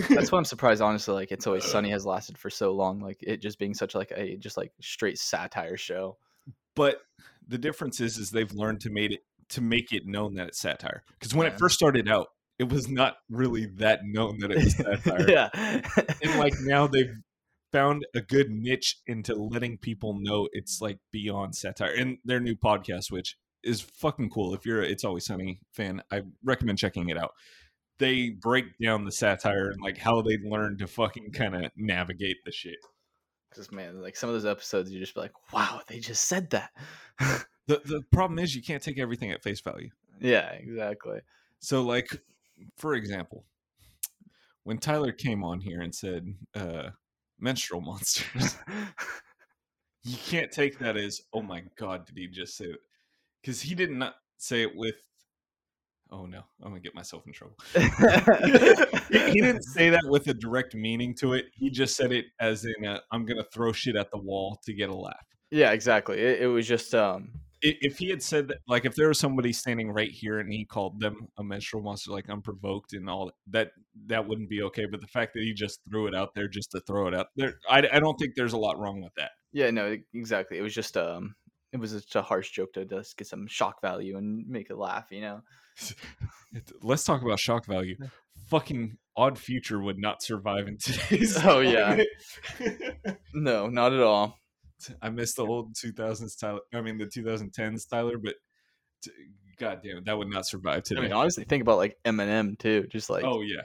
That's 0.08 0.32
why 0.32 0.38
I'm 0.38 0.46
surprised, 0.46 0.80
honestly. 0.80 1.14
Like, 1.14 1.30
it's 1.30 1.46
always 1.46 1.64
sunny 1.64 1.90
has 1.90 2.06
lasted 2.06 2.38
for 2.38 2.48
so 2.48 2.72
long. 2.72 3.00
Like, 3.00 3.18
it 3.20 3.42
just 3.42 3.58
being 3.58 3.74
such 3.74 3.94
like 3.94 4.12
a 4.16 4.36
just 4.36 4.56
like 4.56 4.72
straight 4.80 5.18
satire 5.18 5.76
show. 5.76 6.16
but 6.74 7.02
the 7.48 7.58
difference 7.58 8.00
is 8.00 8.16
is 8.18 8.30
they've 8.30 8.52
learned 8.52 8.80
to 8.80 8.90
make 8.90 9.12
it 9.12 9.20
to 9.50 9.60
make 9.60 9.92
it 9.92 10.06
known 10.06 10.34
that 10.34 10.48
it's 10.48 10.60
satire 10.60 11.02
because 11.18 11.34
when 11.34 11.46
Yeah. 11.46 11.52
it 11.52 11.58
first 11.58 11.74
started 11.74 12.08
out 12.08 12.28
it 12.58 12.68
was 12.68 12.88
not 12.88 13.16
really 13.28 13.66
that 13.78 14.00
known 14.04 14.38
that 14.38 14.50
it 14.52 14.58
was 14.64 14.76
satire. 14.76 15.28
Yeah, 15.28 15.48
and 16.22 16.38
like 16.38 16.54
now 16.60 16.86
they've 16.86 17.12
found 17.72 18.06
a 18.14 18.20
good 18.20 18.48
niche 18.50 18.98
into 19.06 19.34
letting 19.34 19.76
people 19.78 20.16
know 20.20 20.48
it's 20.52 20.80
like 20.80 20.98
beyond 21.12 21.56
satire 21.56 21.92
and 21.92 22.18
their 22.24 22.38
new 22.38 22.54
podcast 22.54 23.10
which 23.10 23.36
is 23.64 23.80
fucking 23.80 24.30
cool 24.30 24.54
if 24.54 24.64
you're 24.64 24.80
a 24.82 24.86
it's 24.86 25.02
always 25.04 25.24
sunny 25.26 25.58
fan 25.72 26.00
i 26.12 26.22
recommend 26.44 26.78
checking 26.78 27.08
it 27.08 27.18
out. 27.18 27.32
They 27.98 28.30
break 28.30 28.64
down 28.82 29.04
the 29.04 29.12
satire 29.12 29.70
and 29.70 29.80
like 29.80 29.98
how 29.98 30.20
they 30.22 30.36
learn 30.44 30.78
to 30.78 30.86
fucking 30.88 31.30
kind 31.32 31.54
of 31.54 31.70
navigate 31.76 32.38
the 32.44 32.50
shit 32.52 32.76
because 33.54 33.72
man, 33.72 34.02
like 34.02 34.16
some 34.16 34.28
of 34.28 34.34
those 34.34 34.46
episodes, 34.46 34.90
you 34.90 35.00
just 35.00 35.14
be 35.14 35.20
like, 35.20 35.52
wow, 35.52 35.80
they 35.86 35.98
just 35.98 36.26
said 36.26 36.50
that. 36.50 36.70
the, 37.66 37.80
the 37.84 38.02
problem 38.12 38.38
is 38.38 38.54
you 38.54 38.62
can't 38.62 38.82
take 38.82 38.98
everything 38.98 39.30
at 39.30 39.42
face 39.42 39.60
value 39.60 39.90
yeah, 40.20 40.50
exactly. 40.52 41.20
So, 41.60 41.82
like, 41.82 42.08
for 42.76 42.94
example, 42.94 43.44
when 44.64 44.78
Tyler 44.78 45.12
came 45.12 45.44
on 45.44 45.60
here 45.60 45.80
and 45.80 45.94
said 45.94 46.34
uh, 46.54 46.90
menstrual 47.38 47.80
monsters, 47.80 48.56
you 50.02 50.16
can't 50.26 50.52
take 50.52 50.78
that 50.78 50.96
as, 50.96 51.22
oh 51.32 51.42
my 51.42 51.64
God, 51.76 52.06
did 52.06 52.16
he 52.16 52.26
just 52.26 52.56
say 52.56 52.66
it? 52.66 52.80
Because 53.40 53.60
he 53.60 53.74
did 53.74 53.90
not 53.90 54.14
say 54.38 54.62
it 54.62 54.74
with, 54.74 54.96
oh 56.10 56.26
no, 56.26 56.42
I'm 56.62 56.70
going 56.70 56.80
to 56.82 56.86
get 56.86 56.94
myself 56.94 57.26
in 57.26 57.32
trouble. 57.32 57.56
he, 59.10 59.18
he 59.32 59.40
didn't 59.40 59.62
say 59.62 59.90
that 59.90 60.04
with 60.04 60.26
a 60.28 60.34
direct 60.34 60.74
meaning 60.74 61.14
to 61.16 61.34
it. 61.34 61.46
He 61.52 61.70
just 61.70 61.96
said 61.96 62.12
it 62.12 62.26
as 62.40 62.64
in, 62.64 62.86
i 62.86 63.00
I'm 63.10 63.24
going 63.24 63.38
to 63.38 63.48
throw 63.52 63.72
shit 63.72 63.96
at 63.96 64.10
the 64.10 64.18
wall 64.18 64.60
to 64.64 64.72
get 64.72 64.90
a 64.90 64.94
laugh. 64.94 65.26
yeah, 65.50 65.72
exactly. 65.72 66.18
It, 66.18 66.42
it 66.42 66.46
was 66.46 66.66
just 66.66 66.94
um, 66.94 67.30
if 67.64 67.98
he 67.98 68.10
had 68.10 68.22
said 68.22 68.48
that, 68.48 68.58
like 68.68 68.84
if 68.84 68.94
there 68.94 69.08
was 69.08 69.18
somebody 69.18 69.52
standing 69.52 69.90
right 69.90 70.10
here 70.10 70.38
and 70.38 70.52
he 70.52 70.66
called 70.66 71.00
them 71.00 71.28
a 71.38 71.44
menstrual 71.44 71.82
monster, 71.82 72.10
like 72.10 72.28
unprovoked 72.28 72.92
and 72.92 73.08
all 73.08 73.32
that, 73.48 73.70
that 74.06 74.28
wouldn't 74.28 74.50
be 74.50 74.62
okay. 74.62 74.84
But 74.84 75.00
the 75.00 75.06
fact 75.06 75.32
that 75.34 75.42
he 75.42 75.54
just 75.54 75.80
threw 75.88 76.06
it 76.06 76.14
out 76.14 76.34
there 76.34 76.46
just 76.46 76.72
to 76.72 76.80
throw 76.80 77.08
it 77.08 77.14
out 77.14 77.28
there, 77.36 77.54
I, 77.68 77.78
I 77.90 78.00
don't 78.00 78.18
think 78.18 78.34
there's 78.34 78.52
a 78.52 78.58
lot 78.58 78.78
wrong 78.78 79.00
with 79.00 79.14
that. 79.16 79.30
yeah, 79.52 79.70
no, 79.70 79.96
exactly. 80.12 80.58
It 80.58 80.62
was 80.62 80.74
just 80.74 80.96
um, 80.98 81.34
it 81.74 81.80
was 81.80 81.90
just 81.90 82.14
a 82.14 82.22
harsh 82.22 82.52
joke 82.52 82.72
to 82.74 82.84
just 82.84 83.16
get 83.16 83.26
some 83.26 83.48
shock 83.48 83.82
value 83.82 84.16
and 84.16 84.46
make 84.46 84.70
it 84.70 84.76
laugh, 84.76 85.06
you 85.10 85.20
know. 85.20 85.42
Let's 86.82 87.02
talk 87.02 87.20
about 87.20 87.40
shock 87.40 87.66
value. 87.66 87.96
Fucking 88.46 88.96
Odd 89.16 89.36
Future 89.36 89.80
would 89.80 89.98
not 89.98 90.22
survive 90.22 90.68
in 90.68 90.78
today's. 90.80 91.36
Oh, 91.44 91.58
yeah. 91.58 92.04
No, 93.34 93.66
not 93.66 93.92
at 93.92 94.00
all. 94.00 94.38
I 95.02 95.10
miss 95.10 95.34
the 95.34 95.44
old 95.44 95.74
2000s 95.74 96.38
Tyler. 96.38 96.60
I 96.72 96.80
mean 96.80 96.96
the 96.98 97.06
2010s 97.06 97.88
Tyler, 97.88 98.18
but 98.18 98.34
t- 99.02 99.10
god 99.58 99.80
damn 99.82 100.04
that 100.04 100.18
would 100.18 100.28
not 100.28 100.46
survive 100.46 100.78
I 100.78 100.80
today. 100.80 101.00
mean, 101.02 101.12
honestly, 101.12 101.44
think 101.44 101.62
about 101.62 101.78
like 101.78 101.96
Eminem 102.04 102.58
too. 102.58 102.86
Just 102.90 103.08
like, 103.08 103.24
oh 103.24 103.40
yeah. 103.40 103.62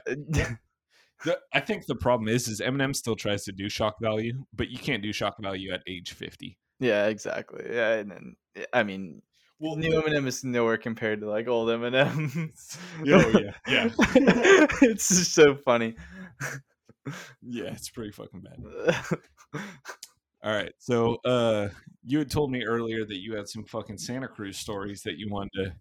The, 1.24 1.38
I 1.52 1.60
think 1.60 1.84
the 1.84 1.96
problem 1.96 2.28
is, 2.28 2.48
is 2.48 2.60
Eminem 2.60 2.96
still 2.96 3.16
tries 3.16 3.44
to 3.44 3.52
do 3.52 3.68
shock 3.68 3.96
value, 4.00 4.44
but 4.54 4.70
you 4.70 4.78
can't 4.78 5.02
do 5.02 5.12
shock 5.12 5.36
value 5.38 5.70
at 5.72 5.82
age 5.86 6.12
50. 6.12 6.56
Yeah, 6.80 7.06
exactly. 7.06 7.64
Yeah, 7.70 7.94
and 7.94 8.10
then 8.10 8.36
I 8.72 8.82
mean, 8.82 9.22
Well, 9.58 9.76
new 9.76 9.92
Eminem 9.92 10.26
is 10.26 10.42
nowhere 10.42 10.78
compared 10.78 11.20
to 11.20 11.28
like 11.28 11.46
old 11.48 11.68
Eminem. 11.68 12.50
Oh, 13.08 13.38
yeah, 13.38 13.52
yeah. 13.68 13.88
it's 14.82 15.08
just 15.08 15.34
so 15.34 15.56
funny. 15.56 15.94
yeah, 17.42 17.72
it's 17.72 17.90
pretty 17.90 18.10
fucking 18.10 18.40
bad. 18.40 18.94
All 20.42 20.54
right, 20.54 20.72
so 20.78 21.16
uh, 21.26 21.68
you 22.04 22.18
had 22.18 22.30
told 22.30 22.50
me 22.50 22.64
earlier 22.64 23.04
that 23.04 23.18
you 23.20 23.36
had 23.36 23.46
some 23.46 23.64
fucking 23.64 23.98
Santa 23.98 24.26
Cruz 24.26 24.56
stories 24.56 25.02
that 25.02 25.18
you 25.18 25.28
wanted 25.30 25.50
to 25.54 25.72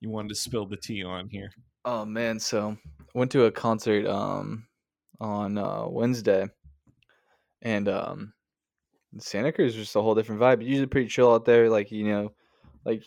you 0.00 0.10
wanted 0.10 0.28
to 0.28 0.34
spill 0.34 0.66
the 0.66 0.76
tea 0.76 1.04
on 1.04 1.28
here. 1.28 1.50
Oh 1.84 2.04
man, 2.04 2.40
so 2.40 2.76
went 3.14 3.30
to 3.32 3.44
a 3.44 3.52
concert 3.52 4.06
um 4.06 4.66
on 5.20 5.56
uh 5.56 5.86
Wednesday 5.86 6.48
and 7.62 7.88
um 7.88 8.32
Santa 9.16 9.52
Cruz 9.52 9.72
is 9.74 9.84
just 9.84 9.96
a 9.96 10.02
whole 10.02 10.14
different 10.14 10.40
vibe. 10.40 10.64
Usually 10.64 10.86
pretty 10.86 11.08
chill 11.08 11.32
out 11.32 11.44
there, 11.44 11.70
like 11.70 11.90
you 11.90 12.04
know, 12.04 12.32
like 12.84 13.02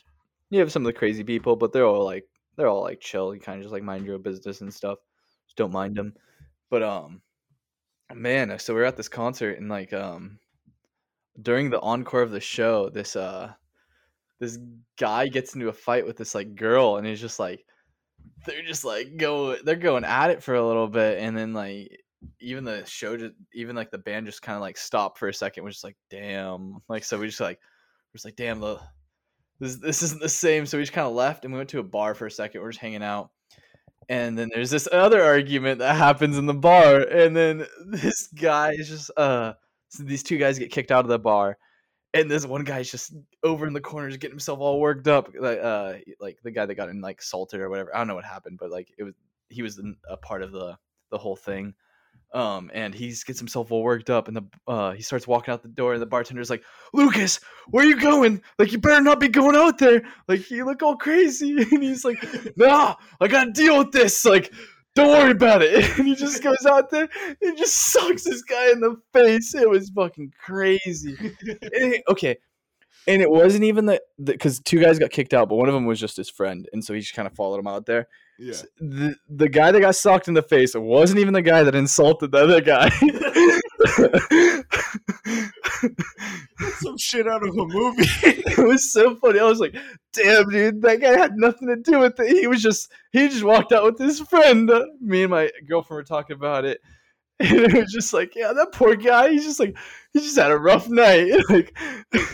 you 0.50 0.60
have 0.60 0.72
some 0.72 0.84
of 0.84 0.88
the 0.88 0.98
crazy 0.98 1.24
people, 1.24 1.56
but 1.56 1.72
they're 1.72 1.86
all 1.86 2.04
like 2.04 2.28
they're 2.56 2.68
all 2.68 2.82
like 2.82 3.00
chill. 3.00 3.34
You 3.34 3.42
kind 3.42 3.58
of 3.58 3.64
just 3.64 3.74
like 3.74 3.84
mind 3.84 4.06
your 4.06 4.18
business 4.18 4.62
and 4.62 4.74
stuff. 4.74 5.00
Just 5.46 5.58
don't 5.58 5.72
mind 5.72 5.96
them. 5.96 6.14
But 6.70 6.84
um 6.84 7.22
man, 8.14 8.58
so 8.60 8.74
we 8.74 8.82
are 8.82 8.86
at 8.86 8.98
this 8.98 9.08
concert 9.08 9.60
and 9.60 9.70
like 9.70 9.94
um 9.94 10.40
during 11.42 11.70
the 11.70 11.80
encore 11.80 12.22
of 12.22 12.32
the 12.32 12.40
show, 12.40 12.90
this 12.90 13.16
uh 13.16 13.54
this 14.40 14.58
guy 14.98 15.28
gets 15.28 15.54
into 15.54 15.70
a 15.70 15.74
fight 15.74 16.06
with 16.06 16.18
this 16.18 16.34
like 16.34 16.56
girl 16.56 16.98
and 16.98 17.06
he's 17.06 17.22
just 17.22 17.40
like 17.40 17.64
they're 18.46 18.64
just 18.64 18.84
like 18.84 19.18
go 19.18 19.56
they're 19.64 19.76
going 19.76 20.04
at 20.04 20.32
it 20.32 20.42
for 20.42 20.56
a 20.56 20.66
little 20.66 20.88
bit 20.88 21.20
and 21.20 21.38
then 21.38 21.54
like 21.54 22.01
even 22.40 22.64
the 22.64 22.86
show 22.86 23.18
just 23.18 23.34
even 23.54 23.76
like 23.76 23.92
the 23.92 23.98
band 23.98 24.26
just 24.26 24.42
kind 24.42 24.56
of 24.56 24.62
like 24.62 24.78
stopped 24.78 25.18
for 25.18 25.28
a 25.28 25.34
second 25.34 25.64
we're 25.64 25.72
just 25.72 25.84
like 25.84 25.98
damn. 26.10 26.82
Like 26.88 27.04
so 27.04 27.20
we 27.20 27.28
just 27.28 27.40
like 27.40 27.60
we're 28.10 28.18
just 28.18 28.26
like 28.26 28.36
damn 28.36 28.60
the 28.60 28.80
this 29.60 29.76
this 29.78 30.04
isn't 30.04 30.22
the 30.22 30.30
same. 30.30 30.66
So 30.66 30.78
we 30.78 30.84
just 30.84 30.94
kind 30.94 31.08
of 31.08 31.14
left 31.14 31.46
and 31.46 31.54
we 31.54 31.58
went 31.58 31.70
to 31.70 31.80
a 31.80 31.84
bar 31.84 32.14
for 32.14 32.26
a 32.26 32.32
second 32.32 32.62
we're 32.62 32.72
just 32.72 32.82
hanging 32.82 33.04
out. 33.04 33.32
And 34.10 34.38
then 34.38 34.50
there's 34.54 34.72
this 34.72 34.90
other 34.92 35.24
argument 35.24 35.80
that 35.80 35.96
happens 35.96 36.38
in 36.38 36.46
the 36.46 36.54
bar 36.54 37.02
and 37.02 37.36
then 37.36 37.66
this 37.86 38.28
guy 38.28 38.72
is 38.72 38.90
just 38.90 39.12
uh 39.18 39.54
so 39.90 40.04
these 40.04 40.24
two 40.24 40.38
guys 40.38 40.60
get 40.60 40.72
kicked 40.72 40.92
out 40.92 41.06
of 41.06 41.10
the 41.10 41.20
bar 41.20 41.58
and 42.14 42.30
this 42.30 42.46
one 42.46 42.64
guy's 42.64 42.92
just 42.92 43.14
over 43.44 43.68
in 43.68 43.74
the 43.74 43.82
corner 43.82 44.10
just 44.10 44.20
getting 44.20 44.34
himself 44.34 44.60
all 44.60 44.80
worked 44.80 45.08
up 45.08 45.30
like 45.40 45.60
uh 45.62 45.94
like 46.20 46.38
the 46.44 46.52
guy 46.52 46.66
that 46.66 46.76
got 46.76 46.90
in 46.90 47.02
like 47.02 47.22
salted 47.22 47.60
or 47.60 47.70
whatever 47.70 47.94
i 47.96 47.98
don't 47.98 48.08
know 48.08 48.16
what 48.16 48.26
happened 48.26 48.58
but 48.60 48.72
like 48.72 48.92
it 48.98 49.04
was 49.04 49.14
he 49.50 49.62
was 49.62 49.82
a 50.10 50.18
part 50.18 50.42
of 50.42 50.52
the 50.52 50.78
the 51.10 51.18
whole 51.18 51.36
thing 51.36 51.74
um 52.34 52.72
and 52.74 52.94
he 52.94 53.08
gets 53.26 53.40
himself 53.40 53.72
all 53.72 53.84
worked 53.84 54.10
up 54.10 54.28
and 54.28 54.38
the 54.38 54.44
uh 54.68 54.92
he 54.92 55.02
starts 55.02 55.28
walking 55.28 55.54
out 55.54 55.62
the 55.62 55.68
door 55.68 55.94
and 55.94 56.02
the 56.02 56.06
bartender's 56.06 56.50
like 56.50 56.64
lucas 56.94 57.40
where 57.70 57.86
are 57.86 57.88
you 57.88 58.00
going? 58.00 58.42
Like 58.60 58.72
you 58.72 58.78
better 58.78 59.02
not 59.02 59.20
be 59.20 59.28
going 59.28 59.56
out 59.56 59.78
there. 59.78 60.04
Like 60.28 60.50
you 60.52 60.66
look 60.66 60.82
all 60.82 60.98
crazy. 60.98 61.52
And 61.72 61.84
he's 61.84 62.04
like 62.04 62.24
nah 62.58 62.96
i 63.20 63.28
gotta 63.28 63.52
deal 63.52 63.78
with 63.78 63.92
this. 63.92 64.26
Like 64.26 64.54
don't 64.96 65.10
worry 65.10 65.32
about 65.32 65.62
it. 65.62 65.90
And 65.98 66.08
he 66.08 66.16
just 66.16 66.44
goes 66.50 66.66
out 66.66 66.90
there 66.90 67.10
and 67.42 67.58
just 67.58 67.92
sucks 67.92 68.24
this 68.24 68.42
guy 68.42 68.72
in 68.72 68.82
the 68.82 69.02
face. 69.14 69.56
It 69.56 69.70
was 69.70 69.90
fucking 69.90 70.34
crazy. 70.44 71.16
And 71.74 71.96
okay 72.10 72.38
and 73.08 73.22
it 73.22 73.30
wasn't 73.30 73.64
even 73.64 73.86
the 73.86 74.02
because 74.24 74.60
two 74.60 74.80
guys 74.80 75.00
got 75.00 75.10
kicked 75.10 75.34
out 75.34 75.50
but 75.50 75.56
one 75.56 75.68
of 75.68 75.74
them 75.74 75.86
was 75.86 76.00
just 76.00 76.18
his 76.18 76.30
friend 76.30 76.70
and 76.74 76.84
so 76.84 76.94
he 76.94 77.00
just 77.00 77.16
kind 77.16 77.28
of 77.28 77.34
followed 77.34 77.60
him 77.60 77.68
out 77.68 77.86
there 77.86 78.08
Yeah, 78.44 78.56
the, 78.80 79.16
the 79.30 79.50
guy 79.50 79.72
that 79.72 79.82
got 79.82 79.96
socked 79.96 80.28
in 80.28 80.34
the 80.34 80.42
face 80.42 80.74
wasn't 80.74 81.20
even 81.20 81.34
the 81.34 81.44
guy 81.44 81.62
that 81.62 81.76
insulted 81.76 82.32
the 82.32 82.40
other 82.40 82.60
guy. 82.60 82.90
some 86.80 86.98
shit 86.98 87.28
out 87.28 87.48
of 87.48 87.56
a 87.56 87.68
movie. 87.68 88.04
it 88.24 88.58
was 88.58 88.92
so 88.92 89.16
funny. 89.16 89.40
I 89.40 89.44
was 89.44 89.60
like, 89.60 89.76
"Damn, 90.14 90.50
dude, 90.50 90.82
that 90.82 91.02
guy 91.02 91.18
had 91.18 91.34
nothing 91.36 91.68
to 91.68 91.76
do 91.76 92.00
with 92.00 92.20
it. 92.20 92.30
He 92.30 92.48
was 92.48 92.62
just 92.62 92.92
he 93.12 93.28
just 93.28 93.44
walked 93.44 93.72
out 93.72 93.84
with 93.84 94.00
his 94.00 94.20
friend. 94.22 94.72
Me 95.00 95.24
and 95.24 95.32
my 95.32 95.50
girlfriend 95.68 96.00
were 96.00 96.04
talking 96.04 96.36
about 96.36 96.66
it, 96.66 96.80
and 97.40 97.60
it 97.60 97.74
was 97.74 97.92
just 97.92 98.14
like, 98.14 98.36
yeah, 98.36 98.54
that 98.54 98.72
poor 98.72 98.96
guy. 98.96 99.30
He's 99.30 99.46
just 99.46 99.60
like 99.60 99.76
he 100.14 100.20
just 100.20 100.38
had 100.38 100.52
a 100.52 100.58
rough 100.58 100.90
night. 100.90 101.32
like, 101.50 101.78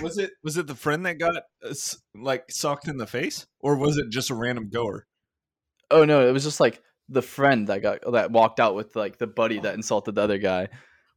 was 0.01 0.17
it 0.17 0.31
was 0.43 0.57
it 0.57 0.67
the 0.67 0.75
friend 0.75 1.05
that 1.05 1.19
got 1.19 1.35
uh, 1.37 1.73
like 2.15 2.45
socked 2.49 2.87
in 2.87 2.97
the 2.97 3.07
face, 3.07 3.47
or 3.59 3.75
was 3.75 3.97
it 3.97 4.09
just 4.09 4.29
a 4.29 4.35
random 4.35 4.69
goer? 4.69 5.06
Oh 5.91 6.05
no, 6.05 6.27
it 6.27 6.31
was 6.31 6.43
just 6.43 6.59
like 6.59 6.81
the 7.09 7.21
friend 7.21 7.67
that 7.67 7.81
got 7.81 7.99
that 8.11 8.31
walked 8.31 8.59
out 8.59 8.75
with 8.75 8.95
like 8.95 9.17
the 9.17 9.27
buddy 9.27 9.59
that 9.59 9.75
insulted 9.75 10.15
the 10.15 10.21
other 10.21 10.37
guy. 10.37 10.69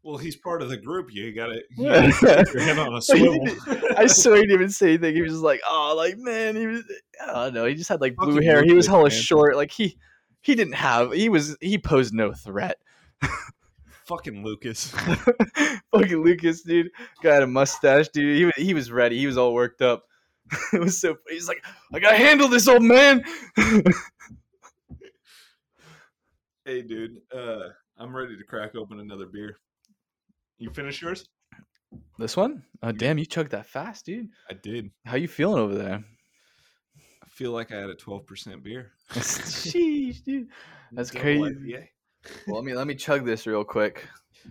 Well, 0.02 0.16
he's 0.16 0.36
part 0.36 0.62
of 0.62 0.70
the 0.70 0.78
group. 0.78 1.12
You 1.12 1.30
got 1.34 1.50
it. 1.50 1.64
Yeah. 1.76 2.10
Your 2.22 2.62
head 2.62 2.78
on 2.78 2.94
a 2.94 3.02
swivel. 3.02 3.44
I 3.96 4.06
swear 4.06 4.36
he 4.36 4.42
didn't 4.42 4.54
even 4.54 4.70
say 4.70 4.94
anything. 4.94 5.14
He 5.14 5.20
was 5.20 5.32
just 5.32 5.42
like, 5.42 5.60
oh, 5.68 5.94
like 5.96 6.16
man, 6.16 6.56
he 6.56 6.66
was. 6.66 6.84
I 7.22 7.44
don't 7.44 7.54
know. 7.54 7.66
He 7.66 7.74
just 7.74 7.88
had 7.88 8.00
like 8.00 8.16
blue 8.16 8.34
Fucking 8.34 8.48
hair. 8.48 8.64
He 8.64 8.72
was 8.72 8.86
hella 8.86 9.04
man. 9.04 9.10
short. 9.10 9.56
Like 9.56 9.70
he, 9.70 9.98
he 10.40 10.54
didn't 10.54 10.74
have. 10.74 11.12
He 11.12 11.28
was. 11.28 11.56
He 11.60 11.76
posed 11.76 12.14
no 12.14 12.32
threat. 12.32 12.78
Fucking 14.06 14.42
Lucas. 14.42 14.88
Fucking 15.92 16.24
Lucas, 16.24 16.62
dude, 16.62 16.90
guy 17.22 17.34
had 17.34 17.42
a 17.42 17.46
mustache, 17.46 18.08
dude. 18.08 18.36
He 18.36 18.44
was. 18.46 18.54
He 18.56 18.74
was 18.74 18.90
ready. 18.90 19.18
He 19.18 19.26
was 19.26 19.36
all 19.36 19.52
worked 19.52 19.82
up. 19.82 20.04
it 20.72 20.80
was 20.80 20.98
so. 20.98 21.16
He's 21.28 21.46
like, 21.46 21.62
I 21.92 21.98
gotta 21.98 22.16
handle 22.16 22.48
this 22.48 22.66
old 22.66 22.82
man. 22.82 23.22
Hey, 26.70 26.82
dude. 26.82 27.20
Uh, 27.34 27.70
I'm 27.98 28.14
ready 28.14 28.36
to 28.36 28.44
crack 28.44 28.76
open 28.76 29.00
another 29.00 29.26
beer. 29.26 29.56
You 30.58 30.70
finish 30.70 31.02
yours? 31.02 31.24
this 32.16 32.36
one? 32.36 32.62
Oh 32.82 32.92
damn, 32.92 33.18
you 33.18 33.26
chugged 33.26 33.50
that 33.50 33.66
fast, 33.66 34.06
dude. 34.06 34.28
I 34.48 34.54
did. 34.54 34.90
How 35.04 35.16
you 35.16 35.26
feeling 35.26 35.60
over 35.60 35.74
there? 35.74 36.04
I 36.96 37.28
feel 37.28 37.50
like 37.50 37.72
I 37.72 37.80
had 37.80 37.90
a 37.90 37.96
12% 37.96 38.62
beer. 38.62 38.92
Sheesh, 39.10 40.22
dude. 40.22 40.46
That's 40.92 41.10
Double 41.10 41.22
crazy. 41.22 41.42
IPA. 41.44 41.88
Well, 42.46 42.56
let 42.56 42.64
me 42.64 42.74
let 42.74 42.86
me 42.86 42.94
chug 42.94 43.24
this 43.24 43.48
real 43.48 43.64
quick. 43.64 44.06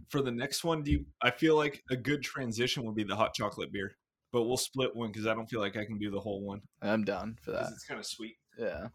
For 0.09 0.21
the 0.21 0.31
next 0.31 0.65
one, 0.65 0.83
do 0.83 0.91
you, 0.91 1.05
I 1.21 1.31
feel 1.31 1.55
like 1.55 1.81
a 1.89 1.95
good 1.95 2.21
transition 2.21 2.83
would 2.83 2.95
be 2.95 3.03
the 3.03 3.15
hot 3.15 3.33
chocolate 3.33 3.71
beer, 3.71 3.91
but 4.33 4.43
we'll 4.43 4.57
split 4.57 4.93
one 4.93 5.11
because 5.11 5.25
I 5.25 5.33
don't 5.33 5.47
feel 5.49 5.61
like 5.61 5.77
I 5.77 5.85
can 5.85 5.97
do 5.97 6.11
the 6.11 6.19
whole 6.19 6.41
one 6.43 6.61
I'm 6.81 7.05
down 7.05 7.37
for 7.41 7.51
that. 7.51 7.69
it's 7.71 7.85
kind 7.85 7.99
of 7.99 8.05
sweet. 8.05 8.35
Yeah. 8.57 8.87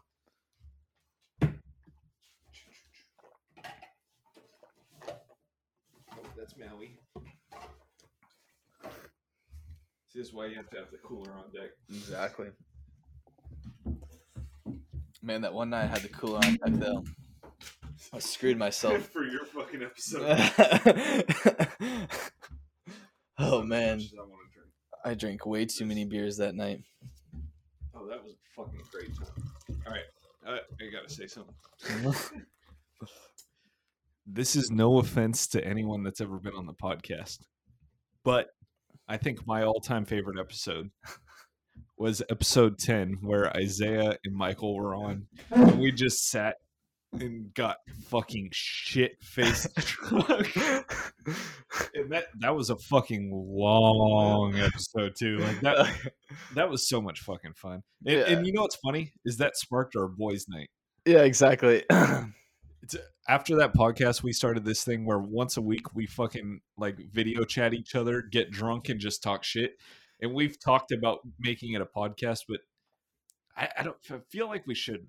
That's 6.57 6.71
Maui. 6.71 6.97
This 10.13 10.27
is 10.27 10.33
why 10.33 10.45
you 10.47 10.55
have 10.55 10.69
to 10.69 10.77
have 10.77 10.91
the 10.91 10.97
cooler 10.97 11.31
on 11.31 11.51
deck. 11.53 11.71
Exactly. 11.89 12.47
Man, 15.21 15.41
that 15.41 15.53
one 15.53 15.69
night 15.71 15.85
I 15.85 15.87
had 15.87 16.01
the 16.01 16.09
cooler 16.09 16.37
on 16.37 16.55
deck 16.55 16.79
though. 16.79 17.03
I 18.13 18.19
screwed 18.19 18.57
myself. 18.57 19.09
For 19.11 19.25
your 19.25 19.45
fucking 19.45 19.81
episode. 19.81 20.25
oh 23.39 23.63
man, 23.63 23.99
I 23.99 24.21
want 24.21 24.41
to 24.41 24.53
drink. 24.53 24.69
I 25.03 25.13
drank 25.15 25.45
way 25.45 25.65
too 25.65 25.85
many 25.85 26.05
beers 26.05 26.37
that 26.37 26.55
night. 26.55 26.81
Oh, 27.93 28.07
that 28.07 28.23
was 28.23 28.33
a 28.33 28.37
fucking 28.55 28.81
great 28.91 29.13
time. 29.17 29.27
All 29.85 29.91
right, 29.91 30.03
I, 30.47 30.53
I 30.53 30.89
gotta 30.91 31.09
say 31.09 31.27
something. 31.27 31.55
this 34.25 34.55
is 34.55 34.71
no 34.71 34.97
offense 34.99 35.47
to 35.47 35.65
anyone 35.65 36.03
that's 36.03 36.21
ever 36.21 36.37
been 36.39 36.55
on 36.55 36.65
the 36.65 36.73
podcast, 36.73 37.39
but 38.23 38.47
I 39.07 39.17
think 39.17 39.45
my 39.45 39.63
all-time 39.63 40.05
favorite 40.05 40.39
episode 40.39 40.89
was 41.97 42.21
episode 42.29 42.77
10 42.79 43.17
where 43.21 43.55
Isaiah 43.55 44.17
and 44.25 44.35
Michael 44.35 44.75
were 44.75 44.95
on 44.95 45.27
and 45.51 45.79
we 45.79 45.91
just 45.91 46.29
sat 46.29 46.55
and 47.13 47.53
got 47.53 47.77
fucking 48.09 48.49
shit 48.51 49.11
faced 49.21 49.73
drunk. 49.75 50.53
And 51.93 52.11
that 52.11 52.25
that 52.39 52.53
was 52.55 52.69
a 52.69 52.75
fucking 52.77 53.31
long 53.33 54.55
episode 54.57 55.13
too. 55.17 55.37
Like 55.37 55.61
that 55.61 55.87
that 56.55 56.69
was 56.69 56.89
so 56.89 57.01
much 57.01 57.21
fucking 57.21 57.53
fun. 57.53 57.83
And, 58.05 58.17
Yeah. 58.17 58.23
and 58.27 58.45
you 58.45 58.51
know 58.53 58.63
what's 58.63 58.75
funny 58.77 59.13
is 59.23 59.37
that 59.37 59.55
sparked 59.55 59.95
our 59.95 60.07
boys' 60.07 60.45
night. 60.49 60.69
yeah, 61.05 61.19
exactly. 61.23 61.83
It's, 62.85 62.95
uh, 62.95 62.99
after 63.27 63.55
that 63.57 63.73
podcast, 63.73 64.21
we 64.21 64.31
started 64.31 64.63
this 64.63 64.83
thing 64.83 65.05
where 65.05 65.17
once 65.17 65.57
a 65.57 65.61
week 65.61 65.95
we 65.95 66.05
fucking 66.05 66.61
like 66.77 66.97
video 67.11 67.43
chat 67.43 67.73
each 67.73 67.95
other, 67.95 68.21
get 68.21 68.51
drunk, 68.51 68.89
and 68.89 68.99
just 68.99 69.23
talk 69.23 69.43
shit. 69.43 69.77
and 70.21 70.33
we've 70.33 70.59
talked 70.59 70.91
about 70.91 71.19
making 71.39 71.73
it 71.73 71.81
a 71.81 71.85
podcast, 71.85 72.43
but 72.47 72.61
I, 73.57 73.69
I 73.79 73.83
don't 73.83 73.97
I 74.11 74.19
feel 74.29 74.47
like 74.47 74.67
we 74.67 74.75
should. 74.75 75.07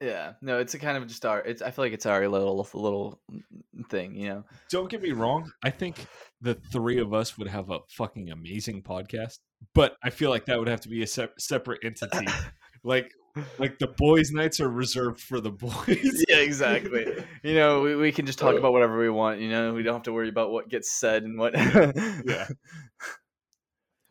Yeah, 0.00 0.32
no, 0.42 0.58
it's 0.58 0.74
a 0.74 0.80
kind 0.80 0.96
of 0.96 1.06
just 1.06 1.24
our. 1.24 1.40
It's 1.40 1.62
I 1.62 1.70
feel 1.70 1.84
like 1.84 1.92
it's 1.92 2.06
our 2.06 2.28
little 2.28 2.68
little 2.74 3.20
mm, 3.30 3.88
thing, 3.88 4.16
you 4.16 4.28
know. 4.28 4.44
Don't 4.68 4.90
get 4.90 5.00
me 5.00 5.12
wrong. 5.12 5.52
I 5.62 5.70
think 5.70 6.06
the 6.40 6.54
three 6.54 6.98
of 6.98 7.14
us 7.14 7.38
would 7.38 7.46
have 7.46 7.70
a 7.70 7.78
fucking 7.88 8.30
amazing 8.30 8.82
podcast, 8.82 9.38
but 9.74 9.96
I 10.02 10.10
feel 10.10 10.30
like 10.30 10.46
that 10.46 10.58
would 10.58 10.68
have 10.68 10.80
to 10.80 10.88
be 10.88 11.02
a 11.02 11.06
sep- 11.06 11.40
separate 11.40 11.84
entity. 11.84 12.26
like 12.82 13.12
like 13.58 13.78
the 13.78 13.86
boys' 13.86 14.30
nights 14.30 14.60
are 14.60 14.68
reserved 14.68 15.20
for 15.20 15.40
the 15.40 15.50
boys. 15.50 16.24
yeah, 16.28 16.36
exactly. 16.36 17.06
You 17.42 17.54
know, 17.54 17.80
we, 17.80 17.96
we 17.96 18.12
can 18.12 18.26
just 18.26 18.38
talk 18.38 18.54
uh. 18.54 18.58
about 18.58 18.72
whatever 18.72 18.98
we 18.98 19.10
want. 19.10 19.40
You 19.40 19.48
know, 19.50 19.74
we 19.74 19.82
don't 19.82 19.94
have 19.94 20.02
to 20.04 20.12
worry 20.12 20.28
about 20.28 20.52
what 20.52 20.68
gets 20.68 20.92
said 20.92 21.24
and 21.24 21.38
what. 21.38 21.54
yeah. 21.56 22.48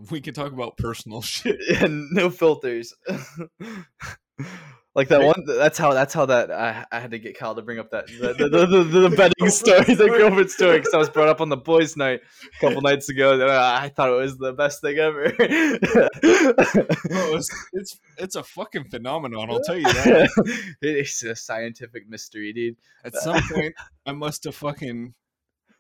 We 0.10 0.20
can 0.20 0.34
talk 0.34 0.52
about 0.52 0.78
personal 0.78 1.22
shit. 1.22 1.60
and 1.80 2.10
no 2.12 2.32
filters. 2.32 2.96
Like 4.94 5.08
that 5.08 5.24
one. 5.24 5.44
That's 5.46 5.78
how. 5.78 5.94
That's 5.94 6.14
how 6.14 6.26
that. 6.26 6.52
I, 6.52 6.86
I 6.92 7.00
had 7.00 7.12
to 7.12 7.20
get 7.20 7.38
Kyle 7.38 7.56
to 7.56 7.62
bring 7.62 7.80
up 7.80 7.92
that 7.92 8.08
the 8.08 8.34
the, 8.34 8.50
the, 8.50 8.66
the, 8.66 9.10
the 9.10 9.10
betting 9.18 9.50
story, 9.50 9.96
the 9.96 10.08
girlfriend 10.08 10.52
story, 10.52 10.80
because 10.80 10.94
I 10.94 10.98
was 10.98 11.10
brought 11.10 11.30
up 11.30 11.40
on 11.40 11.50
the 11.50 11.58
boys' 11.58 11.96
night 11.96 12.22
a 12.58 12.60
couple 12.60 12.82
nights 12.82 13.08
ago. 13.08 13.34
And 13.34 13.44
I, 13.44 13.90
thought 13.90 14.10
it 14.10 14.18
was 14.18 14.38
the 14.38 14.52
best 14.52 14.82
thing 14.82 14.98
ever. 14.98 15.32
Bro, 15.32 15.48
it's, 17.36 17.68
it's 17.74 18.00
it's 18.18 18.36
a 18.36 18.44
fucking 18.44 18.86
phenomenon. 18.86 19.50
I'll 19.50 19.62
tell 19.62 19.78
you 19.78 19.86
that. 19.86 20.76
it's 20.82 21.24
a 21.24 21.36
scientific 21.36 22.10
mystery, 22.10 22.52
dude. 22.52 22.76
At 23.06 23.16
some 23.16 23.42
point, 23.50 23.76
I 24.06 24.12
must 24.12 24.44
have 24.44 24.56
fucking 24.56 25.14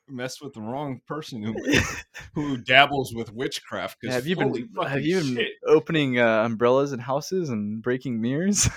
messed 0.07 0.41
with 0.41 0.53
the 0.53 0.61
wrong 0.61 1.01
person 1.05 1.41
who 1.41 1.55
who 2.33 2.57
dabbles 2.57 3.13
with 3.13 3.33
witchcraft. 3.33 3.97
have 4.07 4.27
you 4.27 4.35
been 4.35 4.69
have 4.81 5.01
you 5.01 5.19
been 5.19 5.35
shit. 5.35 5.51
opening 5.67 6.19
uh, 6.19 6.43
umbrellas 6.45 6.93
in 6.93 6.99
houses 6.99 7.49
and 7.49 7.81
breaking 7.81 8.21
mirrors? 8.21 8.69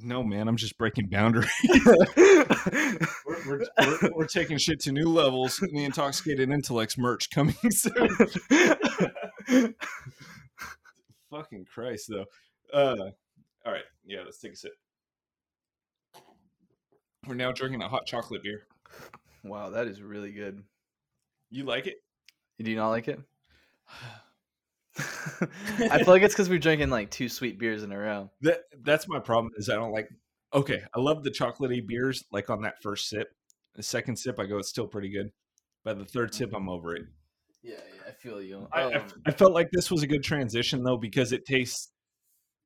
No, 0.00 0.22
man, 0.22 0.46
I'm 0.48 0.56
just 0.56 0.78
breaking 0.78 1.08
boundaries. 1.08 1.50
We're, 2.16 3.46
we're, 3.46 3.60
we're, 3.78 4.10
we're 4.14 4.26
taking 4.26 4.58
shit 4.58 4.80
to 4.80 4.92
new 4.92 5.08
levels. 5.08 5.56
The 5.56 5.84
Intoxicated 5.84 6.50
Intellects 6.50 6.96
merch 6.98 7.30
coming 7.30 7.54
soon. 7.70 8.08
Fucking 11.30 11.66
Christ, 11.72 12.10
though. 12.10 12.24
Uh, 12.72 13.10
all 13.64 13.72
right, 13.72 13.84
yeah, 14.04 14.20
let's 14.24 14.38
take 14.38 14.52
a 14.52 14.56
sip. 14.56 14.72
We're 17.26 17.34
now 17.34 17.52
drinking 17.52 17.82
a 17.82 17.88
hot 17.88 18.06
chocolate 18.06 18.42
beer. 18.42 18.66
wow, 19.44 19.70
that 19.70 19.86
is 19.86 20.00
really 20.02 20.32
good. 20.32 20.62
You 21.50 21.64
like 21.64 21.86
it? 21.86 21.96
Do 22.58 22.70
you 22.70 22.76
not 22.76 22.90
like 22.90 23.08
it? 23.08 23.20
I 25.90 25.98
feel 25.98 26.08
like 26.08 26.22
it's 26.22 26.34
because 26.34 26.48
we're 26.48 26.58
drinking 26.58 26.90
like 26.90 27.10
two 27.10 27.28
sweet 27.28 27.58
beers 27.58 27.82
in 27.82 27.92
a 27.92 27.98
row. 27.98 28.30
That 28.40 28.60
that's 28.82 29.08
my 29.08 29.18
problem. 29.18 29.52
Is 29.56 29.68
I 29.68 29.74
don't 29.74 29.92
like. 29.92 30.08
Okay, 30.54 30.82
I 30.94 31.00
love 31.00 31.24
the 31.24 31.30
chocolatey 31.30 31.86
beers. 31.86 32.24
Like 32.32 32.50
on 32.50 32.62
that 32.62 32.82
first 32.82 33.08
sip, 33.08 33.28
the 33.74 33.82
second 33.82 34.16
sip, 34.16 34.40
I 34.40 34.46
go, 34.46 34.58
it's 34.58 34.68
still 34.68 34.86
pretty 34.86 35.10
good. 35.10 35.30
By 35.84 35.94
the 35.94 36.04
third 36.04 36.34
sip, 36.34 36.52
I'm 36.54 36.68
over 36.68 36.96
it. 36.96 37.06
Yeah, 37.62 37.74
yeah 37.74 38.02
I 38.08 38.12
feel 38.12 38.42
you. 38.42 38.66
I, 38.72 38.82
I, 38.82 38.94
Um, 38.94 39.08
I 39.26 39.30
felt 39.30 39.52
like 39.52 39.70
this 39.70 39.90
was 39.90 40.02
a 40.02 40.06
good 40.06 40.22
transition 40.22 40.82
though 40.82 40.96
because 40.96 41.32
it 41.32 41.46
tastes 41.46 41.92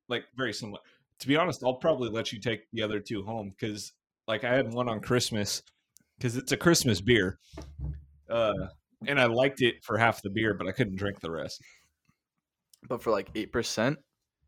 like 0.09 0.23
very 0.35 0.53
similar. 0.53 0.79
To 1.19 1.27
be 1.27 1.35
honest, 1.35 1.63
I'll 1.63 1.75
probably 1.75 2.09
let 2.09 2.33
you 2.33 2.39
take 2.39 2.61
the 2.73 2.81
other 2.81 2.99
two 2.99 3.23
home 3.23 3.53
because 3.57 3.93
like 4.27 4.43
I 4.43 4.53
had 4.53 4.73
one 4.73 4.89
on 4.89 4.99
Christmas 4.99 5.61
because 6.17 6.37
it's 6.37 6.51
a 6.51 6.57
Christmas 6.57 7.01
beer, 7.01 7.39
uh, 8.29 8.53
and 9.07 9.19
I 9.19 9.25
liked 9.25 9.61
it 9.61 9.83
for 9.83 9.97
half 9.97 10.21
the 10.21 10.29
beer, 10.29 10.53
but 10.53 10.67
I 10.67 10.71
couldn't 10.71 10.95
drink 10.95 11.19
the 11.19 11.31
rest. 11.31 11.61
But 12.87 13.01
for 13.01 13.11
like 13.11 13.29
eight 13.35 13.51
percent. 13.51 13.97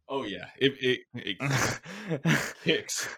Oh 0.07 0.23
yeah, 0.23 0.45
it 0.59 0.73
it, 0.81 0.99
it 1.15 2.53
kicks. 2.63 3.09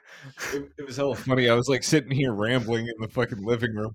It, 0.53 0.70
it 0.78 0.86
was 0.86 0.95
hella 0.95 1.15
funny. 1.15 1.49
I 1.49 1.53
was 1.53 1.68
like 1.68 1.84
sitting 1.84 2.11
here 2.11 2.34
rambling 2.34 2.88
in 2.88 2.93
the 2.99 3.09
fucking 3.09 3.43
living 3.43 3.76
room, 3.76 3.93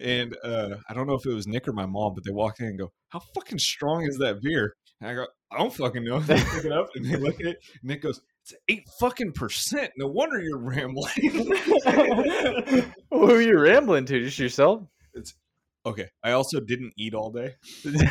and 0.00 0.34
uh, 0.42 0.76
I 0.88 0.94
don't 0.94 1.06
know 1.06 1.14
if 1.14 1.26
it 1.26 1.34
was 1.34 1.46
Nick 1.46 1.68
or 1.68 1.72
my 1.72 1.84
mom, 1.84 2.14
but 2.14 2.24
they 2.24 2.32
walked 2.32 2.60
in 2.60 2.66
and 2.66 2.78
go, 2.78 2.90
"How 3.10 3.20
fucking 3.34 3.58
strong 3.58 4.04
is 4.06 4.16
that 4.18 4.40
beer?" 4.40 4.74
And 5.00 5.10
I 5.10 5.14
go, 5.14 5.26
"I 5.52 5.58
don't 5.58 5.74
fucking 5.74 6.02
know." 6.02 6.18
They 6.26 6.36
pick 6.36 6.64
it 6.64 6.72
up 6.72 6.88
and 6.94 7.04
they 7.04 7.16
look 7.16 7.40
at 7.40 7.46
it. 7.46 7.58
And 7.82 7.90
Nick 7.90 8.00
goes, 8.02 8.22
"It's 8.42 8.54
eight 8.68 8.88
fucking 8.98 9.32
percent. 9.32 9.90
No 9.98 10.06
wonder 10.06 10.40
you're 10.40 10.58
rambling." 10.58 11.12
Who 13.10 13.30
are 13.30 13.42
you 13.42 13.58
rambling 13.58 14.06
to? 14.06 14.24
Just 14.24 14.38
yourself? 14.38 14.82
Okay. 15.86 16.08
I 16.22 16.32
also 16.32 16.60
didn't 16.60 16.92
eat 16.96 17.14
all 17.14 17.30
day, 17.30 17.54
and 17.84 18.10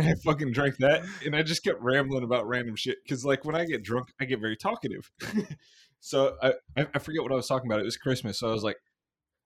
I 0.00 0.14
fucking 0.24 0.52
drank 0.52 0.76
that, 0.78 1.02
and 1.24 1.34
I 1.34 1.42
just 1.42 1.62
kept 1.62 1.80
rambling 1.80 2.24
about 2.24 2.48
random 2.48 2.76
shit. 2.76 2.98
Because 3.02 3.24
like 3.24 3.44
when 3.44 3.56
I 3.56 3.64
get 3.64 3.82
drunk, 3.82 4.08
I 4.20 4.24
get 4.24 4.40
very 4.40 4.56
talkative. 4.56 5.10
so 6.00 6.36
I 6.42 6.54
I 6.76 6.98
forget 6.98 7.22
what 7.22 7.32
I 7.32 7.36
was 7.36 7.48
talking 7.48 7.70
about. 7.70 7.80
It 7.80 7.84
was 7.84 7.96
Christmas, 7.96 8.38
so 8.38 8.48
I 8.48 8.52
was 8.52 8.62
like, 8.62 8.76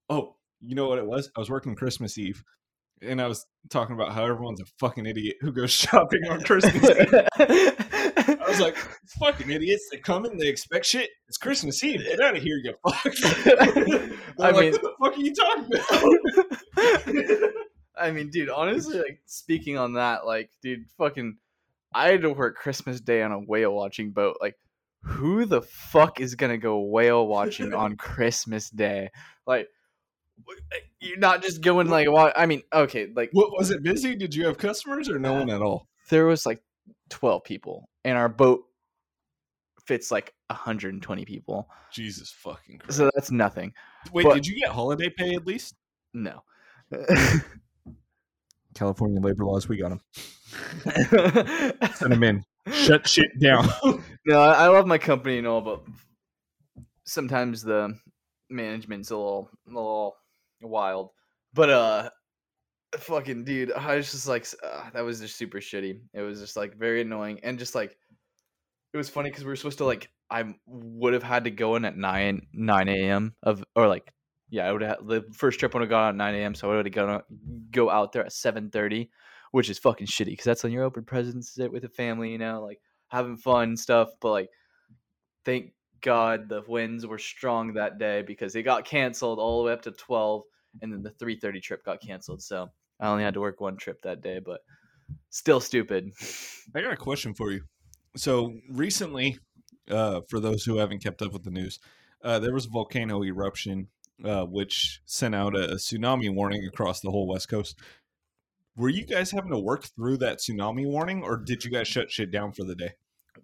"Oh, 0.08 0.36
you 0.60 0.74
know 0.74 0.88
what 0.88 0.98
it 0.98 1.06
was? 1.06 1.30
I 1.36 1.40
was 1.40 1.50
working 1.50 1.74
Christmas 1.74 2.18
Eve." 2.18 2.42
And 3.06 3.20
I 3.20 3.26
was 3.26 3.46
talking 3.70 3.94
about 3.94 4.12
how 4.12 4.24
everyone's 4.24 4.60
a 4.60 4.66
fucking 4.78 5.06
idiot 5.06 5.36
who 5.40 5.52
goes 5.52 5.70
shopping 5.72 6.20
on 6.28 6.40
Christmas 6.42 6.74
Eve. 6.84 7.14
I 7.36 8.44
was 8.48 8.60
like, 8.60 8.76
fucking 9.18 9.50
idiots. 9.50 9.88
They 9.90 9.98
come 9.98 10.24
and 10.24 10.38
they 10.40 10.48
expect 10.48 10.86
shit. 10.86 11.10
It's 11.28 11.36
Christmas 11.38 11.82
Eve. 11.82 12.00
Get 12.02 12.20
out 12.20 12.36
of 12.36 12.42
here, 12.42 12.56
you 12.62 12.74
fuck. 12.88 13.04
I 14.40 14.48
I 14.48 14.52
mean- 14.52 14.72
what 14.72 14.82
the 14.82 14.94
fuck 15.00 15.16
are 15.16 15.20
you 15.20 15.34
talking 15.34 15.64
about? 17.36 17.50
I 17.96 18.10
mean, 18.10 18.30
dude, 18.30 18.50
honestly, 18.50 18.98
like 18.98 19.20
speaking 19.26 19.78
on 19.78 19.94
that, 19.94 20.26
like, 20.26 20.50
dude, 20.62 20.84
fucking, 20.98 21.36
I 21.94 22.08
had 22.08 22.22
to 22.22 22.30
work 22.30 22.56
Christmas 22.56 23.00
Day 23.00 23.22
on 23.22 23.30
a 23.30 23.38
whale 23.38 23.72
watching 23.72 24.10
boat. 24.10 24.36
Like, 24.40 24.56
who 25.02 25.44
the 25.44 25.62
fuck 25.62 26.18
is 26.20 26.34
gonna 26.34 26.58
go 26.58 26.80
whale 26.80 27.26
watching 27.26 27.72
on 27.72 27.96
Christmas 27.96 28.68
Day? 28.70 29.10
Like, 29.46 29.68
you're 31.00 31.18
not 31.18 31.42
just 31.42 31.60
going 31.62 31.88
like, 31.88 32.10
wa- 32.10 32.32
I 32.36 32.46
mean, 32.46 32.62
okay, 32.72 33.08
like 33.14 33.30
what 33.32 33.50
was 33.52 33.70
it 33.70 33.82
busy? 33.82 34.14
Did 34.16 34.34
you 34.34 34.46
have 34.46 34.58
customers 34.58 35.08
or 35.08 35.18
no 35.18 35.32
one 35.34 35.50
at 35.50 35.62
all? 35.62 35.86
there 36.10 36.26
was 36.26 36.44
like 36.44 36.62
12 37.10 37.44
people, 37.44 37.88
and 38.04 38.16
our 38.18 38.28
boat 38.28 38.64
fits 39.86 40.10
like 40.10 40.32
120 40.48 41.24
people, 41.24 41.68
Jesus 41.92 42.30
fucking 42.30 42.78
Christ. 42.78 42.96
so 42.98 43.10
that's 43.14 43.30
nothing. 43.30 43.72
Wait, 44.12 44.24
but- 44.24 44.34
did 44.34 44.46
you 44.46 44.58
get 44.58 44.68
holiday 44.70 45.08
pay 45.10 45.34
at 45.34 45.46
least? 45.46 45.74
No. 46.12 46.42
California 48.74 49.20
labor 49.20 49.44
laws, 49.44 49.68
we 49.68 49.76
got 49.76 49.90
them. 49.90 50.00
Send 51.94 52.12
them 52.12 52.22
in. 52.24 52.44
Shut 52.72 53.06
shit 53.08 53.38
down. 53.40 53.68
No, 54.26 54.40
I 54.40 54.64
I 54.64 54.68
love 54.68 54.86
my 54.86 54.96
company 54.96 55.36
and 55.36 55.46
all, 55.46 55.60
but 55.60 55.82
sometimes 57.04 57.62
the 57.62 57.94
management's 58.48 59.10
a 59.10 59.16
little, 59.16 59.50
a 59.66 59.70
little 59.70 60.16
wild. 60.68 61.10
But 61.52 61.70
uh, 61.70 62.10
fucking 62.98 63.44
dude, 63.44 63.72
I 63.72 63.96
was 63.96 64.10
just 64.10 64.28
like, 64.28 64.46
uh, 64.62 64.90
that 64.92 65.04
was 65.04 65.20
just 65.20 65.36
super 65.36 65.58
shitty. 65.58 66.00
It 66.12 66.22
was 66.22 66.40
just 66.40 66.56
like 66.56 66.76
very 66.76 67.00
annoying, 67.00 67.40
and 67.42 67.58
just 67.58 67.74
like, 67.74 67.96
it 68.92 68.96
was 68.96 69.08
funny 69.08 69.30
because 69.30 69.44
we 69.44 69.48
were 69.48 69.56
supposed 69.56 69.78
to 69.78 69.84
like, 69.84 70.08
I 70.30 70.54
would 70.66 71.12
have 71.12 71.22
had 71.22 71.44
to 71.44 71.50
go 71.50 71.76
in 71.76 71.84
at 71.84 71.96
nine 71.96 72.46
nine 72.52 72.88
a.m. 72.88 73.34
of 73.42 73.64
or 73.76 73.88
like, 73.88 74.12
yeah, 74.50 74.68
I 74.68 74.72
would 74.72 74.82
have 74.82 75.06
the 75.06 75.24
first 75.32 75.60
trip 75.60 75.74
would 75.74 75.80
have 75.80 75.90
gone 75.90 76.08
at 76.10 76.14
nine 76.16 76.34
a.m. 76.34 76.54
So 76.54 76.70
I 76.70 76.76
would 76.76 76.86
have 76.86 76.94
gone 76.94 77.22
go 77.70 77.90
out 77.90 78.12
there 78.12 78.24
at 78.24 78.32
seven 78.32 78.70
thirty, 78.70 79.10
which 79.50 79.68
is 79.68 79.78
fucking 79.78 80.06
shitty 80.06 80.26
because 80.26 80.44
that's 80.44 80.62
when 80.62 80.72
you're 80.72 80.84
open 80.84 81.04
presents, 81.04 81.54
sit 81.54 81.72
with 81.72 81.82
the 81.82 81.88
family, 81.88 82.32
you 82.32 82.38
know, 82.38 82.62
like 82.62 82.80
having 83.08 83.36
fun 83.36 83.70
and 83.70 83.78
stuff. 83.78 84.10
But 84.20 84.30
like, 84.30 84.48
thank 85.44 85.72
God 86.04 86.48
the 86.48 86.62
winds 86.68 87.06
were 87.06 87.18
strong 87.18 87.74
that 87.74 87.98
day 87.98 88.22
because 88.22 88.54
it 88.54 88.62
got 88.62 88.84
canceled 88.84 89.38
all 89.38 89.58
the 89.58 89.66
way 89.66 89.72
up 89.72 89.82
to 89.82 89.90
twelve, 89.90 90.42
and 90.82 90.92
then 90.92 91.02
the 91.02 91.10
three 91.10 91.36
thirty 91.36 91.60
trip 91.60 91.84
got 91.84 92.00
canceled. 92.00 92.42
So 92.42 92.68
I 93.00 93.08
only 93.08 93.24
had 93.24 93.34
to 93.34 93.40
work 93.40 93.60
one 93.60 93.76
trip 93.76 94.02
that 94.02 94.20
day, 94.20 94.38
but 94.38 94.60
still 95.30 95.60
stupid. 95.60 96.12
I 96.76 96.82
got 96.82 96.92
a 96.92 96.96
question 96.96 97.34
for 97.34 97.50
you. 97.50 97.62
So 98.16 98.54
recently, 98.70 99.38
uh, 99.90 100.20
for 100.28 100.38
those 100.38 100.64
who 100.64 100.76
haven't 100.76 101.02
kept 101.02 101.22
up 101.22 101.32
with 101.32 101.42
the 101.42 101.50
news, 101.50 101.80
uh, 102.22 102.38
there 102.38 102.54
was 102.54 102.66
a 102.66 102.70
volcano 102.70 103.24
eruption 103.24 103.88
uh, 104.24 104.44
which 104.44 105.00
sent 105.06 105.34
out 105.34 105.56
a 105.56 105.76
tsunami 105.76 106.32
warning 106.32 106.64
across 106.66 107.00
the 107.00 107.10
whole 107.10 107.26
west 107.26 107.48
coast. 107.48 107.78
Were 108.76 108.88
you 108.88 109.04
guys 109.04 109.30
having 109.30 109.50
to 109.50 109.58
work 109.58 109.84
through 109.96 110.18
that 110.18 110.38
tsunami 110.38 110.86
warning, 110.86 111.22
or 111.22 111.36
did 111.36 111.64
you 111.64 111.70
guys 111.70 111.88
shut 111.88 112.10
shit 112.10 112.30
down 112.30 112.52
for 112.52 112.64
the 112.64 112.74
day? 112.74 112.92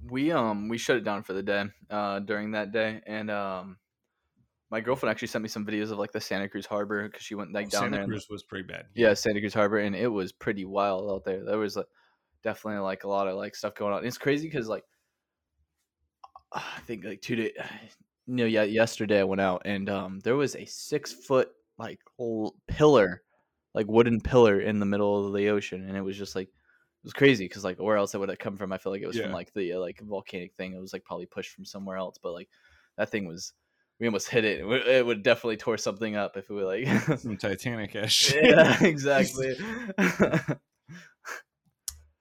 We 0.08 0.32
um 0.32 0.68
we 0.68 0.78
shut 0.78 0.96
it 0.96 1.04
down 1.04 1.22
for 1.22 1.32
the 1.34 1.42
day 1.42 1.64
uh 1.90 2.18
during 2.20 2.52
that 2.52 2.72
day 2.72 3.00
and 3.06 3.30
um 3.30 3.76
my 4.70 4.80
girlfriend 4.80 5.10
actually 5.10 5.28
sent 5.28 5.42
me 5.42 5.48
some 5.48 5.66
videos 5.66 5.90
of 5.90 5.98
like 5.98 6.12
the 6.12 6.20
santa 6.20 6.48
cruz 6.48 6.64
harbor 6.64 7.06
because 7.08 7.22
she 7.22 7.34
went 7.34 7.52
like 7.52 7.68
down 7.68 7.82
Santa 7.82 7.90
there 7.92 8.02
and- 8.02 8.10
Cruz 8.10 8.26
was 8.30 8.42
pretty 8.42 8.66
bad. 8.66 8.86
yeah 8.94 9.12
santa 9.14 9.40
cruz 9.40 9.52
harbor 9.52 9.78
and 9.78 9.94
it 9.94 10.08
was 10.08 10.32
pretty 10.32 10.64
wild 10.64 11.10
out 11.10 11.24
there 11.24 11.44
there 11.44 11.58
was 11.58 11.76
like 11.76 11.86
definitely 12.42 12.80
like 12.80 13.04
a 13.04 13.08
lot 13.08 13.28
of 13.28 13.36
like 13.36 13.54
stuff 13.54 13.74
going 13.74 13.92
on 13.92 14.04
it's 14.06 14.16
crazy 14.16 14.46
because 14.48 14.68
like 14.68 14.84
i 16.52 16.80
think 16.86 17.04
like 17.04 17.20
two 17.20 17.36
days 17.36 17.52
no 18.26 18.44
yeah 18.46 18.62
yesterday 18.62 19.20
i 19.20 19.24
went 19.24 19.40
out 19.40 19.62
and 19.64 19.90
um 19.90 20.18
there 20.20 20.36
was 20.36 20.56
a 20.56 20.64
six 20.64 21.12
foot 21.12 21.50
like 21.78 21.98
l- 22.18 22.54
pillar 22.68 23.22
like 23.74 23.86
wooden 23.86 24.20
pillar 24.20 24.60
in 24.60 24.78
the 24.80 24.86
middle 24.86 25.24
of 25.26 25.32
the 25.32 25.48
ocean, 25.48 25.86
and 25.86 25.96
it 25.96 26.00
was 26.00 26.18
just 26.18 26.34
like 26.34 26.48
was 27.04 27.12
crazy 27.12 27.44
because 27.46 27.64
like 27.64 27.78
where 27.78 27.96
else 27.96 28.14
it 28.14 28.18
would 28.18 28.28
have 28.28 28.38
come 28.38 28.56
from? 28.56 28.72
I 28.72 28.78
feel 28.78 28.92
like 28.92 29.02
it 29.02 29.06
was 29.06 29.16
Yeah. 29.16 29.24
from 29.24 29.32
like 29.32 29.52
the 29.54 29.74
uh, 29.74 29.78
like 29.80 30.00
volcanic 30.00 30.54
thing. 30.54 30.74
It 30.74 30.80
was 30.80 30.92
like 30.92 31.04
probably 31.04 31.26
pushed 31.26 31.52
from 31.54 31.64
somewhere 31.64 31.96
else, 31.96 32.18
but 32.22 32.32
like 32.32 32.48
that 32.98 33.10
thing 33.10 33.26
was. 33.26 33.52
We 33.98 34.06
almost 34.06 34.30
hit 34.30 34.46
it. 34.46 34.60
It 34.60 35.04
would- 35.04 35.22
definitely 35.22 35.58
tore 35.58 35.76
something 35.76 36.16
up 36.16 36.34
if 36.38 36.48
it 36.48 36.54
were 36.54 36.64
like. 36.64 36.86
Some 37.18 37.36
Titanic 37.36 37.94
shit. 38.08 38.46
yeah, 38.46 38.82
exactly. 38.82 39.54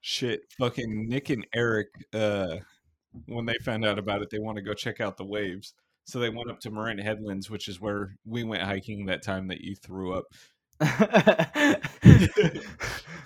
Shit. 0.02 0.42
Fucking 0.58 1.08
Nick 1.08 1.30
and 1.30 1.46
Eric, 1.56 1.88
uh, 2.14 2.58
when 3.28 3.46
they 3.46 3.56
found 3.64 3.86
out 3.86 3.98
about 4.00 4.22
it, 4.22 4.30
they 4.30 4.40
want 4.40 4.58
to 4.58 4.62
go 4.62 4.74
check 4.74 5.00
out 5.00 5.16
the 5.18 5.26
waves. 5.26 5.74
So 6.06 6.20
they 6.20 6.30
went 6.30 6.50
up 6.50 6.60
to 6.62 6.72
Marin 6.72 6.98
Headlands, 6.98 7.50
which 7.50 7.68
is 7.68 7.80
where 7.80 8.16
we 8.26 8.44
went 8.44 8.64
hiking 8.64 9.06
that 9.06 9.24
time 9.24 9.48
that 9.48 9.62
you 9.62 9.76
threw 9.76 10.14
up. 10.14 10.26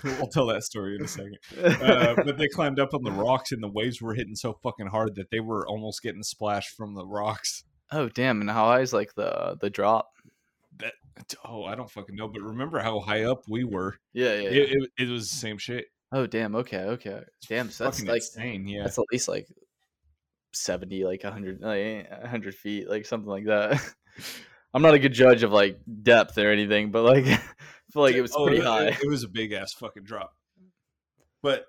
We'll 0.03 0.27
tell 0.27 0.47
that 0.47 0.63
story 0.63 0.95
in 0.95 1.03
a 1.03 1.07
second. 1.07 1.37
Uh, 1.63 2.15
but 2.23 2.37
they 2.37 2.47
climbed 2.47 2.79
up 2.79 2.93
on 2.93 3.03
the 3.03 3.11
rocks, 3.11 3.51
and 3.51 3.61
the 3.61 3.69
waves 3.69 4.01
were 4.01 4.15
hitting 4.15 4.35
so 4.35 4.53
fucking 4.63 4.87
hard 4.87 5.15
that 5.15 5.29
they 5.29 5.39
were 5.39 5.67
almost 5.67 6.01
getting 6.01 6.23
splashed 6.23 6.75
from 6.75 6.95
the 6.95 7.05
rocks. 7.05 7.63
oh 7.91 8.09
damn! 8.09 8.41
And 8.41 8.49
how 8.49 8.65
high 8.65 8.81
is 8.81 8.93
like 8.93 9.13
the 9.15 9.57
the 9.61 9.69
drop? 9.69 10.07
That 10.77 10.93
oh, 11.45 11.63
I 11.63 11.75
don't 11.75 11.89
fucking 11.89 12.15
know. 12.15 12.27
But 12.27 12.41
remember 12.41 12.79
how 12.79 12.99
high 12.99 13.23
up 13.23 13.43
we 13.47 13.63
were? 13.63 13.97
Yeah, 14.13 14.33
yeah. 14.35 14.49
It, 14.49 14.71
it, 14.71 14.89
it 14.97 15.09
was 15.09 15.29
the 15.29 15.37
same 15.37 15.57
shit. 15.57 15.85
oh 16.11 16.25
damn. 16.25 16.55
Okay, 16.55 16.81
okay. 16.83 17.21
Damn. 17.47 17.69
So 17.69 17.83
that's 17.83 18.03
like 18.03 18.15
insane. 18.15 18.67
Yeah. 18.67 18.83
that's 18.83 18.97
at 18.97 19.05
least 19.11 19.27
like 19.27 19.47
seventy, 20.53 21.03
like 21.03 21.23
hundred, 21.23 21.61
like 21.61 22.09
hundred 22.25 22.55
feet, 22.55 22.89
like 22.89 23.05
something 23.05 23.29
like 23.29 23.45
that. 23.45 23.79
I'm 24.73 24.81
not 24.81 24.93
a 24.93 24.99
good 24.99 25.13
judge 25.13 25.43
of 25.43 25.51
like 25.51 25.79
depth 26.01 26.37
or 26.37 26.51
anything, 26.51 26.91
but 26.91 27.03
like 27.03 27.25
I 27.27 27.37
feel 27.91 28.01
like 28.03 28.15
it 28.15 28.21
was 28.21 28.33
Oh, 28.35 28.45
pretty 28.45 28.59
it- 28.61 28.65
high. 28.65 28.87
It, 28.87 29.01
it 29.03 29.07
was 29.09 29.23
a 29.23 29.27
big 29.29 29.51
ass 29.51 29.73
fucking 29.73 30.03
drop. 30.03 30.33
But 31.41 31.65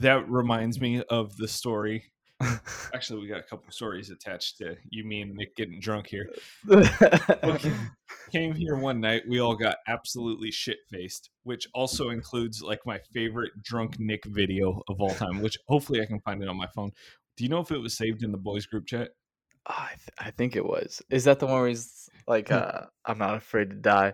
that 0.00 0.28
reminds 0.28 0.80
me 0.80 1.02
of 1.04 1.36
the 1.36 1.46
story. 1.48 2.04
Actually, 2.92 3.20
we 3.22 3.28
got 3.28 3.38
a 3.38 3.44
couple 3.44 3.70
stories 3.70 4.10
attached 4.10 4.58
to 4.58 4.76
you, 4.90 5.04
me, 5.04 5.20
and 5.22 5.34
Nick 5.36 5.54
getting 5.54 5.78
drunk 5.80 6.08
here. 6.08 6.28
Okay. 7.44 7.72
Came 8.32 8.54
here 8.54 8.76
one 8.76 9.00
night. 9.00 9.22
We 9.28 9.40
all 9.40 9.54
got 9.54 9.76
absolutely 9.86 10.50
shit 10.50 10.78
faced, 10.90 11.30
which 11.44 11.66
also 11.74 12.08
includes 12.10 12.62
like 12.62 12.80
my 12.86 12.98
favorite 13.12 13.52
drunk 13.62 13.96
Nick 13.98 14.24
video 14.24 14.80
of 14.88 15.00
all 15.00 15.10
time, 15.14 15.40
which 15.42 15.56
hopefully 15.68 16.00
I 16.00 16.06
can 16.06 16.20
find 16.20 16.42
it 16.42 16.48
on 16.48 16.56
my 16.56 16.66
phone. 16.74 16.90
Do 17.36 17.44
you 17.44 17.50
know 17.50 17.60
if 17.60 17.70
it 17.70 17.78
was 17.78 17.96
saved 17.96 18.22
in 18.22 18.32
the 18.32 18.38
boys 18.38 18.64
group 18.66 18.86
chat? 18.86 19.10
I, 19.66 19.88
th- 19.90 20.08
I 20.18 20.30
think 20.32 20.56
it 20.56 20.64
was. 20.64 21.00
Is 21.10 21.24
that 21.24 21.38
the 21.38 21.46
one 21.46 21.60
where 21.60 21.68
he's 21.68 22.08
like, 22.26 22.50
uh, 22.50 22.82
"I'm 23.06 23.18
not 23.18 23.36
afraid 23.36 23.70
to 23.70 23.76
die"? 23.76 24.12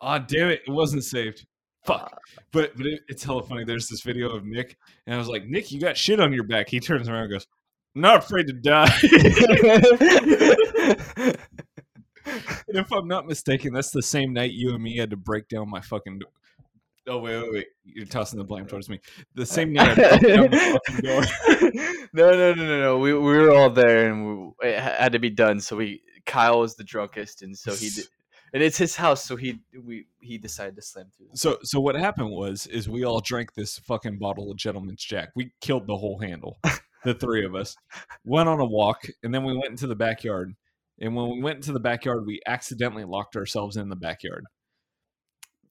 Ah, 0.00 0.18
damn 0.18 0.48
it, 0.48 0.62
it 0.66 0.70
wasn't 0.70 1.04
saved. 1.04 1.44
Fuck. 1.84 2.12
Uh, 2.12 2.16
But 2.52 2.76
but 2.76 2.86
it, 2.86 3.00
it's 3.08 3.24
hella 3.24 3.42
funny. 3.42 3.64
There's 3.64 3.88
this 3.88 4.02
video 4.02 4.30
of 4.30 4.44
Nick, 4.44 4.76
and 5.06 5.14
I 5.14 5.18
was 5.18 5.28
like, 5.28 5.44
Nick, 5.46 5.72
you 5.72 5.80
got 5.80 5.96
shit 5.96 6.20
on 6.20 6.32
your 6.32 6.44
back. 6.44 6.68
He 6.68 6.78
turns 6.80 7.08
around 7.08 7.22
and 7.24 7.32
goes, 7.32 7.46
I'm 7.96 8.02
not 8.02 8.18
afraid 8.24 8.46
to 8.46 8.52
die. 8.52 8.90
and 12.26 12.76
if 12.76 12.92
I'm 12.92 13.08
not 13.08 13.26
mistaken, 13.26 13.72
that's 13.72 13.90
the 13.90 14.02
same 14.02 14.32
night 14.32 14.52
you 14.52 14.70
and 14.74 14.82
me 14.82 14.96
had 14.96 15.10
to 15.10 15.16
break 15.16 15.48
down 15.48 15.68
my 15.70 15.80
fucking. 15.80 16.20
Oh 17.08 17.18
wait, 17.18 17.42
wait, 17.42 17.52
wait! 17.52 17.66
You're 17.84 18.06
tossing 18.06 18.38
the 18.38 18.44
blame 18.44 18.66
towards 18.66 18.88
me. 18.88 19.00
The 19.34 19.46
same 19.46 19.72
night 19.72 19.98
I 19.98 20.18
broke 20.18 20.20
down 20.20 20.50
the 20.50 20.80
fucking 20.86 21.04
door. 21.04 22.08
no, 22.12 22.30
no, 22.30 22.54
no, 22.54 22.66
no, 22.66 22.80
no. 22.80 22.98
We, 22.98 23.14
we 23.14 23.20
were 23.20 23.52
all 23.52 23.70
there, 23.70 24.10
and 24.10 24.52
we, 24.60 24.68
it 24.68 24.78
had 24.78 25.12
to 25.12 25.18
be 25.18 25.30
done. 25.30 25.60
So 25.60 25.76
we 25.76 26.02
Kyle 26.26 26.60
was 26.60 26.76
the 26.76 26.84
drunkest, 26.84 27.42
and 27.42 27.56
so 27.56 27.74
he 27.74 27.90
did, 27.90 28.04
and 28.52 28.62
it's 28.62 28.76
his 28.76 28.96
house, 28.96 29.24
so 29.24 29.36
he 29.36 29.60
we 29.82 30.06
he 30.20 30.36
decided 30.36 30.76
to 30.76 30.82
slam 30.82 31.06
through. 31.16 31.28
So 31.34 31.58
so 31.62 31.80
what 31.80 31.94
happened 31.94 32.30
was 32.30 32.66
is 32.66 32.88
we 32.88 33.04
all 33.04 33.20
drank 33.20 33.54
this 33.54 33.78
fucking 33.78 34.18
bottle 34.18 34.50
of 34.50 34.58
Gentleman's 34.58 35.02
Jack. 35.02 35.30
We 35.34 35.52
killed 35.60 35.86
the 35.86 35.96
whole 35.96 36.18
handle. 36.18 36.58
The 37.02 37.14
three 37.14 37.46
of 37.46 37.54
us 37.54 37.76
went 38.24 38.48
on 38.48 38.60
a 38.60 38.64
walk, 38.66 39.08
and 39.22 39.32
then 39.32 39.44
we 39.44 39.54
went 39.54 39.70
into 39.70 39.86
the 39.86 39.96
backyard. 39.96 40.54
And 41.00 41.16
when 41.16 41.30
we 41.30 41.42
went 41.42 41.56
into 41.56 41.72
the 41.72 41.80
backyard, 41.80 42.26
we 42.26 42.40
accidentally 42.46 43.04
locked 43.04 43.36
ourselves 43.36 43.78
in 43.78 43.88
the 43.88 43.96
backyard. 43.96 44.44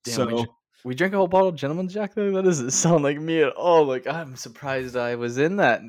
Damn, 0.04 0.16
so 0.16 0.46
we, 0.84 0.94
dr- 0.94 0.98
drank 0.98 1.14
a 1.14 1.18
whole 1.18 1.28
bottle 1.28 1.48
of 1.50 1.56
Gentleman's 1.56 1.94
Jack. 1.94 2.14
Though 2.16 2.32
that 2.32 2.44
doesn't 2.44 2.72
sound 2.72 3.04
like 3.04 3.20
me 3.20 3.42
at 3.44 3.54
all. 3.54 3.86
Like 3.86 4.08
I'm 4.08 4.36
surprised 4.36 4.96
I 4.98 5.16
was 5.16 5.38
in 5.38 5.58
that, 5.58 5.82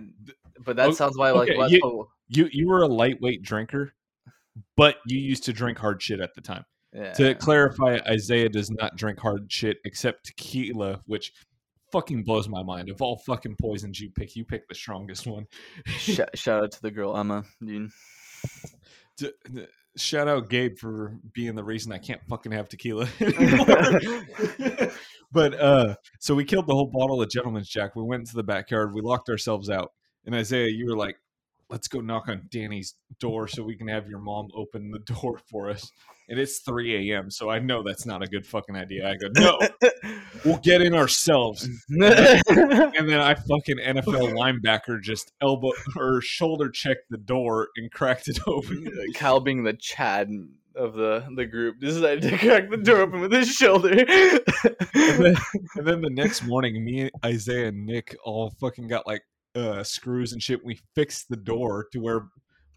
but 0.65 0.77
that 0.77 0.89
O- 0.89 0.93
sounds 0.93 1.17
why 1.17 1.31
like 1.31 1.51
okay, 1.51 1.69
you- 1.69 2.09
you 2.29 2.49
you 2.53 2.69
were 2.69 2.83
a 2.83 2.89
lightweight 2.89 3.43
drinker, 3.43 3.93
but 4.77 4.97
you 5.07 5.19
used 5.19 5.45
to 5.45 5.53
drink 5.53 5.79
hard 5.79 6.01
shit 6.03 6.21
at 6.21 6.35
the 6.35 6.41
time. 6.41 6.65
yeah. 6.93 7.13
To 7.15 7.35
clarify, 7.35 7.99
Isaiah 8.09 8.49
does 8.49 8.71
not 8.71 8.97
drink 8.97 9.19
hard 9.19 9.51
shit 9.51 9.79
except 9.85 10.27
tequila, 10.27 11.01
which 11.07 11.33
fucking 11.93 12.23
blows 12.23 12.49
my 12.49 12.63
mind. 12.63 12.89
Of 12.89 13.03
all 13.03 13.19
fucking 13.27 13.57
poisons 13.61 13.99
you 14.01 14.11
pick, 14.11 14.37
you 14.37 14.45
pick 14.45 14.69
the 14.69 14.75
strongest 14.77 15.27
one. 15.27 15.47
Sh- 15.87 16.21
shout 16.35 16.63
out 16.65 16.71
to 16.73 16.83
the 16.83 16.91
girl 16.93 17.17
Emma, 17.17 17.45
dude. 17.65 17.91
D- 19.17 19.31
d- 19.53 19.67
shout 19.97 20.29
out 20.29 20.49
Gabe 20.49 20.79
for 20.79 21.17
being 21.35 21.57
the 21.57 21.65
reason 21.65 21.91
I 21.93 21.99
can't 21.99 22.21
fucking 22.29 22.53
have 22.53 22.69
tequila 22.69 23.09
anymore. 23.21 24.23
But 25.33 25.59
uh 25.61 25.95
so 26.19 26.35
we 26.35 26.45
killed 26.45 26.67
the 26.67 26.75
whole 26.75 26.91
bottle 26.93 27.23
of 27.23 27.31
gentleman's 27.31 27.69
jack. 27.69 27.97
We 27.97 28.03
went 28.03 28.21
into 28.21 28.35
the 28.35 28.43
backyard, 28.43 28.95
we 28.95 29.01
locked 29.03 29.29
ourselves 29.29 29.71
out. 29.71 29.93
And 30.27 30.35
Isaiah, 30.35 30.69
you 30.69 30.87
were 30.87 30.97
like, 30.97 31.17
let's 31.71 31.89
go 31.89 32.01
knock 32.01 32.29
on 32.29 32.49
Danny's 32.51 32.95
door 33.21 33.49
so 33.49 33.63
we 33.63 33.77
can 33.77 33.89
have 33.89 34.09
your 34.09 34.19
mom 34.19 34.49
open 34.55 34.91
the 34.91 34.99
door 35.15 35.41
for 35.51 35.71
us. 35.71 35.91
And 36.29 36.39
it's 36.39 36.61
3 36.61 37.11
a.m. 37.13 37.29
So 37.29 37.51
I 37.51 37.59
know 37.59 37.83
that's 37.83 38.07
not 38.07 38.23
a 38.23 38.27
good 38.27 38.47
fucking 38.47 38.77
idea. 38.77 39.09
I 39.09 39.17
go, 39.17 39.29
no, 39.35 39.59
we'll 40.45 40.59
get 40.59 40.81
in 40.81 40.95
ourselves. 40.95 41.69
And 41.91 43.09
then 43.09 43.21
I 43.21 43.35
fucking 43.35 43.79
NFL 43.79 44.35
linebacker 44.35 45.01
just 45.01 45.33
elbow 45.41 45.73
or 45.97 46.21
shoulder 46.21 46.69
checked 46.71 47.11
the 47.11 47.19
door 47.19 47.69
and 47.77 47.91
cracked 47.91 48.29
it 48.29 48.39
open. 48.47 48.87
Kyle 49.15 49.41
being 49.41 49.65
the 49.65 49.73
Chad 49.73 50.29
of 50.77 50.95
the 50.95 51.27
the 51.35 51.47
group 51.47 51.81
decided 51.81 52.23
to 52.23 52.39
crack 52.39 52.71
the 52.71 52.77
door 52.77 53.01
open 53.01 53.21
with 53.21 53.33
his 53.33 53.49
shoulder. 53.49 53.91
and, 53.91 55.25
then, 55.25 55.37
and 55.77 55.87
then 55.87 56.01
the 56.01 56.11
next 56.11 56.45
morning, 56.45 56.85
me, 56.85 57.11
Isaiah, 57.25 57.69
and 57.69 57.87
Nick 57.87 58.17
all 58.25 58.51
fucking 58.61 58.89
got 58.89 59.07
like 59.07 59.23
uh, 59.55 59.83
screws 59.83 60.33
and 60.33 60.43
shit. 60.43 60.65
We 60.65 60.81
fixed 60.95 61.29
the 61.29 61.37
door 61.37 61.87
to 61.93 61.99
where 61.99 62.29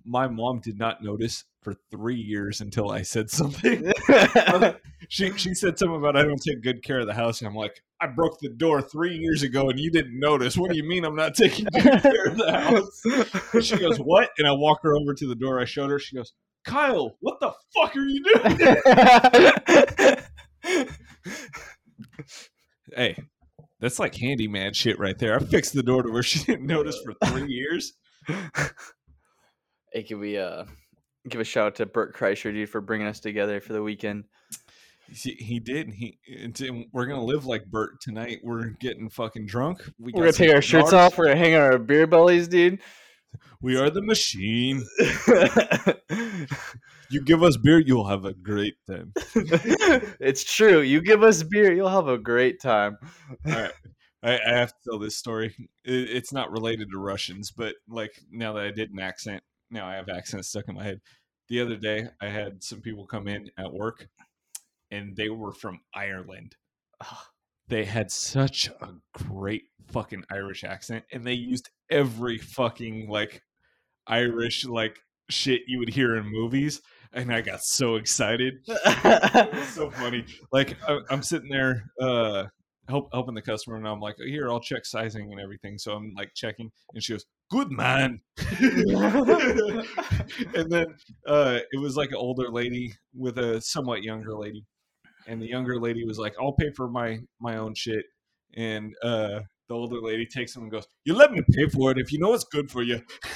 my 0.06 0.28
mom 0.28 0.60
did 0.60 0.78
not 0.78 1.04
notice 1.04 1.46
for 1.62 1.76
three 1.92 2.20
years 2.20 2.60
until 2.60 2.92
I 2.92 3.04
said 3.04 3.30
something. 3.30 3.92
she 5.08 5.32
she 5.38 5.54
said 5.54 5.80
something 5.80 5.98
about 5.98 6.18
I 6.18 6.24
don't 6.24 6.42
take 6.42 6.62
good 6.62 6.84
care 6.84 7.00
of 7.00 7.08
the 7.08 7.14
house, 7.14 7.40
and 7.40 7.48
I'm 7.48 7.56
like, 7.56 7.82
I 8.04 8.08
broke 8.08 8.38
the 8.42 8.50
door 8.50 8.82
three 8.82 9.16
years 9.16 9.44
ago 9.44 9.70
and 9.70 9.80
you 9.80 9.90
didn't 9.90 10.20
notice. 10.20 10.58
What 10.58 10.72
do 10.72 10.78
you 10.78 10.84
mean 10.84 11.06
I'm 11.06 11.16
not 11.16 11.36
taking 11.36 11.66
good 11.72 12.02
care 12.02 12.26
of 12.26 12.38
the 12.38 12.52
house? 12.52 13.66
She 13.66 13.78
goes, 13.78 13.98
What? 13.98 14.30
And 14.38 14.46
I 14.46 14.52
walk 14.52 14.80
her 14.84 14.94
over 14.94 15.14
to 15.14 15.26
the 15.26 15.36
door. 15.36 15.62
I 15.62 15.64
showed 15.64 15.90
her. 15.90 16.00
She 16.00 16.18
goes, 16.18 16.34
Kyle, 16.66 17.18
what 17.20 17.40
the 17.40 17.54
fuck 17.76 17.96
are 17.96 18.06
you 18.06 18.24
doing? 18.24 20.18
hey, 22.96 23.18
that's 23.80 24.00
like 24.00 24.16
handyman 24.16 24.74
shit 24.74 24.98
right 25.00 25.18
there. 25.18 25.36
I 25.36 25.40
fixed 25.40 25.74
the 25.74 25.84
door 25.84 26.04
to 26.04 26.12
where 26.12 26.24
she 26.24 26.40
didn't 26.44 26.66
notice 26.66 27.00
for 27.04 27.14
three 27.28 27.52
years. 27.52 27.94
hey, 29.92 30.04
can 30.04 30.20
we 30.20 30.38
uh 30.38 30.64
give 31.28 31.42
a 31.42 31.44
shout 31.44 31.68
out 31.68 31.76
to 31.76 31.86
Bert 31.86 32.16
Kreischer, 32.16 32.54
dude, 32.54 32.70
for 32.70 32.82
bringing 32.82 33.08
us 33.08 33.20
together 33.20 33.60
for 33.60 33.74
the 33.74 33.84
weekend? 33.84 34.26
He, 35.10 35.32
he 35.32 35.60
did. 35.60 35.90
He 35.90 36.18
and 36.42 36.86
we're 36.94 37.06
gonna 37.06 37.24
live 37.24 37.46
like 37.46 37.66
Bert 37.66 38.00
tonight. 38.02 38.40
We're 38.42 38.70
getting 38.80 39.10
fucking 39.10 39.48
drunk. 39.48 39.84
We 40.00 40.14
We're 40.14 40.22
gonna 40.22 40.32
take 40.32 40.54
our 40.56 40.62
shirts 40.62 40.94
off. 40.94 41.18
We're 41.18 41.26
gonna 41.26 41.38
hang 41.38 41.56
on 41.56 41.62
our 41.62 41.78
beer 41.78 42.08
bellies, 42.08 42.48
dude. 42.48 42.80
We 43.62 43.78
are 43.78 43.90
the 43.90 44.02
machine. 44.02 44.84
You 47.14 47.22
give 47.22 47.44
us 47.44 47.58
beer, 47.58 47.78
you'll 47.78 48.08
have 48.08 48.26
a 48.26 48.34
great 48.34 48.76
time. 48.90 49.14
it's 49.36 50.44
true. 50.44 50.82
You 50.82 51.00
give 51.00 51.22
us 51.22 51.44
beer, 51.44 51.72
you'll 51.72 51.88
have 51.88 52.08
a 52.08 52.18
great 52.18 52.60
time. 52.60 52.98
All 53.46 53.52
right. 53.52 53.72
I, 54.24 54.40
I 54.40 54.54
have 54.54 54.70
to 54.70 54.90
tell 54.90 54.98
this 54.98 55.16
story. 55.16 55.56
It, 55.86 56.10
it's 56.10 56.34
not 56.34 56.52
related 56.52 56.90
to 56.90 56.98
Russians, 56.98 57.52
but 57.52 57.76
like 57.88 58.20
now 58.32 58.54
that 58.54 58.64
I 58.64 58.72
did 58.72 58.92
an 58.92 59.00
accent, 59.00 59.44
now 59.70 59.86
I 59.86 59.94
have 59.94 60.10
accents 60.10 60.48
stuck 60.48 60.68
in 60.70 60.74
my 60.74 60.84
head. 60.84 61.02
The 61.50 61.62
other 61.62 61.76
day, 61.76 62.08
I 62.20 62.30
had 62.30 62.64
some 62.64 62.82
people 62.82 63.06
come 63.06 63.28
in 63.28 63.52
at 63.60 63.72
work, 63.72 64.08
and 64.90 65.16
they 65.16 65.30
were 65.30 65.52
from 65.52 65.82
Ireland. 65.94 66.56
They 67.68 67.86
had 67.86 68.12
such 68.12 68.70
a 68.82 68.90
great 69.14 69.64
fucking 69.92 70.24
Irish 70.32 70.64
accent, 70.64 71.06
and 71.12 71.26
they 71.26 71.34
used 71.34 71.70
every 71.90 72.38
fucking 72.38 73.10
like 73.10 73.42
Irish 74.08 74.66
like 74.66 75.00
shit 75.30 75.62
you 75.68 75.80
would 75.80 75.90
hear 75.90 76.16
in 76.16 76.26
movies, 76.26 76.82
and 77.14 77.32
I 77.32 77.42
got 77.42 77.64
so 77.64 77.96
excited. 77.96 78.56
So 79.68 79.90
funny. 79.92 80.26
Like 80.52 80.78
I, 80.88 81.00
I'm 81.10 81.24
sitting 81.24 81.50
there, 81.50 81.86
uh, 82.00 82.46
help 82.88 83.10
helping 83.14 83.34
the 83.34 83.42
customer, 83.42 83.78
and 83.78 83.88
I'm 83.88 84.00
like, 84.00 84.16
"Here, 84.18 84.50
I'll 84.50 84.60
check 84.60 84.86
sizing 84.86 85.32
and 85.32 85.40
everything." 85.40 85.78
So 85.78 85.94
I'm 85.94 86.14
like 86.16 86.32
checking, 86.36 86.70
and 86.94 87.04
she 87.04 87.14
goes, 87.14 87.26
"Good 87.50 87.72
man." 87.72 88.20
and 90.56 90.72
then 90.72 90.86
uh, 91.28 91.60
it 91.72 91.80
was 91.80 91.96
like 91.96 92.10
an 92.10 92.18
older 92.18 92.50
lady 92.50 92.94
with 93.16 93.38
a 93.40 93.62
somewhat 93.62 94.04
younger 94.04 94.36
lady, 94.36 94.66
and 95.28 95.42
the 95.42 95.48
younger 95.48 95.80
lady 95.80 96.04
was 96.06 96.18
like, 96.20 96.34
"I'll 96.42 96.54
pay 96.54 96.72
for 96.76 96.90
my 96.90 97.20
my 97.40 97.58
own 97.58 97.74
shit," 97.76 98.06
and 98.56 98.94
uh, 99.04 99.40
the 99.70 99.74
older 99.76 100.02
lady 100.02 100.26
takes 100.26 100.56
him 100.56 100.64
and 100.64 100.72
goes, 100.72 100.86
"You 101.06 101.16
let 101.16 101.32
me 101.32 101.42
pay 101.52 101.68
for 101.70 101.92
it 101.92 101.98
if 101.98 102.12
you 102.12 102.20
know 102.20 102.34
it's 102.34 102.44
good 102.46 102.70
for 102.72 102.84
you." 102.84 103.02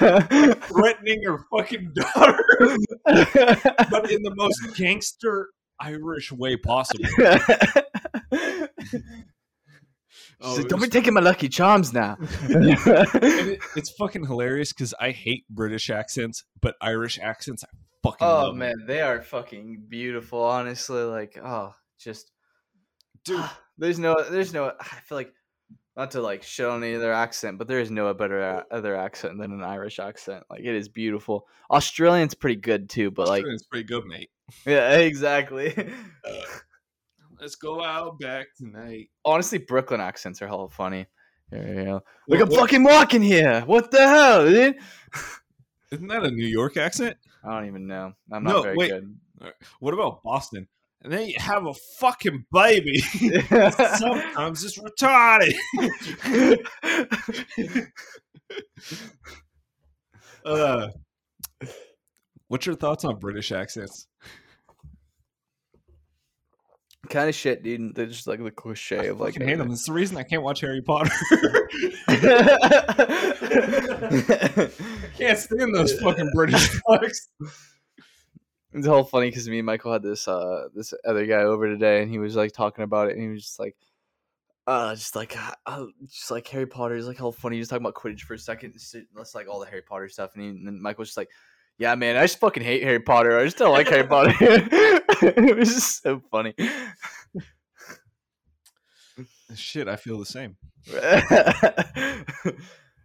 Threatening 0.00 1.22
her 1.24 1.38
fucking 1.56 1.92
daughter, 1.94 2.44
but 3.04 4.10
in 4.10 4.22
the 4.22 4.32
most 4.36 4.76
gangster 4.76 5.48
Irish 5.80 6.32
way 6.32 6.56
possible. 6.56 7.04
Oh, 10.42 10.54
like, 10.54 10.68
Don't 10.68 10.80
be 10.80 10.88
taking 10.88 11.12
my 11.12 11.20
lucky 11.20 11.48
charms 11.50 11.92
now. 11.92 12.16
it- 12.48 13.60
it's 13.76 13.90
fucking 13.98 14.24
hilarious 14.24 14.72
because 14.72 14.94
I 14.98 15.10
hate 15.10 15.44
British 15.50 15.90
accents, 15.90 16.44
but 16.62 16.76
Irish 16.80 17.18
accents, 17.18 17.62
I 17.62 17.68
fucking 18.02 18.26
oh 18.26 18.52
man, 18.52 18.74
they 18.86 19.00
are 19.00 19.22
fucking 19.22 19.84
beautiful. 19.88 20.42
Honestly, 20.42 21.02
like 21.02 21.38
oh, 21.42 21.74
just 21.98 22.30
dude. 23.24 23.36
Ah, 23.40 23.60
there's 23.78 23.98
no, 23.98 24.22
there's 24.30 24.52
no. 24.52 24.72
I 24.80 24.84
feel 25.04 25.18
like 25.18 25.32
not 25.96 26.12
to 26.12 26.20
like 26.22 26.42
shit 26.42 26.66
on 26.66 26.82
any 26.82 26.94
other 26.94 27.12
accent, 27.12 27.58
but 27.58 27.68
there 27.68 27.80
is 27.80 27.90
no 27.90 28.12
better 28.14 28.64
other 28.70 28.96
accent 28.96 29.38
than 29.38 29.52
an 29.52 29.62
Irish 29.62 29.98
accent. 29.98 30.44
Like 30.48 30.60
it 30.60 30.74
is 30.74 30.88
beautiful. 30.88 31.46
Australian's 31.70 32.34
pretty 32.34 32.60
good 32.60 32.88
too, 32.88 33.10
but 33.10 33.28
like 33.28 33.44
it's 33.46 33.64
pretty 33.66 33.84
good, 33.86 34.04
mate. 34.06 34.30
yeah, 34.66 34.90
exactly. 34.98 35.74
Uh, 35.76 36.32
let's 37.40 37.56
go 37.56 37.82
out 37.82 38.18
back 38.20 38.46
tonight. 38.56 39.10
Honestly, 39.24 39.58
Brooklyn 39.58 40.00
accents 40.00 40.40
are 40.42 40.46
hella 40.46 40.68
funny. 40.68 41.06
You 41.52 41.58
go. 41.84 41.92
Like 41.92 42.02
What- 42.26 42.40
I'm 42.42 42.48
what- 42.48 42.60
fucking 42.60 42.84
walking 42.84 43.22
here. 43.22 43.62
What 43.66 43.90
the 43.90 44.06
hell, 44.08 44.48
dude? 44.48 44.76
Isn't 45.90 46.08
that 46.08 46.24
a 46.24 46.30
New 46.30 46.46
York 46.46 46.76
accent? 46.76 47.16
I 47.44 47.50
don't 47.52 47.66
even 47.66 47.86
know. 47.86 48.12
I'm 48.32 48.44
not 48.44 48.50
No, 48.52 48.62
very 48.62 48.76
wait. 48.76 48.90
good. 48.90 49.16
What 49.80 49.94
about 49.94 50.22
Boston? 50.22 50.68
And 51.02 51.12
then 51.12 51.26
you 51.28 51.34
have 51.38 51.66
a 51.66 51.72
fucking 51.98 52.44
baby. 52.52 52.98
Sometimes 52.98 54.62
it's 54.64 54.78
retarded. 54.78 55.54
uh, 60.44 60.88
what's 62.48 62.66
your 62.66 62.74
thoughts 62.76 63.04
on 63.04 63.18
British 63.18 63.52
accents? 63.52 64.06
Kind 67.10 67.28
of 67.28 67.34
shit, 67.34 67.62
dude. 67.62 67.94
They're 67.94 68.06
just 68.06 68.26
like 68.26 68.42
the 68.42 68.50
cliche 68.50 69.08
of 69.08 69.20
like 69.20 69.34
Fucking 69.34 69.48
hate 69.48 69.58
them. 69.58 69.70
It's 69.70 69.86
the 69.86 69.92
reason 69.92 70.16
I 70.16 70.22
can't 70.22 70.42
watch 70.42 70.60
Harry 70.60 70.80
Potter. 70.80 71.10
can't 75.18 75.38
stand 75.38 75.74
those 75.74 75.98
fucking 76.00 76.30
British 76.34 76.70
fucks. 76.88 77.28
it's 78.72 78.86
all 78.86 79.04
funny 79.04 79.28
because 79.28 79.48
me 79.48 79.58
and 79.58 79.66
Michael 79.66 79.92
had 79.92 80.02
this 80.02 80.26
uh 80.26 80.68
this 80.74 80.94
other 81.06 81.26
guy 81.26 81.42
over 81.42 81.68
today, 81.68 82.02
and 82.02 82.10
he 82.10 82.18
was 82.18 82.36
like 82.36 82.52
talking 82.52 82.84
about 82.84 83.08
it, 83.08 83.16
and 83.16 83.22
he 83.22 83.28
was 83.28 83.42
just 83.42 83.58
like, 83.58 83.76
uh, 84.66 84.94
just 84.94 85.16
like 85.16 85.36
uh, 85.66 85.86
just 86.06 86.30
like 86.30 86.46
Harry 86.48 86.66
Potter 86.66 86.94
is 86.94 87.06
like 87.06 87.18
how 87.18 87.30
funny. 87.30 87.56
He 87.56 87.60
was 87.60 87.68
talking 87.68 87.84
about 87.84 87.94
Quidditch 87.94 88.22
for 88.22 88.34
a 88.34 88.38
second, 88.38 88.72
just 88.72 88.96
that's 89.14 89.34
like 89.34 89.48
all 89.48 89.60
the 89.60 89.66
Harry 89.66 89.82
Potter 89.82 90.08
stuff, 90.08 90.30
and, 90.34 90.42
he, 90.42 90.48
and 90.48 90.66
then 90.66 90.80
Michael 90.80 91.02
was 91.02 91.08
just 91.08 91.18
like. 91.18 91.28
Yeah, 91.80 91.94
man, 91.94 92.16
I 92.18 92.24
just 92.24 92.38
fucking 92.40 92.62
hate 92.62 92.82
Harry 92.82 93.00
Potter. 93.00 93.38
I 93.38 93.44
just 93.44 93.56
don't 93.56 93.72
like 93.72 93.88
Harry 93.88 94.06
Potter. 94.06 94.34
it 94.40 95.56
was 95.56 95.72
just 95.72 96.02
so 96.02 96.20
funny. 96.30 96.52
Shit, 99.54 99.88
I 99.88 99.96
feel 99.96 100.18
the 100.18 100.26
same. 100.26 100.58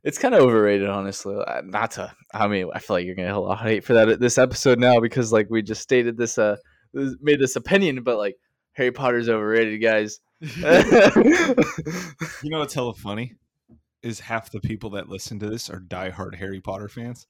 it's 0.03 0.17
kind 0.17 0.36
of 0.36 0.41
overrated, 0.41 0.89
honestly. 0.89 1.38
Uh, 1.38 1.61
Not 1.63 1.91
to, 1.91 2.11
I 2.34 2.49
mean, 2.49 2.69
I 2.73 2.80
feel 2.80 2.97
like 2.97 3.05
you're 3.05 3.15
gonna 3.15 3.30
get 3.30 3.38
a 3.38 3.39
lot 3.39 3.61
of 3.61 3.65
hate 3.65 3.86
for 3.86 3.93
that 3.93 4.19
this 4.19 4.38
episode 4.38 4.78
now 4.78 4.99
because 4.99 5.32
like 5.32 5.47
we 5.49 5.61
just 5.61 5.82
stated 5.82 6.17
this, 6.17 6.38
uh, 6.38 6.57
made 6.93 7.39
this 7.39 7.55
opinion, 7.55 8.03
but 8.03 8.17
like 8.17 8.36
Harry 8.73 8.91
Potter's 8.91 9.30
overrated, 9.30 9.82
guys. 9.82 10.19
You 12.43 12.49
know 12.49 12.59
what's 12.59 12.73
hella 12.73 12.93
funny? 12.93 13.36
Is 14.03 14.19
half 14.19 14.51
the 14.51 14.59
people 14.59 14.89
that 14.91 15.07
listen 15.07 15.39
to 15.39 15.49
this 15.49 15.69
are 15.69 15.80
diehard 15.80 16.36
Harry 16.36 16.59
Potter 16.59 16.89
fans. 16.89 17.26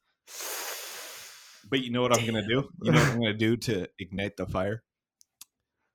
But 1.67 1.81
you 1.81 1.91
know 1.91 2.01
what 2.01 2.17
I'm 2.17 2.25
gonna 2.25 2.45
do? 2.45 2.69
You 2.81 2.91
know 2.91 2.99
what 2.99 3.09
I'm 3.11 3.19
gonna 3.21 3.33
do 3.33 3.57
to 3.57 3.87
ignite 3.99 4.37
the 4.37 4.45
fire? 4.45 4.83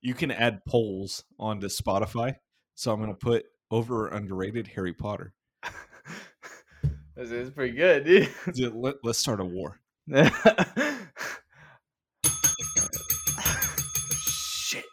You 0.02 0.14
can 0.14 0.30
add 0.30 0.64
polls 0.66 1.24
onto 1.38 1.68
Spotify. 1.68 2.36
So 2.74 2.92
I'm 2.92 3.00
gonna 3.00 3.14
put 3.14 3.44
over 3.70 4.08
or 4.08 4.14
underrated 4.14 4.66
Harry 4.68 4.92
Potter. 4.92 5.32
this 7.16 7.30
is 7.30 7.50
pretty 7.50 7.76
good, 7.76 8.04
dude. 8.04 8.28
Dude, 8.54 8.74
Let, 8.74 8.96
let's 9.04 9.18
start 9.18 9.40
a 9.40 9.44
war. 9.44 9.80
Shit. 14.12 14.84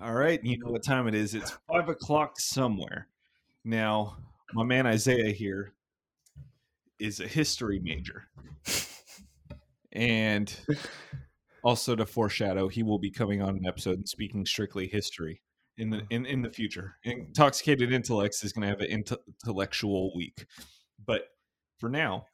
All 0.00 0.14
right, 0.14 0.42
you 0.42 0.58
know 0.58 0.70
what 0.70 0.82
time 0.82 1.06
it 1.06 1.14
is. 1.14 1.34
It's 1.34 1.56
five 1.70 1.88
o'clock 1.88 2.40
somewhere. 2.40 3.08
Now, 3.64 4.16
my 4.54 4.64
man 4.64 4.86
Isaiah 4.86 5.32
here 5.32 5.74
is 6.98 7.20
a 7.20 7.26
history 7.26 7.80
major. 7.82 8.28
And 9.92 10.54
also 11.64 11.96
to 11.96 12.06
foreshadow, 12.06 12.68
he 12.68 12.82
will 12.82 12.98
be 12.98 13.10
coming 13.10 13.42
on 13.42 13.56
an 13.56 13.66
episode 13.66 13.98
and 13.98 14.08
speaking 14.08 14.46
strictly 14.46 14.88
history 14.88 15.42
in 15.78 15.90
the 15.90 15.98
mm-hmm. 15.98 16.06
in, 16.10 16.26
in 16.26 16.42
the 16.42 16.50
future. 16.50 16.96
Intoxicated 17.04 17.92
Intellects 17.92 18.44
is 18.44 18.52
gonna 18.52 18.68
have 18.68 18.80
an 18.80 19.04
intellectual 19.44 20.12
week. 20.14 20.46
But 21.04 21.22
for 21.78 21.88
now, 21.88 22.26